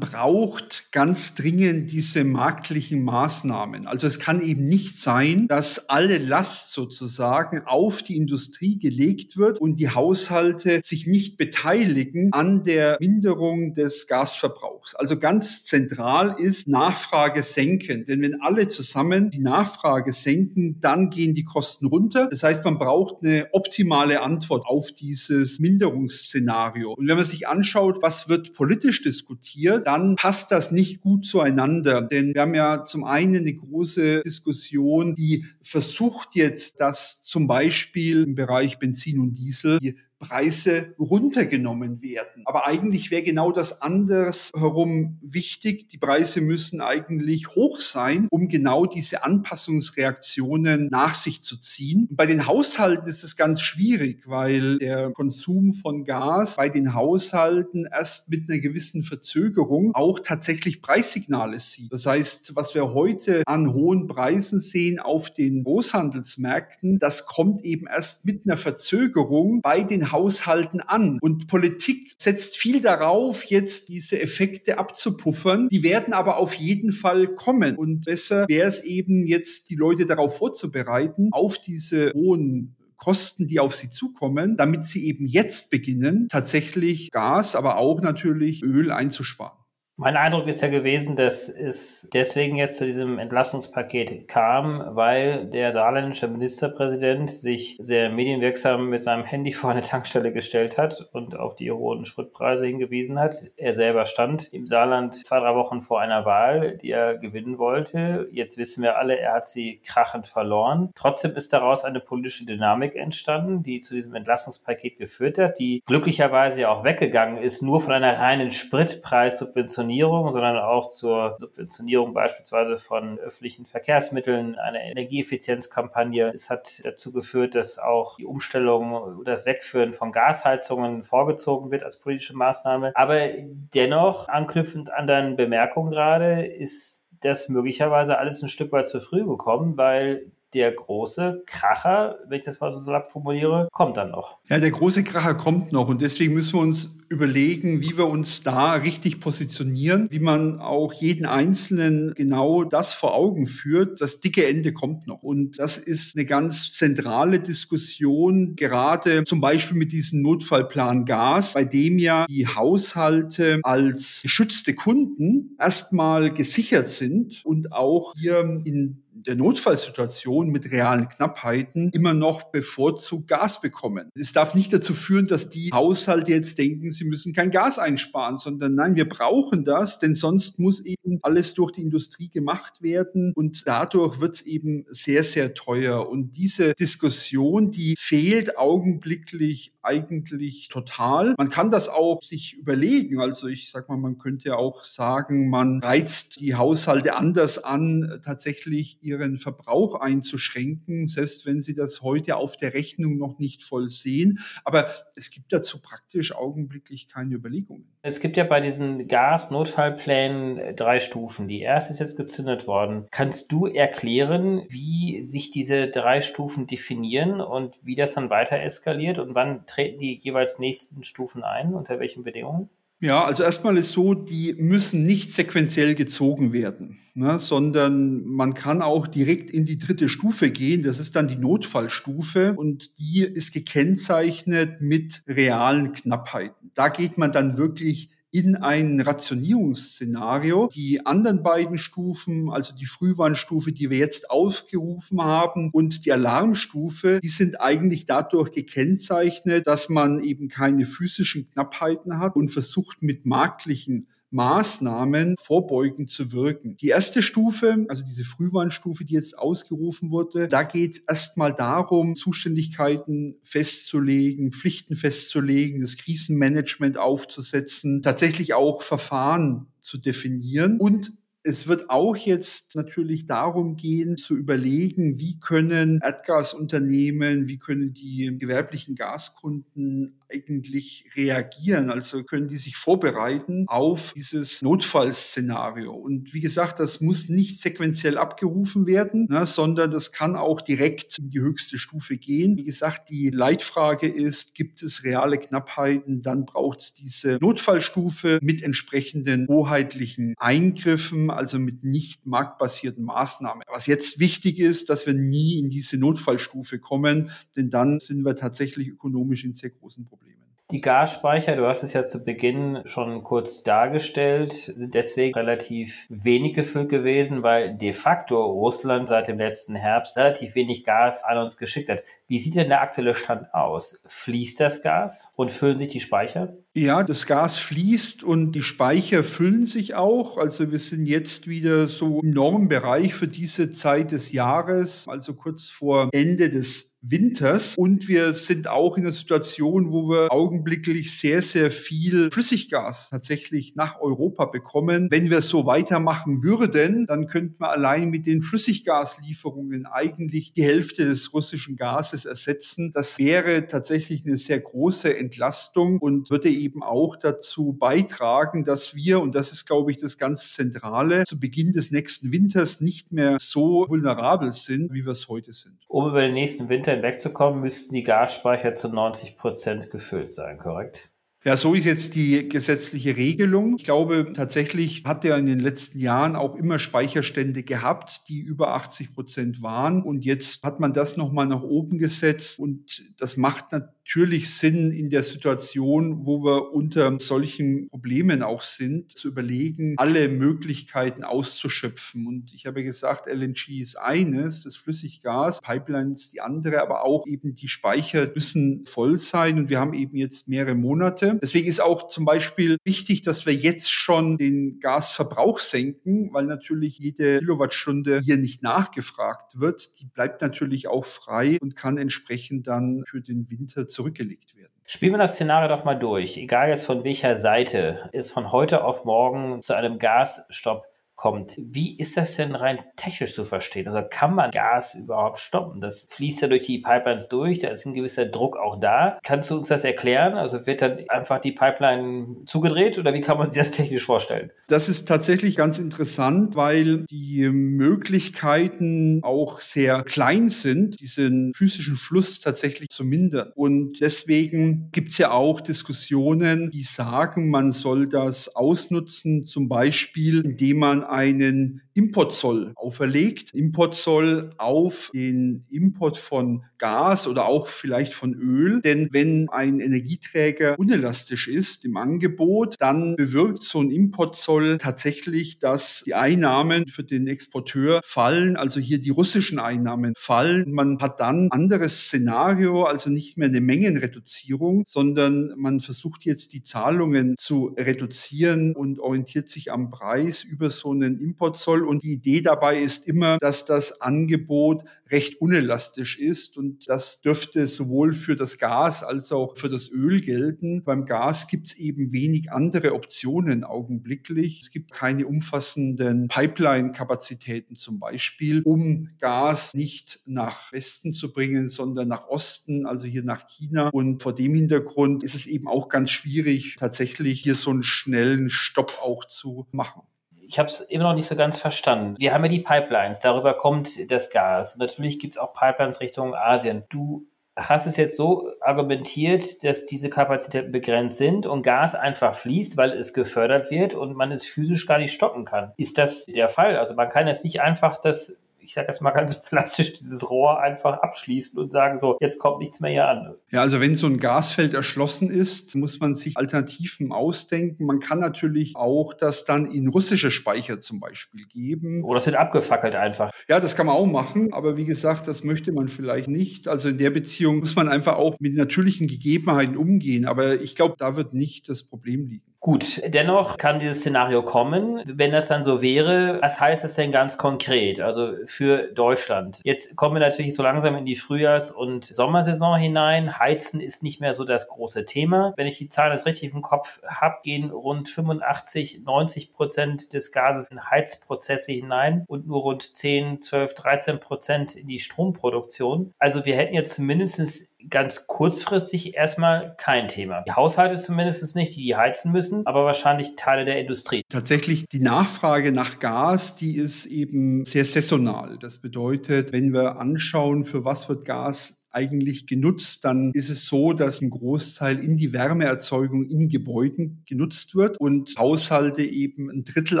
braucht 0.00 0.92
ganz 0.92 1.34
dringend 1.34 1.55
bringen 1.56 1.86
diese 1.86 2.22
marktlichen 2.24 3.02
Maßnahmen. 3.02 3.86
Also 3.86 4.06
es 4.06 4.18
kann 4.18 4.42
eben 4.42 4.66
nicht 4.66 4.98
sein, 4.98 5.48
dass 5.48 5.88
alle 5.88 6.18
Last 6.18 6.72
sozusagen 6.72 7.62
auf 7.64 8.02
die 8.02 8.16
Industrie 8.16 8.78
gelegt 8.78 9.38
wird 9.38 9.58
und 9.58 9.76
die 9.76 9.88
Haushalte 9.88 10.80
sich 10.84 11.06
nicht 11.06 11.38
beteiligen 11.38 12.32
an 12.32 12.62
der 12.64 12.98
Minderung 13.00 13.72
des 13.72 14.06
Gasverbrauchs. 14.06 14.94
Also 14.96 15.18
ganz 15.18 15.64
zentral 15.64 16.36
ist 16.38 16.68
Nachfrage 16.68 17.42
senken. 17.42 18.04
Denn 18.04 18.20
wenn 18.20 18.40
alle 18.42 18.68
zusammen 18.68 19.30
die 19.30 19.40
Nachfrage 19.40 20.12
senken, 20.12 20.78
dann 20.80 21.08
gehen 21.08 21.32
die 21.32 21.44
Kosten 21.44 21.86
runter. 21.86 22.28
Das 22.30 22.42
heißt, 22.42 22.64
man 22.64 22.78
braucht 22.78 23.24
eine 23.24 23.48
optimale 23.52 24.20
Antwort 24.20 24.66
auf 24.66 24.92
dieses 24.92 25.58
Minderungsszenario. 25.58 26.92
Und 26.92 27.08
wenn 27.08 27.16
man 27.16 27.24
sich 27.24 27.48
anschaut, 27.48 28.02
was 28.02 28.28
wird 28.28 28.52
politisch 28.52 29.02
diskutiert, 29.02 29.86
dann 29.86 30.16
passt 30.16 30.52
das 30.52 30.70
nicht 30.70 31.00
gut 31.00 31.24
zueinander 31.24 31.45
zueinander. 31.46 32.02
Denn 32.02 32.34
wir 32.34 32.42
haben 32.42 32.54
ja 32.54 32.84
zum 32.84 33.04
einen 33.04 33.36
eine 33.36 33.54
große 33.54 34.22
Diskussion, 34.22 35.14
die 35.14 35.46
versucht 35.62 36.34
jetzt, 36.34 36.80
dass 36.80 37.22
zum 37.22 37.46
Beispiel 37.46 38.22
im 38.22 38.34
Bereich 38.34 38.78
Benzin 38.78 39.20
und 39.20 39.34
Diesel 39.34 39.78
die 39.78 39.96
Preise 40.18 40.94
runtergenommen 40.98 42.00
werden. 42.00 42.42
Aber 42.46 42.66
eigentlich 42.66 43.10
wäre 43.10 43.22
genau 43.22 43.52
das 43.52 43.82
andersherum 43.82 45.18
wichtig. 45.20 45.88
Die 45.88 45.98
Preise 45.98 46.40
müssen 46.40 46.80
eigentlich 46.80 47.48
hoch 47.48 47.80
sein, 47.80 48.26
um 48.30 48.48
genau 48.48 48.86
diese 48.86 49.24
Anpassungsreaktionen 49.24 50.88
nach 50.90 51.14
sich 51.14 51.42
zu 51.42 51.58
ziehen. 51.58 52.08
bei 52.10 52.26
den 52.26 52.46
Haushalten 52.46 53.08
ist 53.08 53.24
es 53.24 53.36
ganz 53.36 53.60
schwierig, 53.60 54.24
weil 54.26 54.78
der 54.78 55.10
Konsum 55.10 55.74
von 55.74 56.04
Gas 56.04 56.56
bei 56.56 56.68
den 56.68 56.94
Haushalten 56.94 57.86
erst 57.90 58.30
mit 58.30 58.48
einer 58.48 58.58
gewissen 58.58 59.02
Verzögerung 59.02 59.94
auch 59.94 60.20
tatsächlich 60.20 60.80
Preissignale 60.80 61.60
sieht. 61.60 61.92
Das 61.92 62.06
heißt, 62.06 62.56
was 62.56 62.74
wir 62.74 62.94
heute 62.94 63.42
an 63.46 63.74
hohen 63.74 64.06
Preisen 64.06 64.60
sehen 64.60 64.98
auf 64.98 65.30
den 65.30 65.64
Großhandelsmärkten, 65.64 66.98
das 66.98 67.26
kommt 67.26 67.62
eben 67.62 67.86
erst 67.86 68.24
mit 68.24 68.46
einer 68.46 68.56
Verzögerung 68.56 69.60
bei 69.60 69.82
den 69.82 70.05
Haushalten 70.12 70.80
an. 70.80 71.18
Und 71.20 71.46
Politik 71.46 72.14
setzt 72.18 72.56
viel 72.56 72.80
darauf, 72.80 73.44
jetzt 73.44 73.88
diese 73.88 74.20
Effekte 74.20 74.78
abzupuffern. 74.78 75.68
Die 75.68 75.82
werden 75.82 76.12
aber 76.12 76.38
auf 76.38 76.54
jeden 76.54 76.92
Fall 76.92 77.28
kommen. 77.28 77.76
Und 77.76 78.04
besser 78.04 78.46
wäre 78.48 78.68
es 78.68 78.82
eben 78.84 79.26
jetzt, 79.26 79.70
die 79.70 79.76
Leute 79.76 80.06
darauf 80.06 80.36
vorzubereiten, 80.36 81.28
auf 81.32 81.58
diese 81.58 82.12
hohen 82.14 82.76
Kosten, 82.96 83.46
die 83.46 83.60
auf 83.60 83.76
sie 83.76 83.90
zukommen, 83.90 84.56
damit 84.56 84.84
sie 84.84 85.06
eben 85.06 85.26
jetzt 85.26 85.70
beginnen, 85.70 86.28
tatsächlich 86.28 87.10
Gas, 87.10 87.54
aber 87.54 87.76
auch 87.76 88.00
natürlich 88.00 88.62
Öl 88.62 88.90
einzusparen. 88.90 89.58
Mein 89.98 90.18
Eindruck 90.18 90.46
ist 90.46 90.60
ja 90.60 90.68
gewesen, 90.68 91.16
dass 91.16 91.48
es 91.48 92.10
deswegen 92.12 92.56
jetzt 92.56 92.76
zu 92.76 92.84
diesem 92.84 93.18
Entlastungspaket 93.18 94.28
kam, 94.28 94.84
weil 94.90 95.46
der 95.46 95.72
saarländische 95.72 96.28
Ministerpräsident 96.28 97.30
sich 97.30 97.78
sehr 97.80 98.10
medienwirksam 98.10 98.90
mit 98.90 99.02
seinem 99.02 99.24
Handy 99.24 99.52
vor 99.52 99.70
eine 99.70 99.80
Tankstelle 99.80 100.34
gestellt 100.34 100.76
hat 100.76 101.08
und 101.12 101.38
auf 101.38 101.56
die 101.56 101.72
hohen 101.72 102.04
Spritpreise 102.04 102.66
hingewiesen 102.66 103.18
hat. 103.18 103.36
Er 103.56 103.72
selber 103.72 104.04
stand 104.04 104.52
im 104.52 104.66
Saarland 104.66 105.14
zwei, 105.14 105.40
drei 105.40 105.54
Wochen 105.54 105.80
vor 105.80 105.98
einer 105.98 106.26
Wahl, 106.26 106.76
die 106.76 106.90
er 106.90 107.16
gewinnen 107.16 107.56
wollte. 107.56 108.28
Jetzt 108.30 108.58
wissen 108.58 108.82
wir 108.82 108.98
alle, 108.98 109.18
er 109.18 109.32
hat 109.32 109.46
sie 109.46 109.80
krachend 109.82 110.26
verloren. 110.26 110.90
Trotzdem 110.94 111.34
ist 111.36 111.54
daraus 111.54 111.84
eine 111.84 112.00
politische 112.00 112.44
Dynamik 112.44 112.96
entstanden, 112.96 113.62
die 113.62 113.80
zu 113.80 113.94
diesem 113.94 114.14
Entlastungspaket 114.14 114.98
geführt 114.98 115.38
hat, 115.38 115.58
die 115.58 115.82
glücklicherweise 115.86 116.68
auch 116.68 116.84
weggegangen 116.84 117.38
ist, 117.38 117.62
nur 117.62 117.80
von 117.80 117.94
einer 117.94 118.18
reinen 118.18 118.50
Spritpreissubvention 118.52 119.85
Subventionierung, 119.86 120.30
sondern 120.30 120.58
auch 120.58 120.90
zur 120.90 121.36
Subventionierung 121.38 122.12
beispielsweise 122.12 122.78
von 122.78 123.18
öffentlichen 123.18 123.66
Verkehrsmitteln, 123.66 124.56
einer 124.56 124.80
Energieeffizienzkampagne. 124.80 126.32
Es 126.34 126.50
hat 126.50 126.84
dazu 126.84 127.12
geführt, 127.12 127.54
dass 127.54 127.78
auch 127.78 128.16
die 128.16 128.26
Umstellung 128.26 128.92
oder 128.92 129.32
das 129.32 129.46
Wegführen 129.46 129.92
von 129.92 130.12
Gasheizungen 130.12 131.04
vorgezogen 131.04 131.70
wird 131.70 131.82
als 131.82 132.00
politische 132.00 132.36
Maßnahme. 132.36 132.92
Aber 132.94 133.28
dennoch, 133.74 134.28
anknüpfend 134.28 134.92
an 134.92 135.06
deinen 135.06 135.36
Bemerkungen 135.36 135.90
gerade, 135.90 136.46
ist 136.46 137.08
das 137.20 137.48
möglicherweise 137.48 138.18
alles 138.18 138.42
ein 138.42 138.48
Stück 138.48 138.72
weit 138.72 138.88
zu 138.88 139.00
früh 139.00 139.24
gekommen, 139.24 139.76
weil 139.76 140.30
der 140.56 140.72
große 140.72 141.42
Kracher, 141.44 142.18
wenn 142.28 142.38
ich 142.38 142.44
das 142.44 142.60
mal 142.60 142.72
so 142.72 142.80
salopp 142.80 143.10
formuliere, 143.12 143.68
kommt 143.72 143.98
dann 143.98 144.10
noch. 144.10 144.38
Ja, 144.48 144.58
der 144.58 144.70
große 144.70 145.04
Kracher 145.04 145.34
kommt 145.34 145.70
noch 145.70 145.88
und 145.88 146.00
deswegen 146.00 146.32
müssen 146.32 146.54
wir 146.54 146.60
uns 146.60 146.98
überlegen, 147.08 147.82
wie 147.82 147.96
wir 147.96 148.06
uns 148.06 148.42
da 148.42 148.72
richtig 148.72 149.20
positionieren, 149.20 150.08
wie 150.10 150.18
man 150.18 150.58
auch 150.58 150.92
jeden 150.94 151.26
Einzelnen 151.26 152.14
genau 152.16 152.64
das 152.64 152.94
vor 152.94 153.14
Augen 153.14 153.46
führt. 153.46 154.00
Das 154.00 154.20
dicke 154.20 154.46
Ende 154.46 154.72
kommt 154.72 155.06
noch 155.06 155.22
und 155.22 155.58
das 155.58 155.76
ist 155.76 156.16
eine 156.16 156.24
ganz 156.24 156.72
zentrale 156.72 157.38
Diskussion, 157.38 158.56
gerade 158.56 159.24
zum 159.24 159.40
Beispiel 159.40 159.76
mit 159.76 159.92
diesem 159.92 160.22
Notfallplan 160.22 161.04
Gas, 161.04 161.52
bei 161.52 161.64
dem 161.64 161.98
ja 161.98 162.26
die 162.28 162.48
Haushalte 162.48 163.60
als 163.62 164.22
geschützte 164.22 164.74
Kunden 164.74 165.54
erstmal 165.60 166.32
gesichert 166.32 166.88
sind 166.88 167.42
und 167.44 167.72
auch 167.72 168.14
hier 168.16 168.62
in 168.64 169.02
der 169.26 169.36
Notfallsituation 169.36 170.48
mit 170.48 170.70
realen 170.70 171.08
Knappheiten 171.08 171.90
immer 171.92 172.14
noch 172.14 172.44
bevorzugt 172.50 173.28
Gas 173.28 173.60
bekommen. 173.60 174.10
Es 174.14 174.32
darf 174.32 174.54
nicht 174.54 174.72
dazu 174.72 174.94
führen, 174.94 175.26
dass 175.26 175.48
die 175.48 175.70
Haushalte 175.72 176.32
jetzt 176.32 176.58
denken, 176.58 176.92
sie 176.92 177.04
müssen 177.04 177.32
kein 177.32 177.50
Gas 177.50 177.78
einsparen, 177.78 178.36
sondern 178.36 178.74
nein, 178.74 178.96
wir 178.96 179.08
brauchen 179.08 179.64
das, 179.64 179.98
denn 179.98 180.14
sonst 180.14 180.58
muss 180.58 180.80
eben 180.80 181.18
alles 181.22 181.54
durch 181.54 181.72
die 181.72 181.82
Industrie 181.82 182.30
gemacht 182.30 182.82
werden 182.82 183.32
und 183.34 183.66
dadurch 183.66 184.20
wird 184.20 184.36
es 184.36 184.42
eben 184.42 184.84
sehr, 184.88 185.24
sehr 185.24 185.54
teuer. 185.54 186.08
Und 186.08 186.36
diese 186.36 186.74
Diskussion, 186.74 187.70
die 187.70 187.94
fehlt 187.98 188.56
augenblicklich 188.58 189.72
eigentlich 189.82 190.68
total. 190.68 191.34
Man 191.38 191.50
kann 191.50 191.70
das 191.70 191.88
auch 191.88 192.20
sich 192.22 192.54
überlegen. 192.54 193.20
Also 193.20 193.46
ich 193.46 193.70
sag 193.70 193.88
mal, 193.88 193.96
man 193.96 194.18
könnte 194.18 194.56
auch 194.56 194.84
sagen, 194.84 195.48
man 195.48 195.80
reizt 195.80 196.40
die 196.40 196.54
Haushalte 196.54 197.14
anders 197.14 197.62
an, 197.62 198.20
tatsächlich 198.24 198.98
ihren 199.20 199.38
Verbrauch 199.38 199.94
einzuschränken, 200.00 201.06
selbst 201.06 201.46
wenn 201.46 201.60
sie 201.60 201.74
das 201.74 202.02
heute 202.02 202.36
auf 202.36 202.56
der 202.56 202.74
Rechnung 202.74 203.18
noch 203.18 203.38
nicht 203.38 203.64
voll 203.64 203.90
sehen. 203.90 204.38
Aber 204.64 204.88
es 205.14 205.30
gibt 205.30 205.52
dazu 205.52 205.80
praktisch 205.80 206.34
augenblicklich 206.34 207.08
keine 207.08 207.34
Überlegungen. 207.34 207.86
Es 208.02 208.20
gibt 208.20 208.36
ja 208.36 208.44
bei 208.44 208.60
diesen 208.60 209.08
Gasnotfallplänen 209.08 210.76
drei 210.76 211.00
Stufen. 211.00 211.48
Die 211.48 211.60
erste 211.60 211.92
ist 211.92 212.00
jetzt 212.00 212.16
gezündet 212.16 212.66
worden. 212.66 213.06
Kannst 213.10 213.50
du 213.52 213.66
erklären, 213.66 214.62
wie 214.68 215.22
sich 215.22 215.50
diese 215.50 215.88
drei 215.88 216.20
Stufen 216.20 216.66
definieren 216.66 217.40
und 217.40 217.78
wie 217.82 217.94
das 217.94 218.14
dann 218.14 218.30
weiter 218.30 218.60
eskaliert 218.60 219.18
und 219.18 219.34
wann 219.34 219.66
treten 219.66 219.98
die 219.98 220.18
jeweils 220.18 220.58
nächsten 220.58 221.04
Stufen 221.04 221.42
ein, 221.42 221.74
unter 221.74 221.98
welchen 221.98 222.22
Bedingungen? 222.22 222.70
Ja, 223.00 223.24
also 223.24 223.42
erstmal 223.42 223.76
ist 223.76 223.92
so, 223.92 224.14
die 224.14 224.54
müssen 224.54 225.04
nicht 225.04 225.32
sequenziell 225.32 225.94
gezogen 225.94 226.54
werden, 226.54 226.98
ne, 227.14 227.38
sondern 227.38 228.24
man 228.24 228.54
kann 228.54 228.80
auch 228.80 229.06
direkt 229.06 229.50
in 229.50 229.66
die 229.66 229.76
dritte 229.76 230.08
Stufe 230.08 230.50
gehen. 230.50 230.82
Das 230.82 230.98
ist 230.98 231.14
dann 231.14 231.28
die 231.28 231.36
Notfallstufe 231.36 232.54
und 232.54 232.98
die 232.98 233.20
ist 233.20 233.52
gekennzeichnet 233.52 234.80
mit 234.80 235.22
realen 235.28 235.92
Knappheiten. 235.92 236.70
Da 236.74 236.88
geht 236.88 237.18
man 237.18 237.32
dann 237.32 237.58
wirklich 237.58 238.08
in 238.30 238.56
ein 238.56 239.00
Rationierungsszenario. 239.00 240.68
Die 240.74 241.04
anderen 241.06 241.42
beiden 241.42 241.78
Stufen, 241.78 242.50
also 242.50 242.74
die 242.74 242.86
Frühwarnstufe, 242.86 243.72
die 243.72 243.90
wir 243.90 243.98
jetzt 243.98 244.30
aufgerufen 244.30 245.22
haben 245.22 245.70
und 245.72 246.04
die 246.04 246.12
Alarmstufe, 246.12 247.20
die 247.22 247.28
sind 247.28 247.60
eigentlich 247.60 248.06
dadurch 248.06 248.52
gekennzeichnet, 248.52 249.66
dass 249.66 249.88
man 249.88 250.20
eben 250.20 250.48
keine 250.48 250.86
physischen 250.86 251.50
Knappheiten 251.50 252.18
hat 252.18 252.36
und 252.36 252.50
versucht 252.50 253.02
mit 253.02 253.26
marktlichen 253.26 254.08
Maßnahmen 254.30 255.36
vorbeugend 255.38 256.10
zu 256.10 256.32
wirken. 256.32 256.76
Die 256.76 256.88
erste 256.88 257.22
Stufe, 257.22 257.86
also 257.88 258.02
diese 258.02 258.24
Frühwarnstufe, 258.24 259.04
die 259.04 259.14
jetzt 259.14 259.38
ausgerufen 259.38 260.10
wurde, 260.10 260.48
da 260.48 260.62
geht 260.62 260.92
es 260.92 260.98
erstmal 260.98 261.54
darum, 261.54 262.14
Zuständigkeiten 262.14 263.36
festzulegen, 263.42 264.52
Pflichten 264.52 264.96
festzulegen, 264.96 265.80
das 265.80 265.96
Krisenmanagement 265.96 266.98
aufzusetzen, 266.98 268.02
tatsächlich 268.02 268.54
auch 268.54 268.82
Verfahren 268.82 269.66
zu 269.80 269.98
definieren 269.98 270.78
und 270.78 271.12
es 271.46 271.68
wird 271.68 271.90
auch 271.90 272.16
jetzt 272.16 272.74
natürlich 272.74 273.26
darum 273.26 273.76
gehen, 273.76 274.16
zu 274.16 274.36
überlegen, 274.36 275.20
wie 275.20 275.38
können 275.38 276.00
Erdgasunternehmen, 276.02 277.46
wie 277.46 277.58
können 277.58 277.94
die 277.94 278.36
gewerblichen 278.36 278.96
Gaskunden 278.96 280.18
eigentlich 280.30 281.04
reagieren? 281.14 281.90
Also 281.90 282.22
können 282.24 282.48
die 282.48 282.58
sich 282.58 282.76
vorbereiten 282.76 283.64
auf 283.68 284.12
dieses 284.14 284.62
Notfallszenario? 284.62 285.92
Und 285.92 286.34
wie 286.34 286.40
gesagt, 286.40 286.80
das 286.80 287.00
muss 287.00 287.28
nicht 287.28 287.60
sequenziell 287.60 288.18
abgerufen 288.18 288.86
werden, 288.86 289.26
ne, 289.30 289.46
sondern 289.46 289.90
das 289.90 290.12
kann 290.12 290.36
auch 290.36 290.60
direkt 290.60 291.18
in 291.18 291.30
die 291.30 291.40
höchste 291.40 291.78
Stufe 291.78 292.16
gehen. 292.16 292.56
Wie 292.56 292.64
gesagt, 292.64 293.08
die 293.10 293.30
Leitfrage 293.30 294.08
ist, 294.08 294.54
gibt 294.54 294.82
es 294.82 295.04
reale 295.04 295.38
Knappheiten? 295.38 296.22
Dann 296.22 296.44
braucht 296.46 296.80
es 296.80 296.92
diese 296.92 297.38
Notfallstufe 297.40 298.38
mit 298.42 298.62
entsprechenden 298.62 299.46
hoheitlichen 299.48 300.34
Eingriffen, 300.38 301.30
also 301.30 301.58
mit 301.58 301.84
nicht 301.84 302.26
marktbasierten 302.26 303.04
Maßnahmen. 303.04 303.62
Was 303.68 303.86
jetzt 303.86 304.18
wichtig 304.18 304.58
ist, 304.58 304.90
dass 304.90 305.06
wir 305.06 305.14
nie 305.14 305.58
in 305.58 305.70
diese 305.70 305.98
Notfallstufe 305.98 306.78
kommen, 306.78 307.30
denn 307.56 307.70
dann 307.70 308.00
sind 308.00 308.24
wir 308.24 308.36
tatsächlich 308.36 308.88
ökonomisch 308.88 309.44
in 309.44 309.54
sehr 309.54 309.70
großen 309.70 310.04
Problemen. 310.04 310.25
Die 310.72 310.80
Gasspeicher, 310.80 311.54
du 311.54 311.64
hast 311.68 311.84
es 311.84 311.92
ja 311.92 312.04
zu 312.04 312.24
Beginn 312.24 312.82
schon 312.86 313.22
kurz 313.22 313.62
dargestellt, 313.62 314.52
sind 314.52 314.94
deswegen 314.94 315.32
relativ 315.34 316.06
wenig 316.08 316.54
gefüllt 316.54 316.88
gewesen, 316.88 317.44
weil 317.44 317.76
de 317.76 317.92
facto 317.92 318.44
Russland 318.44 319.08
seit 319.08 319.28
dem 319.28 319.38
letzten 319.38 319.76
Herbst 319.76 320.16
relativ 320.16 320.56
wenig 320.56 320.82
Gas 320.82 321.22
an 321.22 321.38
uns 321.38 321.56
geschickt 321.56 321.88
hat. 321.88 322.02
Wie 322.26 322.40
sieht 322.40 322.56
denn 322.56 322.68
der 322.68 322.80
aktuelle 322.80 323.14
Stand 323.14 323.54
aus? 323.54 324.02
Fließt 324.06 324.58
das 324.58 324.82
Gas 324.82 325.30
und 325.36 325.52
füllen 325.52 325.78
sich 325.78 325.86
die 325.86 326.00
Speicher? 326.00 326.56
Ja, 326.74 327.04
das 327.04 327.26
Gas 327.26 327.60
fließt 327.60 328.24
und 328.24 328.50
die 328.50 328.64
Speicher 328.64 329.22
füllen 329.22 329.66
sich 329.66 329.94
auch. 329.94 330.36
Also 330.36 330.72
wir 330.72 330.80
sind 330.80 331.06
jetzt 331.06 331.46
wieder 331.46 331.86
so 331.86 332.18
im 332.22 332.30
Normbereich 332.30 333.14
für 333.14 333.28
diese 333.28 333.70
Zeit 333.70 334.10
des 334.10 334.32
Jahres, 334.32 335.06
also 335.06 335.34
kurz 335.34 335.68
vor 335.68 336.08
Ende 336.12 336.50
des 336.50 336.90
Winters. 337.10 337.76
Und 337.76 338.08
wir 338.08 338.32
sind 338.32 338.68
auch 338.68 338.96
in 338.96 339.04
einer 339.04 339.12
Situation, 339.12 339.92
wo 339.92 340.08
wir 340.08 340.32
augenblicklich 340.32 341.16
sehr, 341.16 341.42
sehr 341.42 341.70
viel 341.70 342.30
Flüssiggas 342.30 343.10
tatsächlich 343.10 343.76
nach 343.76 344.00
Europa 344.00 344.46
bekommen. 344.46 345.08
Wenn 345.10 345.30
wir 345.30 345.42
so 345.42 345.66
weitermachen 345.66 346.42
würden, 346.42 347.06
dann 347.06 347.26
könnten 347.26 347.60
wir 347.60 347.70
allein 347.70 348.10
mit 348.10 348.26
den 348.26 348.42
Flüssiggaslieferungen 348.42 349.86
eigentlich 349.86 350.52
die 350.52 350.64
Hälfte 350.64 351.04
des 351.04 351.32
russischen 351.32 351.76
Gases 351.76 352.24
ersetzen. 352.24 352.92
Das 352.92 353.18
wäre 353.18 353.66
tatsächlich 353.66 354.24
eine 354.24 354.36
sehr 354.36 354.60
große 354.60 355.16
Entlastung 355.16 355.98
und 355.98 356.30
würde 356.30 356.48
eben 356.48 356.82
auch 356.82 357.16
dazu 357.16 357.72
beitragen, 357.72 358.64
dass 358.64 358.94
wir, 358.94 359.20
und 359.20 359.34
das 359.34 359.52
ist, 359.52 359.66
glaube 359.66 359.90
ich, 359.90 359.98
das 359.98 360.18
ganz 360.18 360.54
Zentrale, 360.54 361.24
zu 361.24 361.38
Beginn 361.38 361.72
des 361.72 361.90
nächsten 361.90 362.32
Winters 362.32 362.80
nicht 362.80 363.12
mehr 363.12 363.36
so 363.38 363.86
vulnerabel 363.88 364.52
sind, 364.52 364.92
wie 364.92 365.04
wir 365.04 365.12
es 365.12 365.28
heute 365.28 365.52
sind. 365.52 365.76
Um 365.88 366.08
über 366.08 366.22
den 366.22 366.34
nächsten 366.34 366.68
Winter 366.68 366.95
hinwegzukommen, 366.96 367.60
müssten 367.60 367.94
die 367.94 368.02
Gasspeicher 368.02 368.74
zu 368.74 368.88
90 368.88 369.38
Prozent 369.38 369.90
gefüllt 369.90 370.34
sein, 370.34 370.58
korrekt? 370.58 371.10
Ja, 371.46 371.56
so 371.56 371.74
ist 371.74 371.84
jetzt 371.84 372.16
die 372.16 372.48
gesetzliche 372.48 373.16
Regelung. 373.16 373.76
Ich 373.78 373.84
glaube, 373.84 374.32
tatsächlich 374.34 375.04
hat 375.04 375.24
er 375.24 375.38
in 375.38 375.46
den 375.46 375.60
letzten 375.60 376.00
Jahren 376.00 376.34
auch 376.34 376.56
immer 376.56 376.80
Speicherstände 376.80 377.62
gehabt, 377.62 378.28
die 378.28 378.40
über 378.40 378.74
80 378.74 379.14
Prozent 379.14 379.62
waren. 379.62 380.02
Und 380.02 380.24
jetzt 380.24 380.64
hat 380.64 380.80
man 380.80 380.92
das 380.92 381.16
nochmal 381.16 381.46
nach 381.46 381.62
oben 381.62 381.98
gesetzt. 381.98 382.58
Und 382.58 383.04
das 383.16 383.36
macht 383.36 383.66
natürlich 383.70 384.52
Sinn 384.52 384.90
in 384.90 385.08
der 385.08 385.22
Situation, 385.22 386.26
wo 386.26 386.42
wir 386.42 386.72
unter 386.72 387.16
solchen 387.20 387.88
Problemen 387.90 388.42
auch 388.42 388.62
sind, 388.62 389.12
zu 389.12 389.28
überlegen, 389.28 389.94
alle 389.98 390.28
Möglichkeiten 390.28 391.22
auszuschöpfen. 391.22 392.26
Und 392.26 392.52
ich 392.54 392.66
habe 392.66 392.82
gesagt, 392.82 393.26
LNG 393.26 393.80
ist 393.80 393.96
eines, 393.96 394.64
das 394.64 394.74
Flüssiggas, 394.74 395.60
Pipelines 395.60 396.30
die 396.30 396.40
andere, 396.40 396.82
aber 396.82 397.04
auch 397.04 397.24
eben 397.24 397.54
die 397.54 397.68
Speicher 397.68 398.28
müssen 398.34 398.84
voll 398.86 399.18
sein. 399.18 399.58
Und 399.58 399.70
wir 399.70 399.78
haben 399.78 399.94
eben 399.94 400.16
jetzt 400.16 400.48
mehrere 400.48 400.74
Monate 400.74 401.35
Deswegen 401.40 401.68
ist 401.68 401.80
auch 401.80 402.08
zum 402.08 402.24
Beispiel 402.24 402.76
wichtig, 402.84 403.22
dass 403.22 403.46
wir 403.46 403.54
jetzt 403.54 403.92
schon 403.92 404.38
den 404.38 404.80
Gasverbrauch 404.80 405.58
senken, 405.58 406.32
weil 406.32 406.44
natürlich 406.44 406.98
jede 406.98 407.38
Kilowattstunde 407.38 408.20
hier 408.24 408.36
nicht 408.36 408.62
nachgefragt 408.62 409.60
wird. 409.60 410.00
Die 410.00 410.06
bleibt 410.06 410.42
natürlich 410.42 410.88
auch 410.88 411.04
frei 411.04 411.58
und 411.60 411.76
kann 411.76 411.98
entsprechend 411.98 412.66
dann 412.66 413.04
für 413.06 413.20
den 413.20 413.50
Winter 413.50 413.88
zurückgelegt 413.88 414.56
werden. 414.56 414.72
Spielen 414.84 415.12
wir 415.12 415.18
das 415.18 415.34
Szenario 415.34 415.68
doch 415.68 415.84
mal 415.84 415.98
durch. 415.98 416.36
Egal 416.36 416.68
jetzt 416.68 416.86
von 416.86 417.02
welcher 417.02 417.34
Seite, 417.34 418.08
ist 418.12 418.30
von 418.30 418.52
heute 418.52 418.84
auf 418.84 419.04
morgen 419.04 419.60
zu 419.60 419.74
einem 419.74 419.98
Gasstopp 419.98 420.84
kommt. 421.16 421.54
Wie 421.58 421.98
ist 421.98 422.16
das 422.16 422.36
denn 422.36 422.54
rein 422.54 422.78
technisch 422.96 423.34
zu 423.34 423.44
verstehen? 423.44 423.88
Also 423.88 424.06
kann 424.08 424.34
man 424.34 424.50
Gas 424.50 424.94
überhaupt 424.94 425.38
stoppen? 425.38 425.80
Das 425.80 426.06
fließt 426.10 426.42
ja 426.42 426.48
durch 426.48 426.64
die 426.66 426.78
Pipelines 426.78 427.28
durch, 427.28 427.58
da 427.58 427.68
ist 427.68 427.86
ein 427.86 427.94
gewisser 427.94 428.26
Druck 428.26 428.56
auch 428.56 428.78
da. 428.78 429.18
Kannst 429.22 429.50
du 429.50 429.56
uns 429.56 429.68
das 429.68 429.84
erklären? 429.84 430.34
Also 430.34 430.66
wird 430.66 430.82
dann 430.82 430.98
einfach 431.08 431.40
die 431.40 431.52
Pipeline 431.52 432.44
zugedreht 432.46 432.98
oder 432.98 433.14
wie 433.14 433.20
kann 433.20 433.38
man 433.38 433.50
sich 433.50 433.58
das 433.58 433.70
technisch 433.70 434.04
vorstellen? 434.04 434.50
Das 434.68 434.88
ist 434.88 435.06
tatsächlich 435.06 435.56
ganz 435.56 435.78
interessant, 435.78 436.54
weil 436.54 437.06
die 437.06 437.48
Möglichkeiten 437.48 439.20
auch 439.22 439.60
sehr 439.60 440.02
klein 440.02 440.50
sind, 440.50 441.00
diesen 441.00 441.54
physischen 441.54 441.96
Fluss 441.96 442.40
tatsächlich 442.40 442.90
zu 442.90 443.04
mindern. 443.04 443.52
Und 443.54 444.00
deswegen 444.00 444.90
gibt 444.92 445.12
es 445.12 445.18
ja 445.18 445.30
auch 445.30 445.60
Diskussionen, 445.60 446.70
die 446.70 446.82
sagen, 446.82 447.48
man 447.48 447.72
soll 447.72 448.06
das 448.06 448.54
ausnutzen, 448.54 449.44
zum 449.44 449.68
Beispiel 449.68 450.42
indem 450.44 450.78
man 450.78 451.05
einen 451.10 451.82
Importzoll 451.94 452.72
auferlegt. 452.76 453.54
Importzoll 453.54 454.50
auf 454.58 455.10
den 455.14 455.64
Import 455.70 456.18
von 456.18 456.64
Gas 456.78 457.26
oder 457.26 457.46
auch 457.46 457.68
vielleicht 457.68 458.12
von 458.12 458.34
Öl. 458.34 458.80
Denn 458.82 459.08
wenn 459.12 459.48
ein 459.48 459.80
Energieträger 459.80 460.78
unelastisch 460.78 461.48
ist 461.48 461.84
im 461.86 461.96
Angebot, 461.96 462.74
dann 462.78 463.16
bewirkt 463.16 463.62
so 463.62 463.80
ein 463.80 463.90
Importzoll 463.90 464.78
tatsächlich, 464.78 465.58
dass 465.58 466.02
die 466.04 466.14
Einnahmen 466.14 466.86
für 466.88 467.02
den 467.02 467.26
Exporteur 467.28 468.00
fallen, 468.04 468.56
also 468.56 468.78
hier 468.78 469.00
die 469.00 469.10
russischen 469.10 469.58
Einnahmen 469.58 470.12
fallen. 470.16 470.72
Man 470.72 470.98
hat 471.00 471.20
dann 471.20 471.48
anderes 471.50 472.06
Szenario, 472.06 472.84
also 472.84 473.08
nicht 473.08 473.38
mehr 473.38 473.48
eine 473.48 473.60
Mengenreduzierung, 473.60 474.84
sondern 474.86 475.52
man 475.56 475.80
versucht 475.80 476.24
jetzt 476.24 476.52
die 476.52 476.62
Zahlungen 476.62 477.36
zu 477.38 477.74
reduzieren 477.78 478.76
und 478.76 478.98
orientiert 478.98 479.48
sich 479.48 479.72
am 479.72 479.90
Preis 479.90 480.44
über 480.44 480.70
so 480.70 480.92
einen 481.02 481.18
Importzoll. 481.18 481.84
Und 481.84 482.02
die 482.02 482.12
Idee 482.12 482.40
dabei 482.40 482.78
ist 482.78 483.06
immer, 483.06 483.38
dass 483.38 483.64
das 483.64 484.00
Angebot 484.00 484.84
recht 485.10 485.40
unelastisch 485.40 486.18
ist. 486.18 486.56
Und 486.56 486.88
das 486.88 487.20
dürfte 487.20 487.68
sowohl 487.68 488.12
für 488.14 488.36
das 488.36 488.58
Gas 488.58 489.02
als 489.02 489.32
auch 489.32 489.56
für 489.56 489.68
das 489.68 489.90
Öl 489.90 490.20
gelten. 490.20 490.82
Beim 490.82 491.04
Gas 491.04 491.46
gibt 491.48 491.68
es 491.68 491.74
eben 491.76 492.12
wenig 492.12 492.52
andere 492.52 492.94
Optionen 492.94 493.64
augenblicklich. 493.64 494.60
Es 494.62 494.70
gibt 494.70 494.92
keine 494.92 495.26
umfassenden 495.26 496.28
Pipeline-Kapazitäten 496.28 497.76
zum 497.76 498.00
Beispiel, 498.00 498.62
um 498.62 499.10
Gas 499.18 499.74
nicht 499.74 500.20
nach 500.26 500.72
Westen 500.72 501.12
zu 501.12 501.32
bringen, 501.32 501.68
sondern 501.68 502.08
nach 502.08 502.28
Osten, 502.28 502.86
also 502.86 503.06
hier 503.06 503.22
nach 503.22 503.46
China. 503.46 503.90
Und 503.90 504.22
vor 504.22 504.34
dem 504.34 504.54
Hintergrund 504.54 505.22
ist 505.22 505.34
es 505.34 505.46
eben 505.46 505.68
auch 505.68 505.88
ganz 505.88 506.10
schwierig, 506.10 506.76
tatsächlich 506.78 507.40
hier 507.42 507.54
so 507.54 507.70
einen 507.70 507.82
schnellen 507.82 508.50
Stopp 508.50 508.98
auch 509.02 509.24
zu 509.24 509.66
machen 509.70 510.02
ich 510.48 510.58
habe 510.58 510.68
es 510.68 510.80
immer 510.80 511.04
noch 511.04 511.14
nicht 511.14 511.28
so 511.28 511.36
ganz 511.36 511.58
verstanden. 511.58 512.14
Wir 512.18 512.32
haben 512.32 512.44
ja 512.44 512.50
die 512.50 512.60
Pipelines, 512.60 513.20
darüber 513.20 513.54
kommt 513.54 514.10
das 514.10 514.30
Gas. 514.30 514.76
Natürlich 514.76 515.18
gibt 515.18 515.34
es 515.34 515.38
auch 515.38 515.52
Pipelines 515.52 516.00
Richtung 516.00 516.34
Asien. 516.34 516.84
Du 516.88 517.26
hast 517.56 517.86
es 517.86 517.96
jetzt 517.96 518.16
so 518.16 518.50
argumentiert, 518.60 519.64
dass 519.64 519.86
diese 519.86 520.10
Kapazitäten 520.10 520.72
begrenzt 520.72 521.16
sind 521.16 521.46
und 521.46 521.62
Gas 521.62 521.94
einfach 521.94 522.34
fließt, 522.34 522.76
weil 522.76 522.92
es 522.92 523.14
gefördert 523.14 523.70
wird 523.70 523.94
und 523.94 524.14
man 524.14 524.30
es 524.30 524.46
physisch 524.46 524.86
gar 524.86 524.98
nicht 524.98 525.12
stoppen 525.12 525.46
kann. 525.46 525.72
Ist 525.78 525.96
das 525.96 526.26
der 526.26 526.48
Fall? 526.48 526.76
Also 526.76 526.94
man 526.94 527.08
kann 527.08 527.26
jetzt 527.26 527.44
nicht 527.44 527.62
einfach 527.62 527.98
das 527.98 528.38
ich 528.66 528.74
sage 528.74 528.88
jetzt 528.88 529.00
mal 529.00 529.12
ganz 529.12 529.40
plastisch, 529.48 529.94
dieses 529.94 530.28
Rohr 530.28 530.60
einfach 530.60 530.98
abschließen 530.98 531.58
und 531.58 531.70
sagen, 531.70 531.98
so, 531.98 532.16
jetzt 532.20 532.38
kommt 532.38 532.58
nichts 532.58 532.80
mehr 532.80 532.90
hier 532.90 533.08
an. 533.08 533.34
Ja, 533.50 533.60
also 533.60 533.80
wenn 533.80 533.94
so 533.94 534.06
ein 534.06 534.18
Gasfeld 534.18 534.74
erschlossen 534.74 535.30
ist, 535.30 535.76
muss 535.76 536.00
man 536.00 536.14
sich 536.14 536.36
Alternativen 536.36 537.12
ausdenken. 537.12 537.86
Man 537.86 538.00
kann 538.00 538.18
natürlich 538.18 538.76
auch 538.76 539.14
das 539.14 539.44
dann 539.44 539.66
in 539.66 539.88
russische 539.88 540.30
Speicher 540.30 540.80
zum 540.80 541.00
Beispiel 541.00 541.46
geben. 541.46 542.02
Oder 542.04 542.18
es 542.18 542.26
wird 542.26 542.36
abgefackelt 542.36 542.96
einfach. 542.96 543.30
Ja, 543.48 543.60
das 543.60 543.76
kann 543.76 543.86
man 543.86 543.94
auch 543.94 544.06
machen, 544.06 544.52
aber 544.52 544.76
wie 544.76 544.84
gesagt, 544.84 545.28
das 545.28 545.44
möchte 545.44 545.72
man 545.72 545.88
vielleicht 545.88 546.28
nicht. 546.28 546.68
Also 546.68 546.88
in 546.88 546.98
der 546.98 547.10
Beziehung 547.10 547.60
muss 547.60 547.76
man 547.76 547.88
einfach 547.88 548.16
auch 548.16 548.36
mit 548.40 548.54
natürlichen 548.54 549.06
Gegebenheiten 549.06 549.76
umgehen. 549.76 550.26
Aber 550.26 550.60
ich 550.60 550.74
glaube, 550.74 550.96
da 550.98 551.16
wird 551.16 551.34
nicht 551.34 551.68
das 551.68 551.84
Problem 551.84 552.26
liegen. 552.26 552.55
Gut, 552.66 553.00
dennoch 553.06 553.58
kann 553.58 553.78
dieses 553.78 554.00
Szenario 554.00 554.42
kommen. 554.42 555.00
Wenn 555.06 555.30
das 555.30 555.46
dann 555.46 555.62
so 555.62 555.82
wäre, 555.82 556.40
was 556.42 556.60
heißt 556.60 556.82
das 556.82 556.94
denn 556.94 557.12
ganz 557.12 557.38
konkret? 557.38 558.00
Also 558.00 558.32
für 558.46 558.88
Deutschland. 558.92 559.60
Jetzt 559.62 559.94
kommen 559.94 560.16
wir 560.16 560.20
natürlich 560.20 560.56
so 560.56 560.64
langsam 560.64 560.96
in 560.96 561.06
die 561.06 561.14
Frühjahrs- 561.14 561.70
und 561.70 562.04
Sommersaison 562.04 562.76
hinein. 562.76 563.38
Heizen 563.38 563.80
ist 563.80 564.02
nicht 564.02 564.20
mehr 564.20 564.32
so 564.32 564.42
das 564.42 564.66
große 564.66 565.04
Thema. 565.04 565.54
Wenn 565.54 565.68
ich 565.68 565.78
die 565.78 565.88
Zahlen 565.88 566.10
jetzt 566.10 566.26
richtig 566.26 566.52
im 566.52 566.60
Kopf 566.60 567.00
habe, 567.06 567.36
gehen 567.44 567.70
rund 567.70 568.08
85, 568.08 569.02
90 569.04 569.52
Prozent 569.52 570.12
des 570.12 570.32
Gases 570.32 570.68
in 570.68 570.90
Heizprozesse 570.90 571.70
hinein 571.70 572.24
und 572.26 572.48
nur 572.48 572.62
rund 572.62 572.96
10, 572.96 573.42
12, 573.42 573.74
13 573.74 574.18
Prozent 574.18 574.74
in 574.74 574.88
die 574.88 574.98
Stromproduktion. 574.98 576.14
Also 576.18 576.44
wir 576.44 576.56
hätten 576.56 576.74
jetzt 576.74 576.98
mindestens 576.98 577.75
ganz 577.88 578.26
kurzfristig 578.26 579.14
erstmal 579.14 579.74
kein 579.76 580.08
Thema. 580.08 580.42
Die 580.42 580.52
Haushalte 580.52 580.98
zumindest 580.98 581.56
nicht, 581.56 581.76
die, 581.76 581.82
die 581.82 581.96
heizen 581.96 582.32
müssen, 582.32 582.66
aber 582.66 582.84
wahrscheinlich 582.84 583.36
Teile 583.36 583.64
der 583.64 583.80
Industrie. 583.80 584.22
Tatsächlich 584.28 584.86
die 584.88 585.00
Nachfrage 585.00 585.72
nach 585.72 585.98
Gas, 585.98 586.56
die 586.56 586.76
ist 586.76 587.06
eben 587.06 587.64
sehr 587.64 587.84
saisonal. 587.84 588.58
Das 588.58 588.78
bedeutet, 588.78 589.52
wenn 589.52 589.72
wir 589.72 589.98
anschauen, 589.98 590.64
für 590.64 590.84
was 590.84 591.08
wird 591.08 591.24
Gas 591.24 591.85
eigentlich 591.92 592.46
genutzt, 592.46 593.04
dann 593.04 593.32
ist 593.32 593.48
es 593.48 593.66
so, 593.66 593.92
dass 593.92 594.20
ein 594.20 594.30
Großteil 594.30 595.02
in 595.02 595.16
die 595.16 595.32
Wärmeerzeugung 595.32 596.26
in 596.26 596.48
Gebäuden 596.48 597.22
genutzt 597.26 597.74
wird 597.74 597.98
und 597.98 598.34
Haushalte 598.36 599.02
eben 599.02 599.50
ein 599.50 599.64
Drittel 599.64 600.00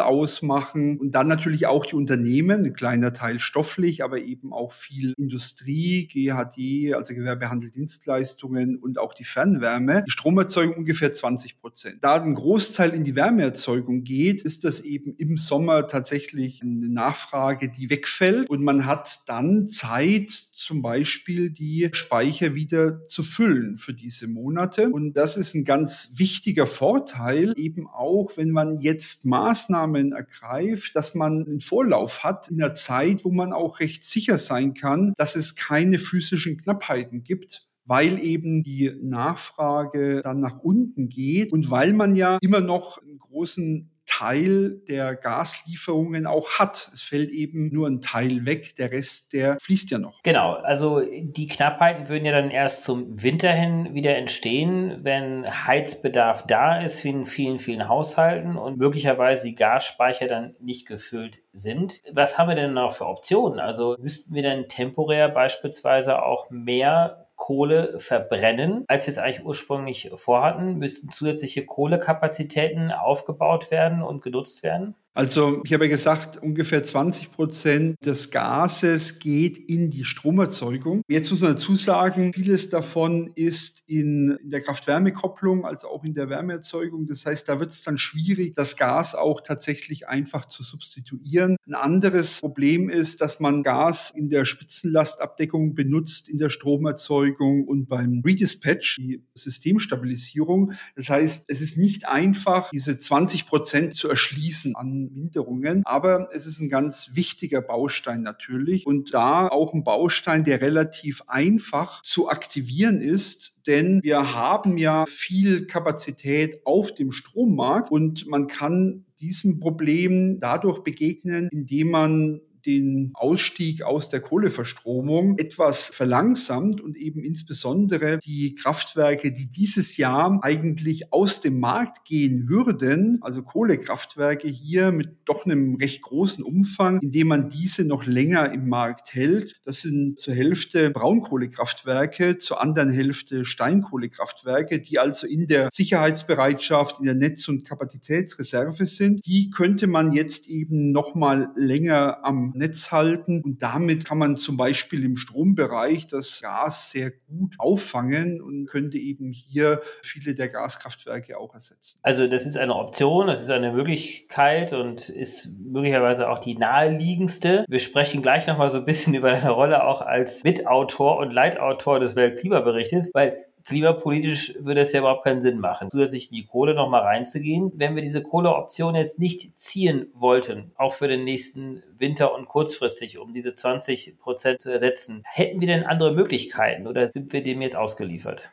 ausmachen 0.00 0.98
und 0.98 1.12
dann 1.12 1.26
natürlich 1.28 1.66
auch 1.66 1.86
die 1.86 1.96
Unternehmen, 1.96 2.66
ein 2.66 2.72
kleiner 2.74 3.12
Teil 3.12 3.40
stofflich, 3.40 4.04
aber 4.04 4.20
eben 4.20 4.52
auch 4.52 4.72
viel 4.72 5.14
Industrie, 5.16 6.06
GHD, 6.06 6.94
also 6.94 7.14
Gewerbehandeldienstleistungen 7.14 8.76
und 8.76 8.98
auch 8.98 9.14
die 9.14 9.24
Fernwärme. 9.24 10.04
Die 10.06 10.10
Stromerzeugung 10.10 10.76
ungefähr 10.76 11.12
20 11.12 11.60
Prozent. 11.60 12.04
Da 12.04 12.20
ein 12.22 12.34
Großteil 12.34 12.90
in 12.90 13.04
die 13.04 13.16
Wärmeerzeugung 13.16 14.04
geht, 14.04 14.42
ist 14.42 14.64
das 14.64 14.80
eben 14.80 15.14
im 15.16 15.36
Sommer 15.36 15.86
tatsächlich 15.86 16.62
eine 16.62 16.88
Nachfrage, 16.88 17.70
die 17.70 17.88
wegfällt 17.90 18.50
und 18.50 18.62
man 18.62 18.86
hat 18.86 19.20
dann 19.26 19.68
Zeit, 19.68 20.30
zum 20.30 20.82
Beispiel 20.82 21.50
die 21.50 21.85
Speicher 21.92 22.54
wieder 22.54 23.04
zu 23.06 23.22
füllen 23.22 23.76
für 23.78 23.94
diese 23.94 24.28
Monate. 24.28 24.90
Und 24.90 25.14
das 25.14 25.36
ist 25.36 25.54
ein 25.54 25.64
ganz 25.64 26.12
wichtiger 26.16 26.66
Vorteil, 26.66 27.54
eben 27.56 27.86
auch, 27.86 28.36
wenn 28.36 28.50
man 28.50 28.78
jetzt 28.78 29.24
Maßnahmen 29.24 30.12
ergreift, 30.12 30.96
dass 30.96 31.14
man 31.14 31.46
einen 31.46 31.60
Vorlauf 31.60 32.24
hat 32.24 32.48
in 32.48 32.58
der 32.58 32.74
Zeit, 32.74 33.24
wo 33.24 33.30
man 33.30 33.52
auch 33.52 33.80
recht 33.80 34.04
sicher 34.04 34.38
sein 34.38 34.74
kann, 34.74 35.12
dass 35.16 35.36
es 35.36 35.54
keine 35.54 35.98
physischen 35.98 36.58
Knappheiten 36.58 37.22
gibt 37.22 37.66
weil 37.88 38.18
eben 38.18 38.64
die 38.64 38.92
Nachfrage 39.00 40.20
dann 40.22 40.40
nach 40.40 40.58
unten 40.58 41.08
geht 41.08 41.52
und 41.52 41.70
weil 41.70 41.92
man 41.92 42.16
ja 42.16 42.38
immer 42.42 42.60
noch 42.60 43.00
einen 43.00 43.18
großen 43.18 43.95
Teil 44.06 44.80
der 44.88 45.14
Gaslieferungen 45.14 46.26
auch 46.26 46.58
hat. 46.58 46.90
Es 46.94 47.02
fällt 47.02 47.30
eben 47.30 47.72
nur 47.72 47.88
ein 47.88 48.00
Teil 48.00 48.46
weg, 48.46 48.76
der 48.76 48.92
Rest, 48.92 49.32
der 49.32 49.58
fließt 49.60 49.90
ja 49.90 49.98
noch. 49.98 50.22
Genau, 50.22 50.54
also 50.54 51.00
die 51.00 51.48
Knappheiten 51.48 52.08
würden 52.08 52.24
ja 52.24 52.32
dann 52.32 52.50
erst 52.50 52.84
zum 52.84 53.22
Winter 53.22 53.52
hin 53.52 53.94
wieder 53.94 54.16
entstehen, 54.16 55.00
wenn 55.02 55.44
Heizbedarf 55.66 56.46
da 56.46 56.80
ist 56.80 57.04
in 57.04 57.26
vielen, 57.26 57.58
vielen 57.58 57.88
Haushalten 57.88 58.56
und 58.56 58.78
möglicherweise 58.78 59.44
die 59.44 59.54
Gasspeicher 59.54 60.28
dann 60.28 60.54
nicht 60.60 60.86
gefüllt 60.86 61.38
sind. 61.52 62.02
Was 62.12 62.38
haben 62.38 62.48
wir 62.48 62.56
denn 62.56 62.74
noch 62.74 62.92
für 62.92 63.06
Optionen? 63.06 63.58
Also 63.60 63.96
müssten 64.00 64.34
wir 64.34 64.42
dann 64.42 64.68
temporär 64.68 65.28
beispielsweise 65.28 66.22
auch 66.22 66.50
mehr 66.50 67.25
Kohle 67.36 68.00
verbrennen, 68.00 68.84
als 68.88 69.06
wir 69.06 69.12
es 69.12 69.18
eigentlich 69.18 69.44
ursprünglich 69.44 70.10
vorhatten? 70.16 70.78
Müssten 70.78 71.10
zusätzliche 71.10 71.64
Kohlekapazitäten 71.66 72.90
aufgebaut 72.92 73.70
werden 73.70 74.02
und 74.02 74.22
genutzt 74.22 74.62
werden? 74.62 74.96
Also 75.16 75.62
ich 75.64 75.72
habe 75.72 75.86
ja 75.86 75.90
gesagt, 75.90 76.42
ungefähr 76.42 76.84
20 76.84 77.32
Prozent 77.32 77.96
des 78.04 78.30
Gases 78.30 79.18
geht 79.18 79.56
in 79.56 79.88
die 79.88 80.04
Stromerzeugung. 80.04 81.00
Jetzt 81.08 81.30
muss 81.30 81.40
man 81.40 81.52
dazu 81.52 81.74
sagen, 81.74 82.34
vieles 82.34 82.68
davon 82.68 83.30
ist 83.34 83.82
in, 83.86 84.36
in 84.42 84.50
der 84.50 84.60
Kraft-Wärme-Kopplung, 84.60 85.64
also 85.64 85.88
auch 85.88 86.04
in 86.04 86.12
der 86.12 86.28
Wärmeerzeugung. 86.28 87.06
Das 87.06 87.24
heißt, 87.24 87.48
da 87.48 87.58
wird 87.60 87.70
es 87.70 87.82
dann 87.82 87.96
schwierig, 87.96 88.52
das 88.54 88.76
Gas 88.76 89.14
auch 89.14 89.40
tatsächlich 89.40 90.06
einfach 90.06 90.44
zu 90.44 90.62
substituieren. 90.62 91.56
Ein 91.66 91.74
anderes 91.74 92.40
Problem 92.40 92.90
ist, 92.90 93.22
dass 93.22 93.40
man 93.40 93.62
Gas 93.62 94.12
in 94.14 94.28
der 94.28 94.44
Spitzenlastabdeckung 94.44 95.74
benutzt, 95.74 96.28
in 96.28 96.36
der 96.36 96.50
Stromerzeugung 96.50 97.66
und 97.66 97.88
beim 97.88 98.20
Redispatch, 98.22 98.96
die 98.98 99.24
Systemstabilisierung. 99.32 100.72
Das 100.94 101.08
heißt, 101.08 101.48
es 101.48 101.62
ist 101.62 101.78
nicht 101.78 102.06
einfach, 102.06 102.68
diese 102.68 102.98
20 102.98 103.46
Prozent 103.46 103.94
zu 103.94 104.10
erschließen 104.10 104.76
an 104.76 105.05
Minderungen. 105.12 105.82
Aber 105.84 106.28
es 106.32 106.46
ist 106.46 106.60
ein 106.60 106.68
ganz 106.68 107.10
wichtiger 107.14 107.62
Baustein 107.62 108.22
natürlich. 108.22 108.86
Und 108.86 109.14
da 109.14 109.48
auch 109.48 109.74
ein 109.74 109.84
Baustein, 109.84 110.44
der 110.44 110.60
relativ 110.60 111.22
einfach 111.26 112.02
zu 112.02 112.28
aktivieren 112.28 113.00
ist, 113.00 113.66
denn 113.66 114.00
wir 114.02 114.34
haben 114.34 114.78
ja 114.78 115.04
viel 115.06 115.66
Kapazität 115.66 116.60
auf 116.64 116.94
dem 116.94 117.12
Strommarkt. 117.12 117.90
Und 117.90 118.26
man 118.26 118.46
kann 118.46 119.04
diesem 119.20 119.60
Problem 119.60 120.38
dadurch 120.40 120.80
begegnen, 120.80 121.48
indem 121.50 121.90
man 121.90 122.40
den 122.66 123.12
Ausstieg 123.14 123.82
aus 123.82 124.08
der 124.08 124.20
Kohleverstromung 124.20 125.38
etwas 125.38 125.90
verlangsamt 125.94 126.80
und 126.80 126.96
eben 126.96 127.22
insbesondere 127.22 128.18
die 128.18 128.54
Kraftwerke, 128.54 129.32
die 129.32 129.48
dieses 129.48 129.96
Jahr 129.96 130.38
eigentlich 130.42 131.12
aus 131.12 131.40
dem 131.40 131.60
Markt 131.60 132.04
gehen 132.04 132.48
würden, 132.48 133.18
also 133.22 133.42
Kohlekraftwerke 133.42 134.48
hier 134.48 134.92
mit 134.92 135.10
doch 135.24 135.44
einem 135.44 135.76
recht 135.76 136.02
großen 136.02 136.44
Umfang, 136.44 137.00
indem 137.00 137.28
man 137.28 137.48
diese 137.48 137.84
noch 137.84 138.06
länger 138.06 138.52
im 138.52 138.68
Markt 138.68 139.14
hält. 139.14 139.54
Das 139.64 139.80
sind 139.82 140.18
zur 140.18 140.34
Hälfte 140.34 140.90
Braunkohlekraftwerke, 140.90 142.38
zur 142.38 142.60
anderen 142.60 142.90
Hälfte 142.90 143.44
Steinkohlekraftwerke, 143.44 144.80
die 144.80 144.98
also 144.98 145.26
in 145.26 145.46
der 145.46 145.68
Sicherheitsbereitschaft, 145.72 146.98
in 146.98 147.06
der 147.06 147.14
Netz- 147.14 147.48
und 147.48 147.64
Kapazitätsreserve 147.64 148.86
sind. 148.86 149.24
Die 149.26 149.50
könnte 149.50 149.86
man 149.86 150.12
jetzt 150.12 150.48
eben 150.48 150.92
noch 150.92 151.14
mal 151.14 151.50
länger 151.56 152.24
am 152.24 152.52
Netz 152.56 152.92
halten. 152.92 153.42
Und 153.42 153.62
damit 153.62 154.04
kann 154.04 154.18
man 154.18 154.36
zum 154.36 154.56
Beispiel 154.56 155.04
im 155.04 155.16
Strombereich 155.16 156.06
das 156.06 156.40
Gas 156.42 156.90
sehr 156.90 157.10
gut 157.10 157.54
auffangen 157.58 158.40
und 158.40 158.66
könnte 158.66 158.98
eben 158.98 159.32
hier 159.32 159.80
viele 160.02 160.34
der 160.34 160.48
Gaskraftwerke 160.48 161.38
auch 161.38 161.54
ersetzen. 161.54 161.98
Also 162.02 162.26
das 162.26 162.46
ist 162.46 162.56
eine 162.56 162.74
Option, 162.74 163.26
das 163.26 163.42
ist 163.42 163.50
eine 163.50 163.72
Möglichkeit 163.72 164.72
und 164.72 165.08
ist 165.08 165.50
möglicherweise 165.58 166.30
auch 166.30 166.38
die 166.38 166.56
naheliegendste. 166.56 167.64
Wir 167.68 167.78
sprechen 167.78 168.22
gleich 168.22 168.46
nochmal 168.46 168.70
so 168.70 168.78
ein 168.78 168.84
bisschen 168.84 169.14
über 169.14 169.30
deine 169.30 169.50
Rolle 169.50 169.84
auch 169.84 170.02
als 170.02 170.44
Mitautor 170.44 171.18
und 171.18 171.32
Leitautor 171.32 172.00
des 172.00 172.16
Weltklimaberichtes, 172.16 173.10
weil 173.14 173.45
klimapolitisch 173.66 174.54
würde 174.60 174.80
es 174.80 174.92
ja 174.92 175.00
überhaupt 175.00 175.24
keinen 175.24 175.42
Sinn 175.42 175.58
machen, 175.58 175.90
zusätzlich 175.90 176.30
in 176.30 176.36
die 176.36 176.46
Kohle 176.46 176.74
nochmal 176.74 177.02
reinzugehen. 177.02 177.72
Wenn 177.74 177.94
wir 177.96 178.02
diese 178.02 178.22
Kohleoption 178.22 178.94
jetzt 178.94 179.18
nicht 179.18 179.58
ziehen 179.58 180.06
wollten, 180.14 180.72
auch 180.76 180.94
für 180.94 181.08
den 181.08 181.24
nächsten 181.24 181.82
Winter 181.98 182.34
und 182.34 182.46
kurzfristig, 182.46 183.18
um 183.18 183.34
diese 183.34 183.54
20 183.54 184.18
Prozent 184.18 184.60
zu 184.60 184.70
ersetzen, 184.70 185.22
hätten 185.24 185.60
wir 185.60 185.66
denn 185.66 185.84
andere 185.84 186.14
Möglichkeiten 186.14 186.86
oder 186.86 187.08
sind 187.08 187.32
wir 187.32 187.42
dem 187.42 187.60
jetzt 187.60 187.76
ausgeliefert? 187.76 188.50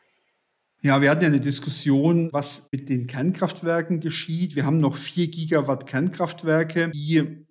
Ja, 0.82 1.02
wir 1.02 1.12
hatten 1.12 1.22
ja 1.22 1.30
eine 1.30 1.40
Diskussion, 1.40 2.30
was 2.34 2.68
mit 2.74 2.90
den 2.90 3.08
Kernkraftwerken 3.08 4.02
geschieht. 4.02 4.58
Wir 4.58 4.66
haben 4.66 4.82
noch 4.82 4.98
vier 4.98 5.30
Gigawatt 5.30 5.88
Kernkraftwerke, 5.88 6.92
die 6.92 7.43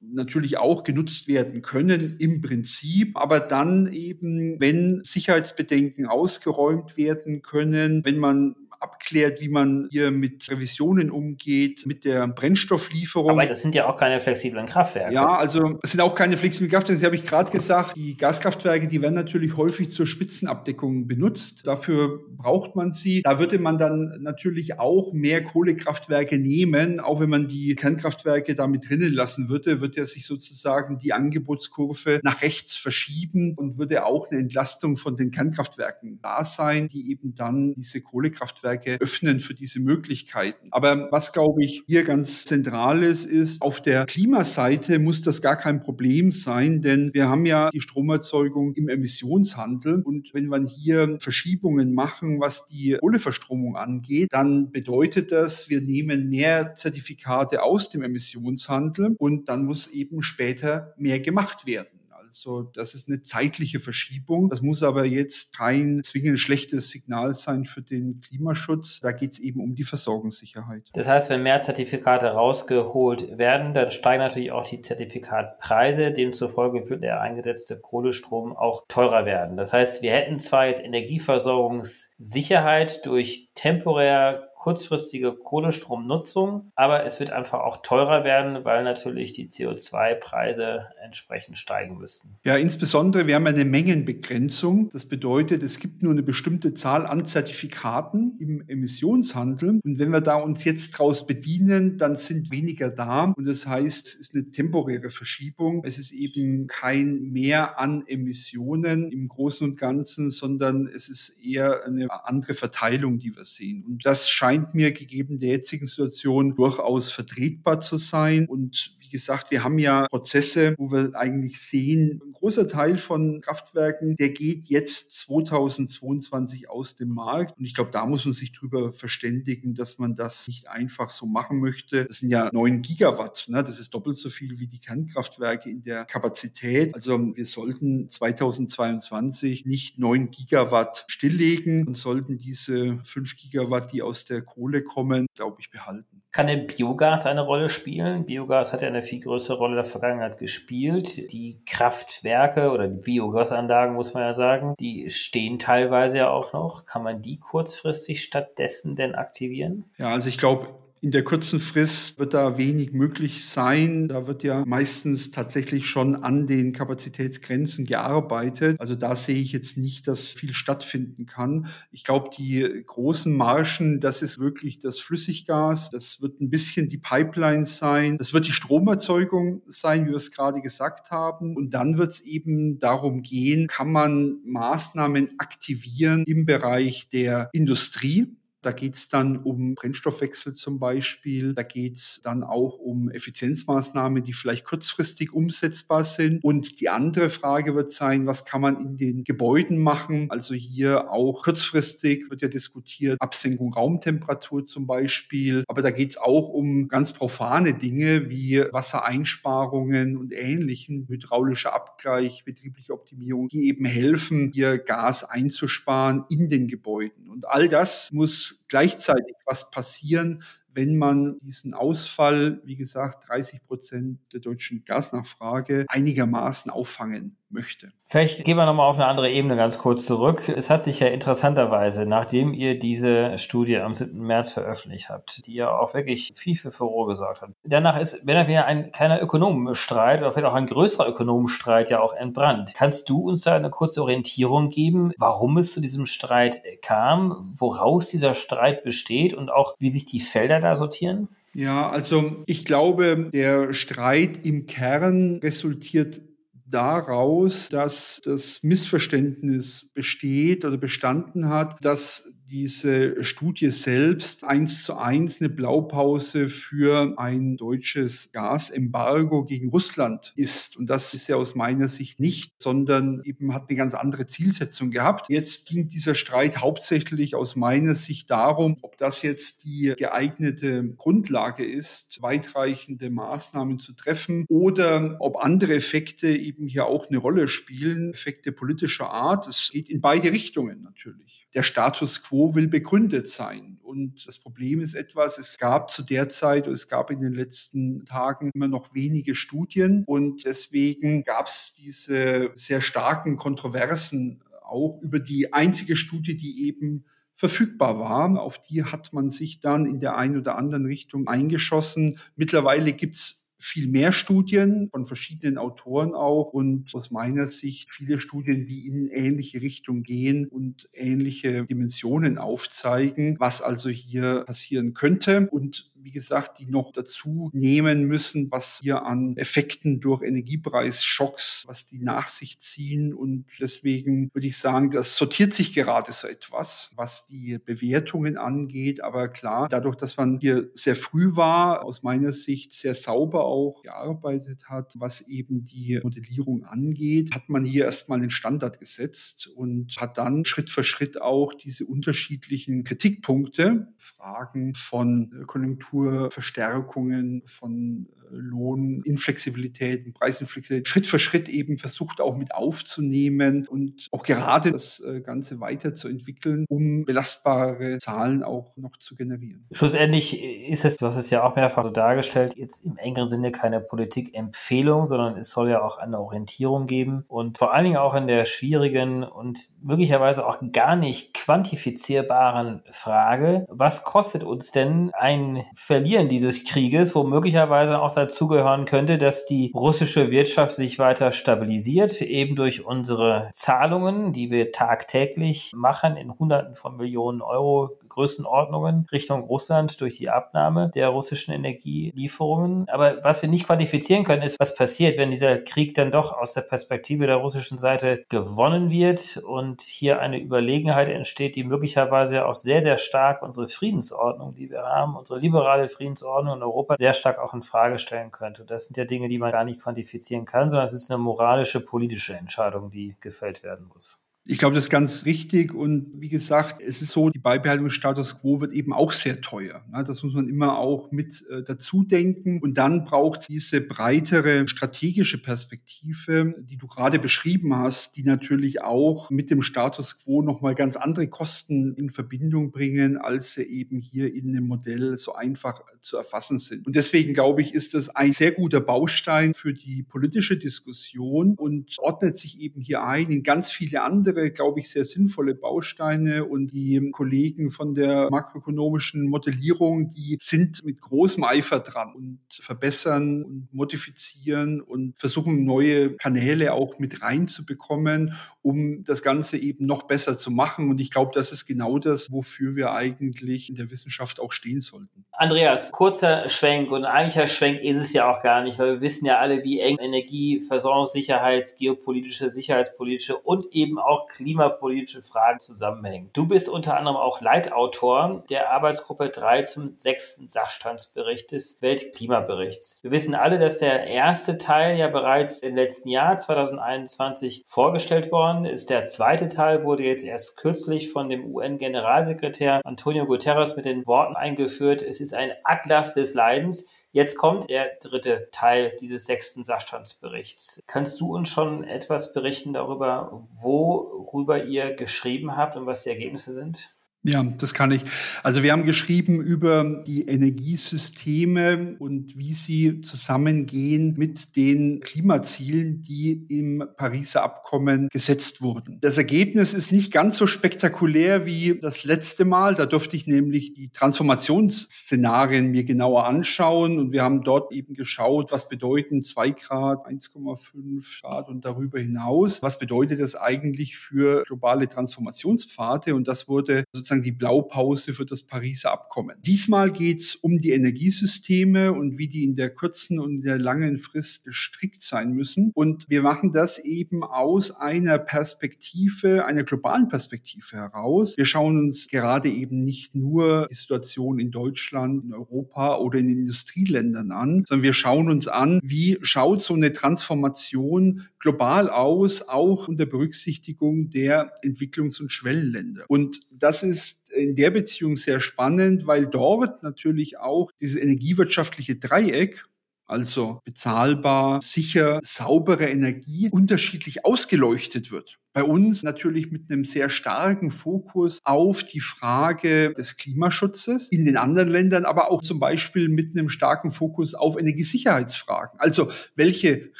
natürlich 0.00 0.58
auch 0.58 0.82
genutzt 0.84 1.28
werden 1.28 1.62
können 1.62 2.16
im 2.18 2.40
Prinzip, 2.40 3.16
aber 3.16 3.40
dann 3.40 3.86
eben, 3.92 4.60
wenn 4.60 5.02
Sicherheitsbedenken 5.04 6.06
ausgeräumt 6.06 6.96
werden 6.96 7.42
können, 7.42 8.04
wenn 8.04 8.18
man 8.18 8.56
abklärt, 8.80 9.40
wie 9.40 9.48
man 9.48 9.88
hier 9.90 10.10
mit 10.10 10.50
Revisionen 10.50 11.10
umgeht, 11.10 11.84
mit 11.86 12.04
der 12.04 12.26
Brennstofflieferung. 12.28 13.30
Aber 13.30 13.46
das 13.46 13.62
sind 13.62 13.74
ja 13.74 13.86
auch 13.86 13.96
keine 13.96 14.20
flexiblen 14.20 14.66
Kraftwerke. 14.66 15.14
Ja, 15.14 15.26
also 15.26 15.78
es 15.82 15.92
sind 15.92 16.00
auch 16.00 16.14
keine 16.14 16.36
flexiblen 16.36 16.70
Kraftwerke. 16.70 17.00
Das 17.00 17.06
habe 17.06 17.16
ich 17.16 17.26
gerade 17.26 17.50
gesagt. 17.50 17.94
Die 17.96 18.16
Gaskraftwerke, 18.16 18.88
die 18.88 19.02
werden 19.02 19.14
natürlich 19.14 19.56
häufig 19.56 19.90
zur 19.90 20.06
Spitzenabdeckung 20.06 21.06
benutzt. 21.06 21.66
Dafür 21.66 22.20
braucht 22.36 22.74
man 22.74 22.92
sie. 22.92 23.22
Da 23.22 23.38
würde 23.38 23.58
man 23.58 23.76
dann 23.76 24.18
natürlich 24.20 24.78
auch 24.78 25.12
mehr 25.12 25.44
Kohlekraftwerke 25.44 26.38
nehmen. 26.38 27.00
Auch 27.00 27.20
wenn 27.20 27.30
man 27.30 27.48
die 27.48 27.74
Kernkraftwerke 27.74 28.54
damit 28.54 28.88
drinnen 28.88 29.12
lassen 29.12 29.48
würde, 29.48 29.80
wird 29.80 29.96
ja 29.96 30.06
sich 30.06 30.24
sozusagen 30.24 30.98
die 30.98 31.12
Angebotskurve 31.12 32.20
nach 32.22 32.42
rechts 32.42 32.76
verschieben 32.76 33.54
und 33.56 33.78
würde 33.78 34.06
auch 34.06 34.30
eine 34.30 34.40
Entlastung 34.40 34.96
von 34.96 35.16
den 35.16 35.30
Kernkraftwerken 35.30 36.18
da 36.22 36.44
sein, 36.44 36.88
die 36.88 37.10
eben 37.10 37.34
dann 37.34 37.74
diese 37.74 38.00
Kohlekraftwerke 38.00 38.69
Kraftwerke 38.70 38.98
öffnen 39.00 39.40
für 39.40 39.54
diese 39.54 39.80
Möglichkeiten. 39.80 40.68
Aber 40.70 41.08
was, 41.10 41.32
glaube 41.32 41.64
ich, 41.64 41.82
hier 41.86 42.04
ganz 42.04 42.44
zentral 42.44 43.02
ist, 43.02 43.24
ist, 43.24 43.62
auf 43.62 43.80
der 43.80 44.04
Klimaseite 44.06 44.98
muss 44.98 45.22
das 45.22 45.42
gar 45.42 45.56
kein 45.56 45.82
Problem 45.82 46.32
sein, 46.32 46.80
denn 46.82 47.10
wir 47.12 47.28
haben 47.28 47.46
ja 47.46 47.70
die 47.70 47.80
Stromerzeugung 47.80 48.74
im 48.74 48.88
Emissionshandel. 48.88 50.02
Und 50.02 50.30
wenn 50.32 50.46
man 50.46 50.64
hier 50.64 51.18
Verschiebungen 51.20 51.94
machen, 51.94 52.40
was 52.40 52.66
die 52.66 52.96
Kohleverstromung 53.00 53.76
angeht, 53.76 54.28
dann 54.32 54.70
bedeutet 54.70 55.32
das, 55.32 55.68
wir 55.68 55.80
nehmen 55.80 56.28
mehr 56.28 56.74
Zertifikate 56.76 57.62
aus 57.62 57.88
dem 57.88 58.02
Emissionshandel 58.02 59.14
und 59.18 59.48
dann 59.48 59.64
muss 59.64 59.88
eben 59.88 60.22
später 60.22 60.94
mehr 60.98 61.20
gemacht 61.20 61.66
werden. 61.66 61.99
Also 62.30 62.62
das 62.62 62.94
ist 62.94 63.08
eine 63.08 63.22
zeitliche 63.22 63.80
Verschiebung. 63.80 64.50
Das 64.50 64.62
muss 64.62 64.84
aber 64.84 65.04
jetzt 65.04 65.58
kein 65.58 66.04
zwingend 66.04 66.38
schlechtes 66.38 66.90
Signal 66.90 67.34
sein 67.34 67.64
für 67.64 67.82
den 67.82 68.20
Klimaschutz. 68.20 69.00
Da 69.00 69.10
geht 69.10 69.32
es 69.32 69.40
eben 69.40 69.60
um 69.60 69.74
die 69.74 69.82
Versorgungssicherheit. 69.82 70.84
Das 70.92 71.08
heißt, 71.08 71.28
wenn 71.30 71.42
mehr 71.42 71.60
Zertifikate 71.60 72.28
rausgeholt 72.28 73.36
werden, 73.36 73.74
dann 73.74 73.90
steigen 73.90 74.22
natürlich 74.22 74.52
auch 74.52 74.68
die 74.68 74.80
Zertifikatpreise. 74.80 76.12
Demzufolge 76.12 76.88
wird 76.88 77.02
der 77.02 77.20
eingesetzte 77.20 77.80
Kohlestrom 77.80 78.56
auch 78.56 78.84
teurer 78.86 79.26
werden. 79.26 79.56
Das 79.56 79.72
heißt, 79.72 80.02
wir 80.02 80.12
hätten 80.12 80.38
zwar 80.38 80.68
jetzt 80.68 80.84
Energieversorgungssicherheit 80.84 83.04
durch 83.06 83.50
temporär 83.56 84.49
kurzfristige 84.60 85.32
Kohlestromnutzung, 85.32 86.70
aber 86.74 87.04
es 87.06 87.18
wird 87.18 87.30
einfach 87.30 87.60
auch 87.60 87.78
teurer 87.78 88.24
werden, 88.24 88.62
weil 88.62 88.84
natürlich 88.84 89.32
die 89.32 89.48
CO2-Preise 89.48 90.88
entsprechend 91.02 91.56
steigen 91.56 91.96
müssten. 91.96 92.36
Ja, 92.44 92.56
insbesondere 92.56 93.26
wir 93.26 93.36
haben 93.36 93.46
eine 93.46 93.64
Mengenbegrenzung. 93.64 94.90
Das 94.90 95.06
bedeutet, 95.06 95.62
es 95.62 95.78
gibt 95.78 96.02
nur 96.02 96.12
eine 96.12 96.22
bestimmte 96.22 96.74
Zahl 96.74 97.06
an 97.06 97.24
Zertifikaten 97.24 98.36
im 98.38 98.62
Emissionshandel. 98.68 99.80
Und 99.82 99.98
wenn 99.98 100.10
wir 100.10 100.20
da 100.20 100.36
uns 100.36 100.64
jetzt 100.64 100.90
draus 100.90 101.26
bedienen, 101.26 101.96
dann 101.96 102.16
sind 102.16 102.50
weniger 102.50 102.90
da. 102.90 103.32
Und 103.34 103.46
das 103.46 103.66
heißt, 103.66 104.08
es 104.08 104.14
ist 104.14 104.34
eine 104.34 104.50
temporäre 104.50 105.10
Verschiebung. 105.10 105.82
Es 105.86 105.96
ist 105.96 106.12
eben 106.12 106.66
kein 106.66 107.30
Mehr 107.30 107.78
an 107.80 108.04
Emissionen 108.06 109.10
im 109.10 109.28
Großen 109.28 109.70
und 109.70 109.78
Ganzen, 109.78 110.30
sondern 110.30 110.86
es 110.86 111.08
ist 111.08 111.42
eher 111.42 111.86
eine 111.86 112.08
andere 112.26 112.52
Verteilung, 112.52 113.18
die 113.18 113.34
wir 113.34 113.44
sehen. 113.44 113.86
Und 113.86 114.04
das 114.04 114.28
scheint 114.28 114.49
scheint 114.50 114.74
mir 114.74 114.92
gegeben 114.92 115.38
der 115.38 115.50
jetzigen 115.50 115.86
Situation 115.86 116.54
durchaus 116.56 117.10
vertretbar 117.10 117.80
zu 117.80 117.98
sein. 117.98 118.46
Und 118.46 118.96
wie 119.10 119.16
gesagt, 119.16 119.50
wir 119.50 119.62
haben 119.62 119.78
ja 119.78 120.06
Prozesse, 120.08 120.74
wo 120.78 120.90
wir 120.90 121.14
eigentlich 121.14 121.60
sehen, 121.60 122.20
ein 122.24 122.32
großer 122.32 122.66
Teil 122.66 122.98
von 122.98 123.40
Kraftwerken, 123.40 124.16
der 124.16 124.30
geht 124.30 124.64
jetzt 124.64 125.12
2022 125.12 126.68
aus 126.68 126.96
dem 126.96 127.10
Markt. 127.10 127.58
Und 127.58 127.64
ich 127.64 127.74
glaube, 127.74 127.90
da 127.90 128.06
muss 128.06 128.24
man 128.24 128.34
sich 128.34 128.52
drüber 128.52 128.92
verständigen, 128.92 129.74
dass 129.74 129.98
man 129.98 130.14
das 130.14 130.48
nicht 130.48 130.68
einfach 130.68 131.10
so 131.10 131.26
machen 131.26 131.60
möchte. 131.60 132.06
Das 132.06 132.18
sind 132.18 132.30
ja 132.30 132.50
neun 132.52 132.82
Gigawatt. 132.82 133.46
Ne? 133.48 133.62
Das 133.62 133.78
ist 133.78 133.94
doppelt 133.94 134.16
so 134.16 134.30
viel 134.30 134.58
wie 134.58 134.66
die 134.66 134.80
Kernkraftwerke 134.80 135.70
in 135.70 135.82
der 135.82 136.06
Kapazität. 136.06 136.94
Also 136.94 137.18
wir 137.36 137.46
sollten 137.46 138.08
2022 138.08 139.64
nicht 139.64 139.98
neun 139.98 140.30
Gigawatt 140.30 141.04
stilllegen 141.06 141.86
und 141.86 141.96
sollten 141.96 142.38
diese 142.38 143.00
fünf 143.04 143.36
Gigawatt, 143.36 143.92
die 143.92 144.02
aus 144.02 144.24
der 144.24 144.40
der 144.40 144.46
Kohle 144.46 144.82
kommen, 144.82 145.26
glaube 145.34 145.60
ich, 145.60 145.70
behalten. 145.70 146.19
Kann 146.32 146.46
denn 146.46 146.66
Biogas 146.66 147.26
eine 147.26 147.40
Rolle 147.40 147.70
spielen? 147.70 148.24
Biogas 148.24 148.72
hat 148.72 148.82
ja 148.82 148.88
eine 148.88 149.02
viel 149.02 149.20
größere 149.20 149.58
Rolle 149.58 149.72
in 149.72 149.82
der 149.82 149.84
Vergangenheit 149.84 150.38
gespielt. 150.38 151.32
Die 151.32 151.60
Kraftwerke 151.66 152.70
oder 152.70 152.86
die 152.86 153.00
Biogasanlagen, 153.00 153.94
muss 153.94 154.14
man 154.14 154.22
ja 154.22 154.32
sagen, 154.32 154.74
die 154.78 155.10
stehen 155.10 155.58
teilweise 155.58 156.18
ja 156.18 156.30
auch 156.30 156.52
noch. 156.52 156.86
Kann 156.86 157.02
man 157.02 157.20
die 157.20 157.38
kurzfristig 157.38 158.22
stattdessen 158.22 158.94
denn 158.94 159.16
aktivieren? 159.16 159.90
Ja, 159.98 160.10
also 160.10 160.28
ich 160.28 160.38
glaube, 160.38 160.68
In 161.02 161.12
der 161.12 161.24
kurzen 161.24 161.60
Frist 161.60 162.18
wird 162.18 162.34
da 162.34 162.58
wenig 162.58 162.92
möglich 162.92 163.46
sein. 163.46 164.06
Da 164.06 164.26
wird 164.26 164.42
ja 164.42 164.64
meistens 164.66 165.30
tatsächlich 165.30 165.88
schon 165.88 166.14
an 166.14 166.46
den 166.46 166.74
Kapazitätsgrenzen 166.74 167.86
gearbeitet. 167.86 168.78
Also 168.78 168.94
da 168.96 169.16
sehe 169.16 169.40
ich 169.40 169.52
jetzt 169.52 169.78
nicht, 169.78 170.06
dass 170.06 170.34
viel 170.34 170.52
stattfinden 170.52 171.24
kann. 171.24 171.68
Ich 171.90 172.04
glaube, 172.04 172.28
die 172.36 172.84
großen 172.86 173.34
Marschen, 173.34 174.00
das 174.00 174.20
ist 174.20 174.40
wirklich 174.40 174.78
das 174.78 175.00
Flüssiggas. 175.00 175.88
Das 175.88 176.20
wird 176.20 176.38
ein 176.42 176.50
bisschen 176.50 176.90
die 176.90 176.98
Pipeline 176.98 177.64
sein. 177.64 178.18
Das 178.18 178.34
wird 178.34 178.46
die 178.46 178.52
Stromerzeugung 178.52 179.62
sein, 179.64 180.04
wie 180.04 180.10
wir 180.10 180.16
es 180.16 180.30
gerade 180.30 180.60
gesagt 180.60 181.10
haben. 181.10 181.56
Und 181.56 181.72
dann 181.72 181.96
wird 181.96 182.12
es 182.12 182.20
eben 182.20 182.78
darum 182.78 183.22
gehen, 183.22 183.68
kann 183.68 183.90
man 183.90 184.40
Maßnahmen 184.44 185.30
aktivieren 185.38 186.24
im 186.26 186.44
Bereich 186.44 187.08
der 187.08 187.48
Industrie. 187.54 188.36
Da 188.62 188.72
geht 188.72 188.96
es 188.96 189.08
dann 189.08 189.38
um 189.38 189.74
Brennstoffwechsel 189.74 190.54
zum 190.54 190.78
Beispiel. 190.78 191.54
Da 191.54 191.62
geht 191.62 191.96
es 191.96 192.20
dann 192.22 192.44
auch 192.44 192.78
um 192.78 193.10
Effizienzmaßnahmen, 193.10 194.22
die 194.22 194.34
vielleicht 194.34 194.64
kurzfristig 194.64 195.32
umsetzbar 195.32 196.04
sind. 196.04 196.44
Und 196.44 196.80
die 196.80 196.90
andere 196.90 197.30
Frage 197.30 197.74
wird 197.74 197.90
sein, 197.90 198.26
was 198.26 198.44
kann 198.44 198.60
man 198.60 198.80
in 198.80 198.96
den 198.96 199.24
Gebäuden 199.24 199.78
machen? 199.78 200.30
Also 200.30 200.54
hier 200.54 201.10
auch 201.10 201.42
kurzfristig 201.42 202.28
wird 202.28 202.42
ja 202.42 202.48
diskutiert, 202.48 203.20
Absenkung 203.20 203.72
Raumtemperatur 203.72 204.66
zum 204.66 204.86
Beispiel. 204.86 205.64
Aber 205.66 205.80
da 205.80 205.90
geht 205.90 206.10
es 206.10 206.16
auch 206.18 206.48
um 206.50 206.88
ganz 206.88 207.12
profane 207.12 207.74
Dinge 207.74 208.28
wie 208.28 208.62
Wassereinsparungen 208.72 210.16
und 210.18 210.32
ähnlichen, 210.32 211.06
hydraulischer 211.08 211.72
Abgleich, 211.72 212.44
betriebliche 212.44 212.92
Optimierung, 212.92 213.48
die 213.48 213.68
eben 213.68 213.86
helfen, 213.86 214.50
hier 214.52 214.78
Gas 214.78 215.24
einzusparen 215.24 216.24
in 216.28 216.48
den 216.48 216.68
Gebäuden. 216.68 217.30
Und 217.30 217.48
all 217.48 217.68
das 217.68 218.10
muss 218.12 218.49
gleichzeitig 218.68 219.36
was 219.46 219.70
passieren, 219.70 220.42
wenn 220.72 220.96
man 220.96 221.38
diesen 221.38 221.74
Ausfall, 221.74 222.60
wie 222.64 222.76
gesagt, 222.76 223.28
30 223.28 223.64
Prozent 223.64 224.20
der 224.32 224.40
deutschen 224.40 224.84
Gasnachfrage 224.84 225.84
einigermaßen 225.88 226.70
auffangen 226.70 227.39
möchte. 227.50 227.92
Vielleicht 228.04 228.44
gehen 228.44 228.56
wir 228.56 228.66
nochmal 228.66 228.88
auf 228.88 228.96
eine 228.96 229.06
andere 229.06 229.30
Ebene 229.30 229.56
ganz 229.56 229.78
kurz 229.78 230.06
zurück. 230.06 230.48
Es 230.48 230.70
hat 230.70 230.82
sich 230.82 231.00
ja 231.00 231.08
interessanterweise, 231.08 232.06
nachdem 232.06 232.52
ihr 232.54 232.78
diese 232.78 233.38
Studie 233.38 233.78
am 233.78 233.94
7. 233.94 234.18
März 234.26 234.52
veröffentlicht 234.52 235.08
habt, 235.08 235.46
die 235.46 235.54
ja 235.54 235.70
auch 235.70 235.94
wirklich 235.94 236.32
viel 236.34 236.56
für 236.56 236.70
Furore 236.70 237.10
gesorgt 237.10 237.42
hat, 237.42 237.50
danach 237.64 237.98
ist, 237.98 238.26
wenn 238.26 238.36
er 238.36 238.66
ein 238.66 238.92
kleiner 238.92 239.22
Ökonomenstreit 239.22 240.20
oder 240.20 240.32
vielleicht 240.32 240.50
auch 240.50 240.54
ein 240.54 240.66
größerer 240.66 241.08
Ökonomenstreit 241.08 241.90
ja 241.90 242.00
auch 242.00 242.12
entbrannt. 242.12 242.72
Kannst 242.74 243.08
du 243.08 243.28
uns 243.28 243.42
da 243.42 243.54
eine 243.54 243.70
kurze 243.70 244.02
Orientierung 244.02 244.70
geben, 244.70 245.12
warum 245.18 245.58
es 245.58 245.72
zu 245.72 245.80
diesem 245.80 246.06
Streit 246.06 246.62
kam, 246.82 247.52
woraus 247.56 248.08
dieser 248.08 248.34
Streit 248.34 248.82
besteht 248.82 249.34
und 249.34 249.50
auch 249.50 249.74
wie 249.78 249.90
sich 249.90 250.04
die 250.04 250.20
Felder 250.20 250.60
da 250.60 250.76
sortieren? 250.76 251.28
Ja, 251.52 251.90
also 251.90 252.44
ich 252.46 252.64
glaube, 252.64 253.30
der 253.32 253.72
Streit 253.72 254.46
im 254.46 254.66
Kern 254.66 255.40
resultiert 255.42 256.20
daraus, 256.70 257.68
dass 257.68 258.20
das 258.24 258.62
Missverständnis 258.62 259.90
besteht 259.94 260.64
oder 260.64 260.78
bestanden 260.78 261.48
hat, 261.48 261.84
dass 261.84 262.32
diese 262.50 263.22
Studie 263.22 263.70
selbst 263.70 264.42
eins 264.42 264.82
zu 264.82 264.96
eins 264.96 265.40
eine 265.40 265.48
Blaupause 265.48 266.48
für 266.48 267.14
ein 267.16 267.56
deutsches 267.56 268.32
Gasembargo 268.32 269.44
gegen 269.44 269.68
Russland 269.68 270.32
ist. 270.34 270.76
Und 270.76 270.90
das 270.90 271.14
ist 271.14 271.28
ja 271.28 271.36
aus 271.36 271.54
meiner 271.54 271.88
Sicht 271.88 272.18
nicht, 272.18 272.60
sondern 272.60 273.22
eben 273.24 273.54
hat 273.54 273.68
eine 273.68 273.76
ganz 273.76 273.94
andere 273.94 274.26
Zielsetzung 274.26 274.90
gehabt. 274.90 275.26
Jetzt 275.28 275.68
ging 275.68 275.88
dieser 275.88 276.16
Streit 276.16 276.58
hauptsächlich 276.58 277.36
aus 277.36 277.54
meiner 277.54 277.94
Sicht 277.94 278.30
darum, 278.30 278.78
ob 278.82 278.98
das 278.98 279.22
jetzt 279.22 279.64
die 279.64 279.94
geeignete 279.96 280.84
Grundlage 280.96 281.64
ist, 281.64 282.20
weitreichende 282.20 283.10
Maßnahmen 283.10 283.78
zu 283.78 283.92
treffen 283.92 284.44
oder 284.48 285.16
ob 285.20 285.36
andere 285.36 285.74
Effekte 285.74 286.28
eben 286.28 286.66
hier 286.66 286.86
auch 286.86 287.08
eine 287.08 287.18
Rolle 287.18 287.46
spielen, 287.46 288.12
Effekte 288.12 288.50
politischer 288.50 289.10
Art. 289.10 289.46
Es 289.46 289.70
geht 289.72 289.88
in 289.88 290.00
beide 290.00 290.32
Richtungen 290.32 290.82
natürlich. 290.82 291.39
Der 291.54 291.62
Status 291.62 292.22
quo 292.22 292.54
will 292.54 292.68
begründet 292.68 293.28
sein. 293.28 293.78
Und 293.82 294.26
das 294.26 294.38
Problem 294.38 294.80
ist 294.80 294.94
etwas, 294.94 295.38
es 295.38 295.58
gab 295.58 295.90
zu 295.90 296.02
der 296.02 296.28
Zeit, 296.28 296.68
es 296.68 296.86
gab 296.86 297.10
in 297.10 297.20
den 297.20 297.32
letzten 297.32 298.04
Tagen 298.04 298.50
immer 298.54 298.68
noch 298.68 298.94
wenige 298.94 299.34
Studien 299.34 300.04
und 300.06 300.44
deswegen 300.44 301.24
gab 301.24 301.48
es 301.48 301.74
diese 301.74 302.52
sehr 302.54 302.80
starken 302.80 303.36
Kontroversen 303.36 304.44
auch 304.62 305.00
über 305.02 305.18
die 305.18 305.52
einzige 305.52 305.96
Studie, 305.96 306.36
die 306.36 306.66
eben 306.66 307.04
verfügbar 307.34 307.98
war. 307.98 308.40
Auf 308.40 308.60
die 308.60 308.84
hat 308.84 309.12
man 309.12 309.30
sich 309.30 309.58
dann 309.60 309.86
in 309.86 309.98
der 309.98 310.16
einen 310.16 310.36
oder 310.36 310.56
anderen 310.56 310.86
Richtung 310.86 311.26
eingeschossen. 311.26 312.18
Mittlerweile 312.36 312.92
gibt's 312.92 313.49
viel 313.60 313.88
mehr 313.88 314.12
Studien 314.12 314.88
von 314.90 315.06
verschiedenen 315.06 315.58
Autoren 315.58 316.14
auch 316.14 316.52
und 316.52 316.94
aus 316.94 317.10
meiner 317.10 317.46
Sicht 317.46 317.94
viele 317.94 318.20
Studien, 318.20 318.66
die 318.66 318.86
in 318.86 319.08
ähnliche 319.08 319.60
Richtung 319.60 320.02
gehen 320.02 320.46
und 320.46 320.88
ähnliche 320.94 321.64
Dimensionen 321.64 322.38
aufzeigen, 322.38 323.36
was 323.38 323.60
also 323.62 323.90
hier 323.90 324.44
passieren 324.46 324.94
könnte. 324.94 325.48
Und 325.50 325.89
wie 326.02 326.10
gesagt, 326.10 326.58
die 326.58 326.66
noch 326.66 326.92
dazu 326.92 327.50
nehmen 327.52 328.04
müssen, 328.04 328.50
was 328.50 328.80
hier 328.82 329.04
an 329.04 329.36
Effekten 329.36 330.00
durch 330.00 330.22
Energiepreisschocks, 330.22 331.64
was 331.66 331.86
die 331.86 332.00
nach 332.00 332.28
sich 332.28 332.58
ziehen. 332.58 333.12
Und 333.14 333.46
deswegen 333.60 334.30
würde 334.32 334.46
ich 334.46 334.58
sagen, 334.58 334.90
das 334.90 335.16
sortiert 335.16 335.54
sich 335.54 335.72
gerade 335.72 336.12
so 336.12 336.26
etwas, 336.26 336.90
was 336.94 337.26
die 337.26 337.58
Bewertungen 337.58 338.36
angeht. 338.36 339.02
Aber 339.02 339.28
klar, 339.28 339.68
dadurch, 339.68 339.96
dass 339.96 340.16
man 340.16 340.38
hier 340.40 340.70
sehr 340.74 340.96
früh 340.96 341.36
war, 341.36 341.84
aus 341.84 342.02
meiner 342.02 342.32
Sicht 342.32 342.72
sehr 342.72 342.94
sauber 342.94 343.44
auch 343.44 343.82
gearbeitet 343.82 344.68
hat, 344.68 344.94
was 344.98 345.22
eben 345.22 345.64
die 345.64 346.00
Modellierung 346.02 346.64
angeht, 346.64 347.34
hat 347.34 347.48
man 347.48 347.64
hier 347.64 347.84
erstmal 347.84 348.20
den 348.20 348.30
Standard 348.30 348.80
gesetzt 348.80 349.48
und 349.48 349.96
hat 349.98 350.18
dann 350.18 350.44
Schritt 350.44 350.70
für 350.70 350.84
Schritt 350.84 351.20
auch 351.20 351.54
diese 351.54 351.86
unterschiedlichen 351.86 352.84
Kritikpunkte, 352.84 353.88
Fragen 353.98 354.74
von 354.74 355.44
Konjunktur, 355.46 355.89
Strukturverstärkungen 355.90 357.42
von 357.46 358.06
Lohninflexibilität, 358.30 360.14
Preisinflexibilität 360.14 360.88
Schritt 360.88 361.06
für 361.06 361.18
Schritt 361.18 361.48
eben 361.48 361.78
versucht 361.78 362.20
auch 362.20 362.36
mit 362.36 362.54
aufzunehmen 362.54 363.66
und 363.66 364.08
auch 364.12 364.22
gerade 364.22 364.72
das 364.72 365.00
äh, 365.00 365.20
Ganze 365.20 365.60
weiterzuentwickeln, 365.60 366.64
um 366.68 367.04
belastbare 367.04 367.98
Zahlen 367.98 368.42
auch 368.42 368.76
noch 368.76 368.96
zu 368.98 369.14
generieren. 369.14 369.66
Schlussendlich 369.72 370.42
ist 370.42 370.84
es, 370.84 370.96
du 370.96 371.06
hast 371.06 371.16
es 371.16 371.30
ja 371.30 371.42
auch 371.44 371.56
mehrfach 371.56 371.84
so 371.84 371.90
dargestellt, 371.90 372.54
jetzt 372.56 372.84
im 372.84 372.96
engeren 372.96 373.28
Sinne 373.28 373.52
keine 373.52 373.80
Politikempfehlung, 373.80 375.06
sondern 375.06 375.36
es 375.36 375.50
soll 375.50 375.70
ja 375.70 375.82
auch 375.82 375.98
eine 375.98 376.18
Orientierung 376.18 376.86
geben 376.86 377.24
und 377.28 377.58
vor 377.58 377.74
allen 377.74 377.84
Dingen 377.84 377.96
auch 377.96 378.14
in 378.14 378.26
der 378.26 378.44
schwierigen 378.44 379.24
und 379.24 379.70
möglicherweise 379.82 380.46
auch 380.46 380.58
gar 380.72 380.96
nicht 380.96 381.34
quantifizierbaren 381.34 382.82
Frage, 382.90 383.66
was 383.68 384.04
kostet 384.04 384.44
uns 384.44 384.70
denn 384.70 385.10
ein 385.14 385.64
Verlieren 385.74 386.28
dieses 386.28 386.64
Krieges, 386.64 387.14
wo 387.14 387.24
möglicherweise 387.24 388.00
auch 388.00 388.10
dazugehören 388.20 388.84
könnte, 388.84 389.18
dass 389.18 389.46
die 389.46 389.72
russische 389.74 390.30
Wirtschaft 390.30 390.76
sich 390.76 390.98
weiter 390.98 391.32
stabilisiert, 391.32 392.20
eben 392.20 392.56
durch 392.56 392.84
unsere 392.84 393.48
Zahlungen, 393.52 394.32
die 394.32 394.50
wir 394.50 394.72
tagtäglich 394.72 395.72
machen 395.74 396.16
in 396.16 396.38
Hunderten 396.38 396.74
von 396.74 396.96
Millionen 396.96 397.42
Euro 397.42 397.98
Größenordnungen 398.10 399.06
Richtung 399.10 399.44
Russland 399.44 399.98
durch 400.02 400.18
die 400.18 400.28
Abnahme 400.28 400.90
der 400.94 401.08
russischen 401.08 401.54
Energielieferungen. 401.54 402.86
Aber 402.90 403.24
was 403.24 403.40
wir 403.40 403.48
nicht 403.48 403.64
quantifizieren 403.64 404.24
können, 404.24 404.42
ist, 404.42 404.60
was 404.60 404.74
passiert, 404.74 405.16
wenn 405.16 405.30
dieser 405.30 405.58
Krieg 405.58 405.94
dann 405.94 406.10
doch 406.10 406.36
aus 406.36 406.52
der 406.52 406.60
Perspektive 406.60 407.26
der 407.26 407.36
russischen 407.36 407.78
Seite 407.78 408.24
gewonnen 408.28 408.90
wird 408.90 409.38
und 409.38 409.80
hier 409.80 410.20
eine 410.20 410.38
Überlegenheit 410.38 411.08
entsteht, 411.08 411.56
die 411.56 411.64
möglicherweise 411.64 412.44
auch 412.44 412.54
sehr, 412.54 412.82
sehr 412.82 412.98
stark 412.98 413.42
unsere 413.42 413.68
Friedensordnung, 413.68 414.54
die 414.54 414.70
wir 414.70 414.82
haben, 414.82 415.16
unsere 415.16 415.38
liberale 415.38 415.88
Friedensordnung 415.88 416.56
in 416.56 416.62
Europa 416.62 416.96
sehr 416.98 417.14
stark 417.14 417.38
auch 417.38 417.54
in 417.54 417.62
Frage 417.62 417.98
stellen 418.10 418.32
könnte. 418.32 418.64
Das 418.64 418.86
sind 418.86 418.96
ja 418.96 419.04
Dinge, 419.04 419.28
die 419.28 419.38
man 419.38 419.52
gar 419.52 419.64
nicht 419.64 419.80
quantifizieren 419.80 420.44
kann, 420.44 420.68
sondern 420.68 420.86
es 420.86 420.92
ist 420.92 421.10
eine 421.10 421.18
moralische, 421.18 421.80
politische 421.80 422.34
Entscheidung, 422.34 422.90
die 422.90 423.16
gefällt 423.20 423.62
werden 423.62 423.86
muss. 423.86 424.20
Ich 424.46 424.58
glaube, 424.58 424.74
das 424.74 424.84
ist 424.84 424.90
ganz 424.90 425.26
richtig. 425.26 425.74
Und 425.74 426.18
wie 426.18 426.30
gesagt, 426.30 426.80
es 426.80 427.02
ist 427.02 427.10
so, 427.10 427.28
die 427.28 427.38
Beibehaltung 427.38 427.84
des 427.84 427.94
Status 427.94 428.40
quo 428.40 428.60
wird 428.60 428.72
eben 428.72 428.92
auch 428.92 429.12
sehr 429.12 429.42
teuer. 429.42 429.84
Das 430.06 430.22
muss 430.22 430.32
man 430.32 430.48
immer 430.48 430.78
auch 430.78 431.12
mit 431.12 431.44
äh, 431.50 431.62
dazu 431.62 432.04
denken. 432.04 432.60
Und 432.60 432.78
dann 432.78 433.04
braucht 433.04 433.42
es 433.42 433.46
diese 433.48 433.82
breitere 433.82 434.66
strategische 434.66 435.42
Perspektive, 435.42 436.54
die 436.58 436.78
du 436.78 436.86
gerade 436.86 437.18
beschrieben 437.18 437.76
hast, 437.76 438.16
die 438.16 438.22
natürlich 438.22 438.82
auch 438.82 439.30
mit 439.30 439.50
dem 439.50 439.60
Status 439.60 440.24
quo 440.24 440.40
nochmal 440.40 440.74
ganz 440.74 440.96
andere 440.96 441.28
Kosten 441.28 441.92
in 441.94 442.08
Verbindung 442.08 442.72
bringen, 442.72 443.18
als 443.18 443.52
sie 443.54 443.64
eben 443.64 444.00
hier 444.00 444.34
in 444.34 444.48
einem 444.48 444.66
Modell 444.66 445.18
so 445.18 445.34
einfach 445.34 445.82
zu 446.00 446.16
erfassen 446.16 446.58
sind. 446.58 446.86
Und 446.86 446.96
deswegen 446.96 447.34
glaube 447.34 447.60
ich, 447.60 447.74
ist 447.74 447.92
das 447.92 448.08
ein 448.08 448.32
sehr 448.32 448.52
guter 448.52 448.80
Baustein 448.80 449.52
für 449.52 449.74
die 449.74 450.02
politische 450.02 450.56
Diskussion 450.56 451.54
und 451.56 451.96
ordnet 451.98 452.38
sich 452.38 452.58
eben 452.60 452.80
hier 452.80 453.04
ein 453.04 453.28
in 453.30 453.42
ganz 453.42 453.70
viele 453.70 454.02
andere 454.02 454.29
andere, 454.30 454.50
glaube 454.50 454.80
ich, 454.80 454.90
sehr 454.90 455.04
sinnvolle 455.04 455.54
Bausteine 455.54 456.44
und 456.44 456.68
die 456.68 457.10
Kollegen 457.10 457.70
von 457.70 457.94
der 457.94 458.28
makroökonomischen 458.30 459.28
Modellierung, 459.28 460.10
die 460.10 460.36
sind 460.40 460.84
mit 460.84 461.00
großem 461.00 461.44
Eifer 461.44 461.80
dran 461.80 462.14
und 462.14 462.40
verbessern 462.50 463.42
und 463.42 463.68
modifizieren 463.72 464.80
und 464.80 465.18
versuchen 465.18 465.64
neue 465.64 466.16
Kanäle 466.16 466.72
auch 466.72 466.98
mit 466.98 467.22
reinzubekommen, 467.22 468.34
um 468.62 469.04
das 469.04 469.22
Ganze 469.22 469.58
eben 469.58 469.86
noch 469.86 470.04
besser 470.04 470.38
zu 470.38 470.50
machen. 470.50 470.90
Und 470.90 471.00
ich 471.00 471.10
glaube, 471.10 471.32
das 471.34 471.52
ist 471.52 471.66
genau 471.66 471.98
das, 471.98 472.30
wofür 472.30 472.76
wir 472.76 472.92
eigentlich 472.92 473.68
in 473.68 473.74
der 473.74 473.90
Wissenschaft 473.90 474.40
auch 474.40 474.52
stehen 474.52 474.80
sollten. 474.80 475.24
Andreas, 475.32 475.90
kurzer 475.90 476.48
Schwenk 476.48 476.90
und 476.90 477.04
eigentlicher 477.04 477.48
Schwenk 477.48 477.80
ist 477.80 477.96
es 477.96 478.12
ja 478.12 478.30
auch 478.30 478.42
gar 478.42 478.62
nicht, 478.62 478.78
weil 478.78 478.94
wir 478.94 479.00
wissen 479.00 479.24
ja 479.24 479.38
alle, 479.38 479.64
wie 479.64 479.80
eng 479.80 479.96
Energieversorgungssicherheits-, 479.96 481.78
geopolitische, 481.78 482.50
sicherheitspolitische 482.50 483.38
und 483.38 483.66
eben 483.72 483.98
auch 483.98 484.19
klimapolitische 484.26 485.22
Fragen 485.22 485.60
zusammenhängen. 485.60 486.30
Du 486.32 486.46
bist 486.46 486.68
unter 486.68 486.96
anderem 486.96 487.16
auch 487.16 487.40
Leitautor 487.40 488.44
der 488.50 488.70
Arbeitsgruppe 488.70 489.30
3 489.30 489.64
zum 489.64 489.96
sechsten 489.96 490.48
Sachstandsbericht 490.48 491.52
des 491.52 491.82
Weltklimaberichts. 491.82 493.00
Wir 493.02 493.10
wissen 493.10 493.34
alle, 493.34 493.58
dass 493.58 493.78
der 493.78 494.04
erste 494.04 494.58
Teil 494.58 494.98
ja 494.98 495.08
bereits 495.08 495.60
im 495.60 495.76
letzten 495.76 496.08
Jahr 496.08 496.38
2021 496.38 497.64
vorgestellt 497.66 498.32
worden 498.32 498.64
ist. 498.64 498.90
Der 498.90 499.04
zweite 499.04 499.48
Teil 499.48 499.84
wurde 499.84 500.04
jetzt 500.04 500.24
erst 500.24 500.56
kürzlich 500.56 501.12
von 501.12 501.28
dem 501.28 501.44
UN-Generalsekretär 501.44 502.80
Antonio 502.84 503.26
Guterres 503.26 503.76
mit 503.76 503.84
den 503.84 504.06
Worten 504.06 504.36
eingeführt, 504.36 505.02
es 505.02 505.20
ist 505.20 505.34
ein 505.34 505.52
Atlas 505.64 506.14
des 506.14 506.34
Leidens. 506.34 506.88
Jetzt 507.12 507.36
kommt 507.36 507.68
der 507.68 507.96
dritte 508.00 508.48
Teil 508.52 508.96
dieses 509.00 509.26
sechsten 509.26 509.64
Sachstandsberichts. 509.64 510.80
Kannst 510.86 511.20
du 511.20 511.34
uns 511.34 511.48
schon 511.48 511.82
etwas 511.82 512.32
berichten 512.32 512.72
darüber, 512.72 513.46
worüber 513.54 514.62
ihr 514.64 514.94
geschrieben 514.94 515.56
habt 515.56 515.76
und 515.76 515.86
was 515.86 516.04
die 516.04 516.10
Ergebnisse 516.10 516.52
sind? 516.52 516.94
Ja, 517.22 517.42
das 517.42 517.74
kann 517.74 517.90
ich. 517.90 518.02
Also 518.42 518.62
wir 518.62 518.72
haben 518.72 518.84
geschrieben 518.84 519.42
über 519.42 520.02
die 520.06 520.26
Energiesysteme 520.26 521.96
und 521.98 522.38
wie 522.38 522.54
sie 522.54 523.02
zusammengehen 523.02 524.14
mit 524.16 524.56
den 524.56 525.00
Klimazielen, 525.00 526.00
die 526.00 526.46
im 526.48 526.82
Pariser 526.96 527.42
Abkommen 527.42 528.08
gesetzt 528.10 528.62
wurden. 528.62 529.00
Das 529.02 529.18
Ergebnis 529.18 529.74
ist 529.74 529.92
nicht 529.92 530.12
ganz 530.12 530.38
so 530.38 530.46
spektakulär 530.46 531.44
wie 531.44 531.78
das 531.78 532.04
letzte 532.04 532.46
Mal. 532.46 532.74
Da 532.74 532.86
durfte 532.86 533.16
ich 533.16 533.26
nämlich 533.26 533.74
die 533.74 533.90
Transformationsszenarien 533.90 535.70
mir 535.70 535.84
genauer 535.84 536.24
anschauen 536.24 536.98
und 536.98 537.12
wir 537.12 537.22
haben 537.22 537.42
dort 537.42 537.70
eben 537.70 537.92
geschaut, 537.92 538.50
was 538.50 538.66
bedeuten 538.66 539.24
zwei 539.24 539.50
Grad, 539.50 540.06
1,5 540.06 541.20
Grad 541.20 541.50
und 541.50 541.66
darüber 541.66 541.98
hinaus. 541.98 542.62
Was 542.62 542.78
bedeutet 542.78 543.20
das 543.20 543.36
eigentlich 543.36 543.98
für 543.98 544.44
globale 544.44 544.88
Transformationspfade? 544.88 546.14
Und 546.14 546.26
das 546.26 546.48
wurde 546.48 546.84
sozusagen 546.94 547.09
sozusagen 547.10 547.22
die 547.22 547.32
Blaupause 547.32 548.14
für 548.14 548.24
das 548.24 548.42
Pariser 548.42 548.92
Abkommen. 548.92 549.36
Diesmal 549.44 549.90
geht 549.90 550.20
es 550.20 550.36
um 550.36 550.60
die 550.60 550.70
Energiesysteme 550.70 551.92
und 551.92 552.18
wie 552.18 552.28
die 552.28 552.44
in 552.44 552.54
der 552.54 552.70
kurzen 552.70 553.18
und 553.18 553.42
der 553.42 553.58
langen 553.58 553.98
Frist 553.98 554.44
gestrickt 554.44 555.02
sein 555.02 555.32
müssen. 555.32 555.72
Und 555.74 556.08
wir 556.08 556.22
machen 556.22 556.52
das 556.52 556.78
eben 556.78 557.24
aus 557.24 557.72
einer 557.72 558.18
Perspektive, 558.18 559.44
einer 559.44 559.64
globalen 559.64 560.08
Perspektive 560.08 560.76
heraus. 560.76 561.36
Wir 561.36 561.46
schauen 561.46 561.76
uns 561.78 562.08
gerade 562.08 562.48
eben 562.48 562.84
nicht 562.84 563.14
nur 563.14 563.66
die 563.70 563.74
Situation 563.74 564.38
in 564.38 564.50
Deutschland, 564.50 565.24
in 565.24 565.34
Europa 565.34 565.96
oder 565.96 566.18
in 566.18 566.28
Industrieländern 566.28 567.32
an, 567.32 567.64
sondern 567.66 567.82
wir 567.82 567.92
schauen 567.92 568.30
uns 568.30 568.46
an, 568.46 568.80
wie 568.82 569.18
schaut 569.22 569.62
so 569.62 569.74
eine 569.74 569.92
Transformation 569.92 571.26
global 571.38 571.88
aus, 571.88 572.48
auch 572.48 572.88
unter 572.88 573.06
Berücksichtigung 573.06 574.10
der 574.10 574.52
Entwicklungs- 574.62 575.20
und 575.20 575.32
Schwellenländer. 575.32 576.04
Und 576.08 576.40
das 576.50 576.82
ist 576.82 576.99
ist 577.00 577.30
in 577.30 577.56
der 577.56 577.70
Beziehung 577.70 578.16
sehr 578.16 578.40
spannend, 578.40 579.06
weil 579.06 579.26
dort 579.26 579.82
natürlich 579.82 580.38
auch 580.38 580.70
dieses 580.72 581.00
energiewirtschaftliche 581.00 581.96
Dreieck 581.96 582.64
also 583.10 583.60
bezahlbar, 583.64 584.60
sicher, 584.62 585.20
saubere 585.22 585.88
Energie 585.88 586.48
unterschiedlich 586.50 587.24
ausgeleuchtet 587.24 588.10
wird. 588.10 588.40
Bei 588.52 588.64
uns 588.64 589.04
natürlich 589.04 589.52
mit 589.52 589.70
einem 589.70 589.84
sehr 589.84 590.10
starken 590.10 590.72
Fokus 590.72 591.38
auf 591.44 591.84
die 591.84 592.00
Frage 592.00 592.92
des 592.94 593.16
Klimaschutzes, 593.16 594.08
in 594.10 594.24
den 594.24 594.36
anderen 594.36 594.68
Ländern 594.68 595.04
aber 595.04 595.30
auch 595.30 595.42
zum 595.42 595.60
Beispiel 595.60 596.08
mit 596.08 596.36
einem 596.36 596.48
starken 596.48 596.90
Fokus 596.90 597.34
auf 597.34 597.56
Energiesicherheitsfragen. 597.56 598.80
Also 598.80 599.08
welche 599.36 599.90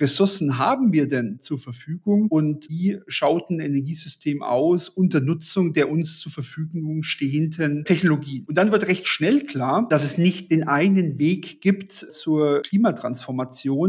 Ressourcen 0.00 0.58
haben 0.58 0.92
wir 0.92 1.06
denn 1.06 1.38
zur 1.40 1.60
Verfügung 1.60 2.26
und 2.28 2.68
wie 2.68 2.98
schaut 3.06 3.50
ein 3.50 3.60
Energiesystem 3.60 4.42
aus 4.42 4.88
unter 4.88 5.20
Nutzung 5.20 5.72
der 5.72 5.88
uns 5.88 6.18
zur 6.18 6.32
Verfügung 6.32 7.04
stehenden 7.04 7.84
Technologien? 7.84 8.46
Und 8.48 8.58
dann 8.58 8.72
wird 8.72 8.88
recht 8.88 9.06
schnell 9.06 9.46
klar, 9.46 9.86
dass 9.88 10.02
es 10.02 10.18
nicht 10.18 10.50
den 10.50 10.66
einen 10.66 11.20
Weg 11.20 11.60
gibt 11.60 11.92
zur 11.92 12.62
Klimatransformation, 12.62 12.99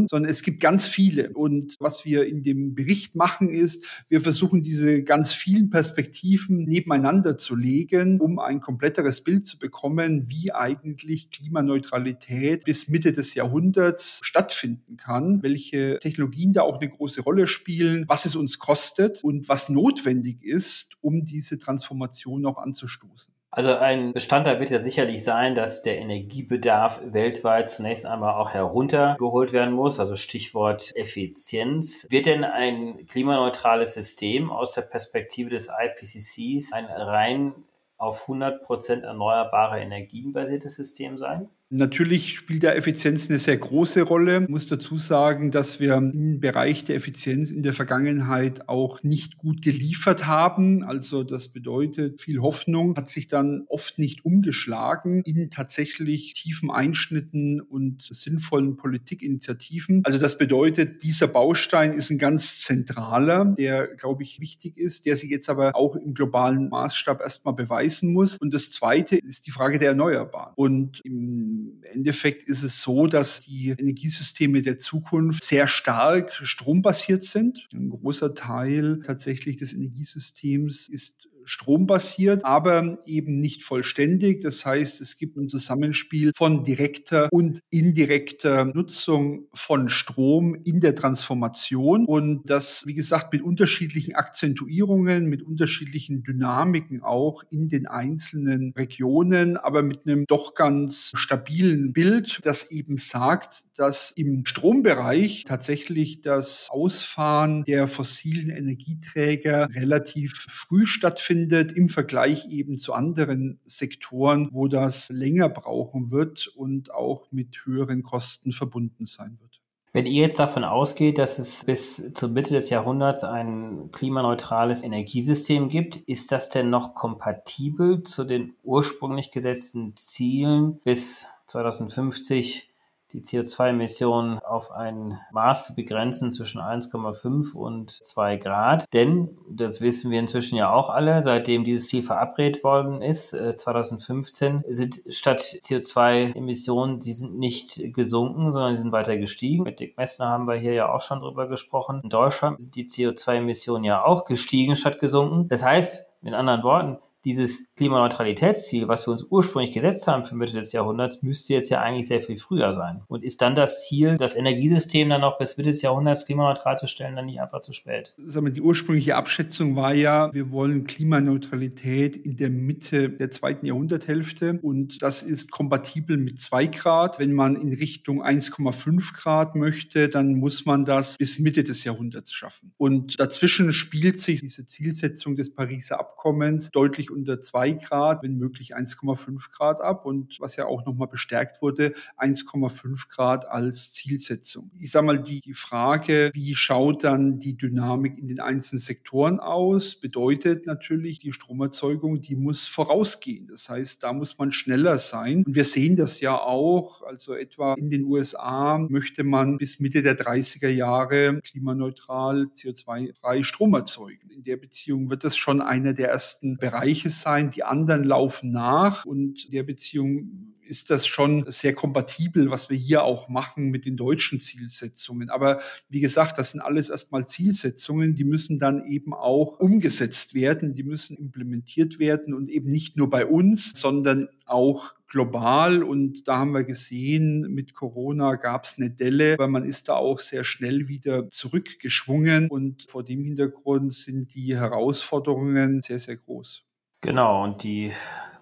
sondern 0.07 0.29
es 0.29 0.41
gibt 0.43 0.59
ganz 0.59 0.87
viele. 0.87 1.31
Und 1.33 1.75
was 1.79 2.05
wir 2.05 2.25
in 2.27 2.43
dem 2.43 2.75
Bericht 2.75 3.15
machen 3.15 3.49
ist, 3.49 4.05
wir 4.09 4.21
versuchen 4.21 4.63
diese 4.63 5.03
ganz 5.03 5.33
vielen 5.33 5.69
Perspektiven 5.69 6.63
nebeneinander 6.65 7.37
zu 7.37 7.55
legen, 7.55 8.19
um 8.19 8.39
ein 8.39 8.61
kompletteres 8.61 9.23
Bild 9.23 9.45
zu 9.45 9.59
bekommen, 9.59 10.29
wie 10.29 10.53
eigentlich 10.53 11.29
Klimaneutralität 11.29 12.63
bis 12.65 12.87
Mitte 12.87 13.11
des 13.11 13.33
Jahrhunderts 13.35 14.19
stattfinden 14.23 14.97
kann, 14.97 15.43
welche 15.43 15.99
Technologien 15.99 16.53
da 16.53 16.61
auch 16.61 16.79
eine 16.79 16.89
große 16.89 17.21
Rolle 17.21 17.47
spielen, 17.47 18.05
was 18.07 18.25
es 18.25 18.35
uns 18.35 18.59
kostet 18.59 19.23
und 19.23 19.49
was 19.49 19.69
notwendig 19.69 20.43
ist, 20.43 20.97
um 21.01 21.25
diese 21.25 21.57
Transformation 21.59 22.45
auch 22.45 22.57
anzustoßen. 22.57 23.33
Also 23.53 23.75
ein 23.75 24.13
Bestandteil 24.13 24.61
wird 24.61 24.69
ja 24.69 24.79
sicherlich 24.79 25.25
sein, 25.25 25.55
dass 25.55 25.81
der 25.81 25.97
Energiebedarf 25.97 27.01
weltweit 27.03 27.69
zunächst 27.69 28.05
einmal 28.05 28.35
auch 28.35 28.51
heruntergeholt 28.51 29.51
werden 29.51 29.73
muss, 29.73 29.99
also 29.99 30.15
Stichwort 30.15 30.95
Effizienz. 30.95 32.07
Wird 32.09 32.27
denn 32.27 32.45
ein 32.45 33.05
klimaneutrales 33.07 33.93
System 33.93 34.49
aus 34.49 34.73
der 34.73 34.83
Perspektive 34.83 35.49
des 35.49 35.67
IPCCs 35.67 36.71
ein 36.71 36.85
rein 36.85 37.53
auf 37.97 38.21
100 38.21 38.63
Prozent 38.63 39.03
erneuerbare 39.03 39.81
Energien 39.81 40.31
basiertes 40.31 40.77
System 40.77 41.17
sein? 41.17 41.49
Natürlich 41.73 42.35
spielt 42.35 42.63
der 42.63 42.75
Effizienz 42.75 43.29
eine 43.29 43.39
sehr 43.39 43.55
große 43.55 44.01
Rolle. 44.01 44.43
Ich 44.43 44.49
muss 44.49 44.67
dazu 44.67 44.97
sagen, 44.97 45.51
dass 45.51 45.79
wir 45.79 45.95
im 45.95 46.41
Bereich 46.41 46.83
der 46.83 46.97
Effizienz 46.97 47.49
in 47.49 47.63
der 47.63 47.71
Vergangenheit 47.71 48.67
auch 48.67 49.01
nicht 49.03 49.37
gut 49.37 49.61
geliefert 49.61 50.27
haben. 50.27 50.83
Also 50.83 51.23
das 51.23 51.47
bedeutet, 51.47 52.19
viel 52.19 52.41
Hoffnung 52.41 52.97
hat 52.97 53.07
sich 53.07 53.29
dann 53.29 53.63
oft 53.69 53.99
nicht 53.99 54.25
umgeschlagen 54.25 55.21
in 55.23 55.49
tatsächlich 55.49 56.33
tiefen 56.33 56.69
Einschnitten 56.69 57.61
und 57.61 58.03
sinnvollen 58.03 58.75
Politikinitiativen. 58.75 60.01
Also 60.03 60.19
das 60.19 60.37
bedeutet, 60.37 61.03
dieser 61.03 61.27
Baustein 61.27 61.93
ist 61.93 62.09
ein 62.09 62.17
ganz 62.17 62.59
zentraler, 62.59 63.45
der, 63.57 63.87
glaube 63.95 64.23
ich, 64.23 64.41
wichtig 64.41 64.77
ist, 64.77 65.05
der 65.05 65.15
sich 65.15 65.29
jetzt 65.29 65.49
aber 65.49 65.77
auch 65.77 65.95
im 65.95 66.15
globalen 66.15 66.67
Maßstab 66.67 67.21
erstmal 67.21 67.53
beweisen 67.53 68.11
muss. 68.11 68.37
Und 68.39 68.53
das 68.53 68.71
Zweite 68.71 69.15
ist 69.15 69.47
die 69.47 69.51
Frage 69.51 69.79
der 69.79 69.89
Erneuerbaren. 69.89 70.51
Und 70.57 70.99
im 71.05 71.60
im 71.61 71.83
Endeffekt 71.83 72.47
ist 72.47 72.63
es 72.63 72.81
so, 72.81 73.07
dass 73.07 73.41
die 73.41 73.69
Energiesysteme 73.69 74.61
der 74.61 74.77
Zukunft 74.77 75.43
sehr 75.43 75.67
stark 75.67 76.33
strombasiert 76.43 77.23
sind. 77.23 77.67
Ein 77.73 77.89
großer 77.89 78.33
Teil 78.33 79.01
tatsächlich 79.05 79.57
des 79.57 79.73
Energiesystems 79.73 80.87
ist 80.87 81.29
strombasiert, 81.51 82.45
aber 82.45 82.99
eben 83.05 83.37
nicht 83.39 83.61
vollständig. 83.63 84.39
Das 84.39 84.65
heißt, 84.65 85.01
es 85.01 85.17
gibt 85.17 85.35
ein 85.35 85.49
Zusammenspiel 85.49 86.31
von 86.33 86.63
direkter 86.63 87.27
und 87.29 87.59
indirekter 87.69 88.63
Nutzung 88.63 89.47
von 89.53 89.89
Strom 89.89 90.55
in 90.63 90.79
der 90.79 90.95
Transformation 90.95 92.05
und 92.05 92.49
das, 92.49 92.83
wie 92.85 92.93
gesagt, 92.93 93.33
mit 93.33 93.41
unterschiedlichen 93.41 94.15
Akzentuierungen, 94.15 95.25
mit 95.25 95.43
unterschiedlichen 95.43 96.23
Dynamiken 96.23 97.03
auch 97.03 97.43
in 97.49 97.67
den 97.67 97.85
einzelnen 97.85 98.71
Regionen, 98.77 99.57
aber 99.57 99.83
mit 99.83 100.07
einem 100.07 100.25
doch 100.27 100.53
ganz 100.53 101.11
stabilen 101.15 101.91
Bild, 101.91 102.39
das 102.43 102.71
eben 102.71 102.97
sagt, 102.97 103.65
dass 103.75 104.11
im 104.11 104.45
Strombereich 104.45 105.43
tatsächlich 105.45 106.21
das 106.21 106.67
Ausfahren 106.69 107.65
der 107.65 107.89
fossilen 107.89 108.51
Energieträger 108.51 109.67
relativ 109.73 110.45
früh 110.49 110.85
stattfindet 110.85 111.40
stattfindet 111.41 111.71
im 111.77 111.89
Vergleich 111.89 112.47
eben 112.49 112.77
zu 112.77 112.93
anderen 112.93 113.59
Sektoren, 113.65 114.49
wo 114.51 114.67
das 114.67 115.09
länger 115.09 115.49
brauchen 115.49 116.11
wird 116.11 116.47
und 116.47 116.93
auch 116.93 117.31
mit 117.31 117.65
höheren 117.65 118.03
Kosten 118.03 118.51
verbunden 118.51 119.05
sein 119.05 119.37
wird. 119.41 119.59
Wenn 119.93 120.05
ihr 120.05 120.21
jetzt 120.21 120.39
davon 120.39 120.63
ausgeht, 120.63 121.17
dass 121.17 121.37
es 121.37 121.65
bis 121.65 122.13
zur 122.13 122.29
Mitte 122.29 122.53
des 122.53 122.69
Jahrhunderts 122.69 123.25
ein 123.25 123.89
klimaneutrales 123.91 124.85
Energiesystem 124.85 125.67
gibt, 125.67 125.97
ist 125.97 126.31
das 126.31 126.47
denn 126.47 126.69
noch 126.69 126.93
kompatibel 126.93 128.01
zu 128.03 128.23
den 128.23 128.53
ursprünglich 128.63 129.31
gesetzten 129.31 129.93
Zielen 129.97 130.79
bis 130.85 131.27
2050 131.47 132.70
die 133.13 133.21
CO2-Emissionen 133.21 134.39
auf 134.39 134.71
ein 134.71 135.19
Maß 135.31 135.67
zu 135.67 135.75
begrenzen 135.75 136.31
zwischen 136.31 136.61
1,5 136.61 137.53
und 137.53 137.91
2 137.91 138.37
Grad. 138.37 138.85
Denn, 138.93 139.37
das 139.49 139.81
wissen 139.81 140.11
wir 140.11 140.19
inzwischen 140.19 140.57
ja 140.57 140.71
auch 140.71 140.89
alle, 140.89 141.21
seitdem 141.21 141.63
dieses 141.63 141.87
Ziel 141.87 142.01
verabredet 142.01 142.63
worden 142.63 143.01
ist, 143.01 143.31
2015, 143.31 144.63
äh, 144.63 144.73
sind 144.73 145.01
statt 145.09 145.39
CO2-Emissionen, 145.39 146.99
die 146.99 147.13
sind 147.13 147.37
nicht 147.37 147.93
gesunken, 147.93 148.51
sondern 148.53 148.75
sie 148.75 148.81
sind 148.81 148.91
weiter 148.91 149.17
gestiegen. 149.17 149.63
Mit 149.63 149.79
Dick 149.79 149.97
Messner 149.97 150.29
haben 150.29 150.47
wir 150.47 150.55
hier 150.55 150.73
ja 150.73 150.91
auch 150.91 151.01
schon 151.01 151.19
drüber 151.19 151.47
gesprochen. 151.47 152.01
In 152.03 152.09
Deutschland 152.09 152.59
sind 152.59 152.75
die 152.75 152.87
CO2-Emissionen 152.87 153.83
ja 153.83 154.03
auch 154.03 154.25
gestiegen 154.25 154.75
statt 154.75 154.99
gesunken. 154.99 155.47
Das 155.47 155.63
heißt, 155.63 156.07
mit 156.21 156.33
anderen 156.33 156.63
Worten, 156.63 156.97
dieses 157.25 157.73
Klimaneutralitätsziel, 157.75 158.87
was 158.87 159.07
wir 159.07 159.11
uns 159.11 159.23
ursprünglich 159.29 159.73
gesetzt 159.73 160.07
haben 160.07 160.23
für 160.23 160.35
Mitte 160.35 160.53
des 160.53 160.71
Jahrhunderts, 160.71 161.21
müsste 161.21 161.53
jetzt 161.53 161.69
ja 161.69 161.81
eigentlich 161.81 162.07
sehr 162.07 162.21
viel 162.21 162.37
früher 162.37 162.73
sein. 162.73 163.01
Und 163.07 163.23
ist 163.23 163.41
dann 163.41 163.55
das 163.55 163.85
Ziel, 163.85 164.17
das 164.17 164.35
Energiesystem 164.35 165.09
dann 165.09 165.21
noch 165.21 165.37
bis 165.37 165.57
Mitte 165.57 165.69
des 165.69 165.81
Jahrhunderts 165.81 166.25
klimaneutral 166.25 166.77
zu 166.77 166.87
stellen, 166.87 167.15
dann 167.15 167.25
nicht 167.25 167.39
einfach 167.39 167.61
zu 167.61 167.73
spät? 167.73 168.15
Die 168.17 168.61
ursprüngliche 168.61 169.15
Abschätzung 169.15 169.75
war 169.75 169.93
ja, 169.93 170.33
wir 170.33 170.51
wollen 170.51 170.85
Klimaneutralität 170.85 172.15
in 172.17 172.37
der 172.37 172.49
Mitte 172.49 173.09
der 173.09 173.31
zweiten 173.31 173.65
Jahrhunderthälfte 173.65 174.59
und 174.61 175.01
das 175.01 175.23
ist 175.23 175.51
kompatibel 175.51 176.17
mit 176.17 176.41
zwei 176.41 176.65
Grad. 176.65 177.19
Wenn 177.19 177.33
man 177.33 177.55
in 177.55 177.73
Richtung 177.73 178.23
1,5 178.23 179.13
Grad 179.13 179.55
möchte, 179.55 180.09
dann 180.09 180.35
muss 180.35 180.65
man 180.65 180.85
das 180.85 181.17
bis 181.17 181.39
Mitte 181.39 181.63
des 181.63 181.83
Jahrhunderts 181.83 182.33
schaffen. 182.33 182.73
Und 182.77 183.19
dazwischen 183.19 183.73
spielt 183.73 184.19
sich 184.19 184.41
diese 184.41 184.65
Zielsetzung 184.65 185.35
des 185.35 185.53
Pariser 185.53 185.99
Abkommens 185.99 186.71
deutlich 186.71 187.10
unter 187.11 187.41
zwei 187.41 187.71
Grad, 187.71 188.23
wenn 188.23 188.37
möglich 188.37 188.75
1,5 188.75 189.51
Grad 189.51 189.81
ab 189.81 190.05
und 190.05 190.37
was 190.39 190.55
ja 190.55 190.65
auch 190.65 190.85
nochmal 190.85 191.07
bestärkt 191.07 191.61
wurde, 191.61 191.93
1,5 192.17 193.09
Grad 193.09 193.47
als 193.49 193.93
Zielsetzung. 193.93 194.71
Ich 194.79 194.91
sage 194.91 195.05
mal, 195.05 195.19
die 195.21 195.53
Frage, 195.53 196.31
wie 196.33 196.55
schaut 196.55 197.03
dann 197.03 197.39
die 197.39 197.57
Dynamik 197.57 198.17
in 198.17 198.27
den 198.27 198.39
einzelnen 198.39 198.79
Sektoren 198.79 199.39
aus, 199.39 199.95
bedeutet 199.95 200.65
natürlich, 200.65 201.19
die 201.19 201.33
Stromerzeugung, 201.33 202.21
die 202.21 202.35
muss 202.35 202.65
vorausgehen. 202.65 203.47
Das 203.47 203.69
heißt, 203.69 204.03
da 204.03 204.13
muss 204.13 204.37
man 204.37 204.51
schneller 204.51 204.99
sein. 204.99 205.43
Und 205.45 205.55
wir 205.55 205.65
sehen 205.65 205.95
das 205.95 206.21
ja 206.21 206.37
auch, 206.39 207.03
also 207.03 207.33
etwa 207.33 207.73
in 207.75 207.89
den 207.89 208.05
USA 208.05 208.77
möchte 208.77 209.23
man 209.23 209.57
bis 209.57 209.79
Mitte 209.79 210.01
der 210.01 210.17
30er 210.17 210.69
Jahre 210.69 211.39
klimaneutral 211.41 212.47
CO2-frei 212.53 213.43
Strom 213.43 213.73
erzeugen. 213.73 214.29
In 214.29 214.43
der 214.43 214.57
Beziehung 214.57 215.09
wird 215.09 215.23
das 215.23 215.37
schon 215.37 215.61
einer 215.61 215.93
der 215.93 216.09
ersten 216.09 216.57
Bereiche 216.57 217.00
Gleiches 217.01 217.21
sein, 217.21 217.49
die 217.49 217.63
anderen 217.63 218.03
laufen 218.03 218.51
nach 218.51 219.05
und 219.05 219.51
der 219.51 219.63
Beziehung 219.63 220.51
ist 220.61 220.89
das 220.89 221.07
schon 221.07 221.45
sehr 221.47 221.73
kompatibel, 221.73 222.51
was 222.51 222.69
wir 222.69 222.77
hier 222.77 223.03
auch 223.03 223.27
machen 223.27 223.71
mit 223.71 223.85
den 223.85 223.97
deutschen 223.97 224.39
Zielsetzungen. 224.39 225.29
Aber 225.29 225.59
wie 225.89 225.99
gesagt, 225.99 226.37
das 226.37 226.51
sind 226.51 226.61
alles 226.61 226.89
erstmal 226.89 227.27
Zielsetzungen, 227.27 228.15
die 228.15 228.23
müssen 228.23 228.59
dann 228.59 228.85
eben 228.85 229.13
auch 229.13 229.59
umgesetzt 229.59 230.33
werden, 230.33 230.73
die 230.75 230.83
müssen 230.83 231.17
implementiert 231.17 231.99
werden 231.99 232.33
und 232.33 232.49
eben 232.49 232.71
nicht 232.71 232.95
nur 232.95 233.09
bei 233.09 233.25
uns, 233.25 233.71
sondern 233.75 234.29
auch 234.45 234.93
global. 235.07 235.83
Und 235.83 236.27
da 236.27 236.37
haben 236.37 236.53
wir 236.53 236.63
gesehen, 236.63 237.53
mit 237.53 237.73
Corona 237.73 238.35
gab 238.35 238.63
es 238.63 238.77
eine 238.77 238.89
Delle, 238.89 239.37
weil 239.37 239.49
man 239.49 239.65
ist 239.65 239.89
da 239.89 239.95
auch 239.95 240.19
sehr 240.19 240.43
schnell 240.43 240.87
wieder 240.87 241.29
zurückgeschwungen. 241.29 242.49
Und 242.49 242.83
vor 242.89 243.03
dem 243.03 243.23
Hintergrund 243.23 243.93
sind 243.93 244.33
die 244.35 244.55
Herausforderungen 244.55 245.81
sehr, 245.81 245.99
sehr 245.99 246.15
groß. 246.15 246.63
Genau, 247.01 247.43
und 247.43 247.63
die 247.63 247.91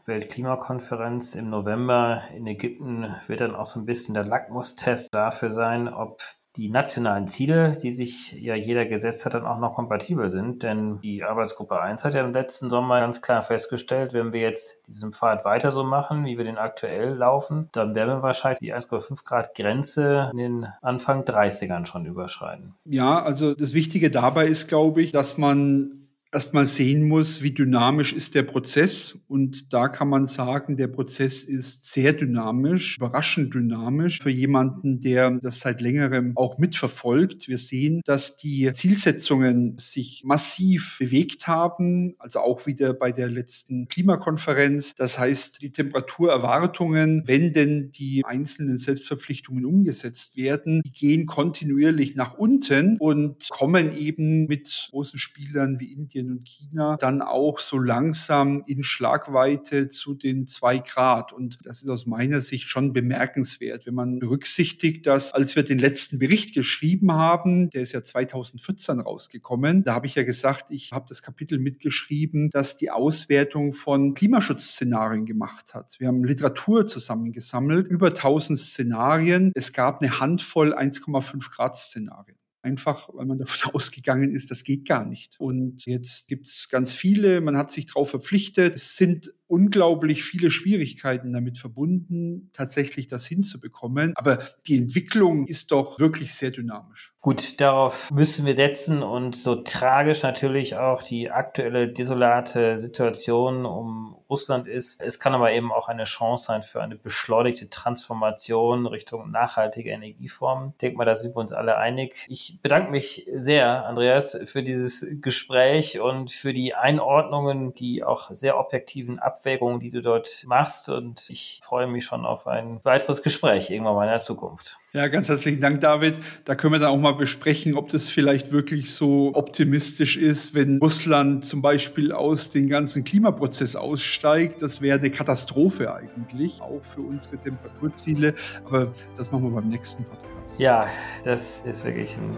Weltklimakonferenz 0.06 1.36
im 1.36 1.50
November 1.50 2.24
in 2.36 2.46
Ägypten 2.46 3.16
wird 3.28 3.40
dann 3.40 3.56
auch 3.56 3.66
so 3.66 3.80
ein 3.80 3.86
bisschen 3.86 4.14
der 4.14 4.26
Lackmustest 4.26 5.14
dafür 5.14 5.50
sein, 5.50 5.88
ob 5.88 6.22
die 6.56 6.70
nationalen 6.70 7.28
Ziele, 7.28 7.78
die 7.78 7.92
sich 7.92 8.34
ja 8.34 8.56
jeder 8.56 8.86
gesetzt 8.86 9.26
hat, 9.26 9.34
dann 9.34 9.46
auch 9.46 9.60
noch 9.60 9.76
kompatibel 9.76 10.30
sind. 10.30 10.64
Denn 10.64 11.00
die 11.00 11.24
Arbeitsgruppe 11.24 11.80
1 11.80 12.04
hat 12.04 12.16
ja 12.16 12.26
im 12.26 12.34
letzten 12.34 12.70
Sommer 12.70 13.00
ganz 13.00 13.22
klar 13.22 13.42
festgestellt, 13.44 14.14
wenn 14.14 14.34
wir 14.34 14.42
jetzt 14.42 14.86
diesen 14.88 15.14
Pfad 15.14 15.46
weiter 15.46 15.72
so 15.72 15.84
machen, 15.84 16.26
wie 16.26 16.38
wir 16.38 16.44
den 16.44 16.58
aktuell 16.58 17.14
laufen, 17.14 17.70
dann 17.72 17.96
werden 17.96 18.16
wir 18.16 18.24
wahrscheinlich 18.24 18.60
die 18.60 18.74
1,5 18.74 19.24
Grad 19.24 19.56
Grenze 19.56 20.30
in 20.32 20.38
den 20.38 20.68
Anfang 20.82 21.24
30ern 21.24 21.86
schon 21.86 22.06
überschreiten. 22.06 22.76
Ja, 22.84 23.22
also 23.22 23.54
das 23.54 23.74
Wichtige 23.74 24.12
dabei 24.12 24.48
ist, 24.48 24.68
glaube 24.68 25.02
ich, 25.02 25.12
dass 25.12 25.38
man 25.38 25.99
erstmal 26.32 26.68
sehen 26.68 27.08
muss, 27.08 27.42
wie 27.42 27.52
dynamisch 27.52 28.14
ist 28.14 28.36
der 28.36 28.44
Prozess. 28.44 29.18
Und 29.28 29.74
da 29.74 29.88
kann 29.88 30.10
man 30.10 30.28
sagen, 30.28 30.78
der 30.78 30.88
Prozess 30.88 31.44
ist 31.44 31.92
sehr 31.92 32.14
dynamisch, 32.14 32.98
überraschend 32.98 33.54
dynamisch 33.54 34.20
für 34.22 34.30
jemanden, 34.30 35.00
der 35.00 35.32
das 35.42 35.60
seit 35.60 35.82
längerem 35.82 36.34
auch 36.36 36.58
mitverfolgt. 36.58 37.48
Wir 37.48 37.58
sehen, 37.58 38.02
dass 38.06 38.36
die 38.36 38.72
Zielsetzungen 38.74 39.78
sich 39.80 40.24
massiv 40.24 40.98
bewegt 41.00 41.48
haben, 41.48 42.16
also 42.20 42.40
auch 42.40 42.66
wieder 42.66 42.94
bei 42.94 43.12
der 43.12 43.30
letzten 43.30 43.88
Klimakonferenz. 43.88 44.94
Das 44.96 45.18
heißt, 45.18 45.62
die 45.62 45.72
Temperaturerwartungen, 45.72 47.24
wenn 47.26 47.54
denn 47.54 47.92
die 47.92 48.24
einzelnen 48.26 48.78
Selbstverpflichtungen 48.78 49.66
umgesetzt 49.66 50.38
werden, 50.38 50.82
die 50.86 50.92
gehen 50.92 51.26
kontinuierlich 51.26 52.16
nach 52.16 52.38
unten 52.38 52.98
und 52.98 53.50
kommen 53.50 53.98
eben 53.98 54.46
mit 54.48 54.90
großen 54.92 55.18
Spielern 55.18 55.80
wie 55.80 55.92
Indien 55.92 56.19
Indien 56.20 56.32
und 56.38 56.48
China 56.48 56.98
dann 57.00 57.22
auch 57.22 57.60
so 57.60 57.78
langsam 57.78 58.64
in 58.68 58.84
Schlagweite 58.84 59.90
zu 59.90 60.14
den 60.14 60.48
zwei 60.48 60.78
Grad. 60.78 61.34
Und 61.34 61.60
das 61.64 61.82
ist 61.82 61.90
aus 61.90 62.06
meiner 62.06 62.42
Sicht 62.42 62.68
schon 62.68 62.94
bemerkenswert, 62.94 63.86
wenn 63.86 63.94
man 63.94 64.20
berücksichtigt, 64.20 65.08
dass 65.08 65.34
als 65.34 65.56
wir 65.56 65.64
den 65.64 65.80
letzten 65.80 66.20
Bericht 66.20 66.54
geschrieben 66.54 67.12
haben, 67.12 67.70
der 67.70 67.82
ist 67.82 67.94
ja 67.94 68.04
2014 68.04 69.00
rausgekommen, 69.00 69.84
da 69.84 69.94
habe 69.94 70.08
ich 70.08 70.16
ja 70.16 70.24
gesagt, 70.24 70.72
ich 70.72 70.92
habe 70.92 71.06
das 71.08 71.22
Kapitel 71.22 71.60
mitgeschrieben, 71.60 72.50
dass 72.50 72.78
die 72.78 72.92
Auswertung 72.92 73.74
von 73.74 74.14
Klimaschutzszenarien 74.14 75.26
gemacht 75.26 75.74
hat. 75.74 76.00
Wir 76.00 76.08
haben 76.08 76.24
Literatur 76.24 76.88
zusammengesammelt, 76.88 77.88
über 77.88 78.08
1000 78.08 78.60
Szenarien. 78.60 79.52
Es 79.56 79.74
gab 79.74 80.02
eine 80.02 80.20
Handvoll 80.20 80.74
1,5 80.74 81.50
Grad 81.52 81.78
Szenarien. 81.78 82.38
Einfach, 82.62 83.10
weil 83.14 83.26
man 83.26 83.38
davon 83.38 83.72
ausgegangen 83.74 84.32
ist, 84.32 84.52
das 84.52 84.64
geht 84.64 84.88
gar 84.88 85.06
nicht. 85.06 85.40
Und 85.40 85.86
jetzt 85.86 86.28
gibt 86.28 86.48
es 86.48 86.70
ganz 86.70 86.94
viele, 86.94 87.42
man 87.42 87.58
hat 87.58 87.72
sich 87.72 87.86
darauf 87.86 88.10
verpflichtet. 88.10 88.76
Es 88.76 88.96
sind 88.96 89.34
unglaublich 89.50 90.24
viele 90.24 90.52
Schwierigkeiten 90.52 91.34
damit 91.34 91.58
verbunden, 91.58 92.50
tatsächlich 92.54 93.08
das 93.08 93.26
hinzubekommen. 93.26 94.14
Aber 94.16 94.40
die 94.68 94.78
Entwicklung 94.78 95.48
ist 95.48 95.72
doch 95.72 96.00
wirklich 96.00 96.36
sehr 96.36 96.52
dynamisch. 96.52 97.14
Gut, 97.22 97.60
darauf 97.60 98.12
müssen 98.12 98.46
wir 98.46 98.54
setzen 98.54 99.04
und 99.04 99.36
so 99.36 99.56
tragisch 99.56 100.24
natürlich 100.24 100.78
auch 100.78 101.04
die 101.04 101.32
aktuelle 101.32 101.90
desolate 101.90 102.78
Situation 102.78 103.66
um 103.66 104.16
Russland 104.30 104.68
ist. 104.68 105.02
Es 105.02 105.20
kann 105.20 105.34
aber 105.34 105.52
eben 105.52 105.72
auch 105.72 105.90
eine 105.90 106.04
Chance 106.04 106.46
sein 106.46 106.62
für 106.62 106.82
eine 106.82 106.96
beschleunigte 106.96 107.70
Transformation 107.70 108.86
Richtung 108.86 109.32
nachhaltige 109.32 109.90
Energieformen. 109.90 110.70
Ich 110.74 110.78
denke 110.78 110.98
mal, 110.98 111.06
da 111.06 111.16
sind 111.16 111.36
wir 111.36 111.40
uns 111.40 111.52
alle 111.52 111.78
einig. 111.78 112.26
Ich 112.30 112.60
bedanke 112.62 112.92
mich 112.92 113.28
sehr, 113.36 113.86
Andreas, 113.86 114.40
für 114.46 114.62
dieses 114.62 115.06
Gespräch 115.20 116.00
und 116.00 116.32
für 116.32 116.54
die 116.54 116.76
Einordnungen, 116.76 117.74
die 117.74 118.04
auch 118.04 118.30
sehr 118.32 118.60
objektiven 118.60 119.18
Ab 119.18 119.39
Abwägungen, 119.40 119.80
die 119.80 119.90
du 119.90 120.02
dort 120.02 120.44
machst. 120.46 120.90
Und 120.90 121.30
ich 121.30 121.62
freue 121.64 121.88
mich 121.88 122.06
schon 122.06 122.26
auf 122.26 122.48
ein 122.48 122.84
weiteres 122.84 123.24
Gespräch 123.24 123.70
irgendwann 123.70 123.96
mal 123.96 124.04
in 124.04 124.10
der 124.10 124.20
Zukunft. 124.20 124.78
Ja, 124.92 125.08
ganz 125.08 125.30
herzlichen 125.30 125.62
Dank, 125.62 125.82
David. 125.82 126.20
Da 126.46 126.56
können 126.56 126.74
wir 126.74 126.80
dann 126.80 126.90
auch 126.90 126.98
mal 126.98 127.14
besprechen, 127.14 127.76
ob 127.76 127.90
das 127.90 128.10
vielleicht 128.10 128.52
wirklich 128.52 128.94
so 128.94 129.32
optimistisch 129.34 130.18
ist, 130.18 130.54
wenn 130.56 130.80
Russland 130.80 131.46
zum 131.46 131.62
Beispiel 131.62 132.12
aus 132.12 132.52
dem 132.52 132.68
ganzen 132.68 133.04
Klimaprozess 133.04 133.76
aussteigt. 133.76 134.62
Das 134.62 134.82
wäre 134.82 135.00
eine 135.00 135.10
Katastrophe 135.10 135.94
eigentlich, 135.94 136.62
auch 136.62 136.84
für 136.84 137.02
unsere 137.02 137.38
Temperaturziele. 137.38 138.34
Aber 138.66 138.92
das 139.16 139.32
machen 139.32 139.44
wir 139.44 139.62
beim 139.62 139.70
nächsten 139.70 140.04
Podcast. 140.04 140.60
Ja, 140.60 140.88
das 141.24 141.62
ist 141.62 141.86
wirklich 141.86 142.18
ein 142.18 142.36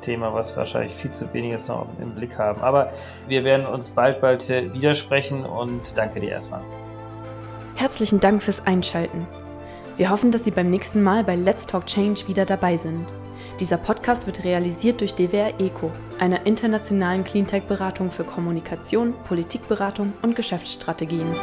Thema, 0.00 0.32
was 0.34 0.56
wahrscheinlich 0.56 0.94
viel 0.94 1.10
zu 1.10 1.32
weniges 1.32 1.68
noch 1.68 1.86
im 2.00 2.14
Blick 2.14 2.38
haben. 2.38 2.60
Aber 2.60 2.92
wir 3.26 3.44
werden 3.44 3.66
uns 3.66 3.88
bald, 3.88 4.20
bald 4.20 4.48
widersprechen 4.48 5.44
und 5.44 5.96
danke 5.96 6.20
dir 6.20 6.30
erstmal. 6.30 6.62
Herzlichen 7.76 8.20
Dank 8.20 8.42
fürs 8.42 8.66
Einschalten. 8.66 9.26
Wir 9.96 10.10
hoffen, 10.10 10.30
dass 10.30 10.44
Sie 10.44 10.50
beim 10.50 10.70
nächsten 10.70 11.02
Mal 11.02 11.24
bei 11.24 11.34
Let's 11.36 11.66
Talk 11.66 11.86
Change 11.86 12.28
wieder 12.28 12.44
dabei 12.44 12.76
sind. 12.76 13.14
Dieser 13.60 13.76
Podcast 13.76 14.26
wird 14.26 14.44
realisiert 14.44 15.00
durch 15.00 15.14
DWR 15.14 15.58
ECO, 15.58 15.90
einer 16.20 16.46
internationalen 16.46 17.24
Cleantech-Beratung 17.24 18.12
für 18.12 18.22
Kommunikation, 18.22 19.12
Politikberatung 19.24 20.12
und 20.22 20.36
Geschäftsstrategien. 20.36 21.34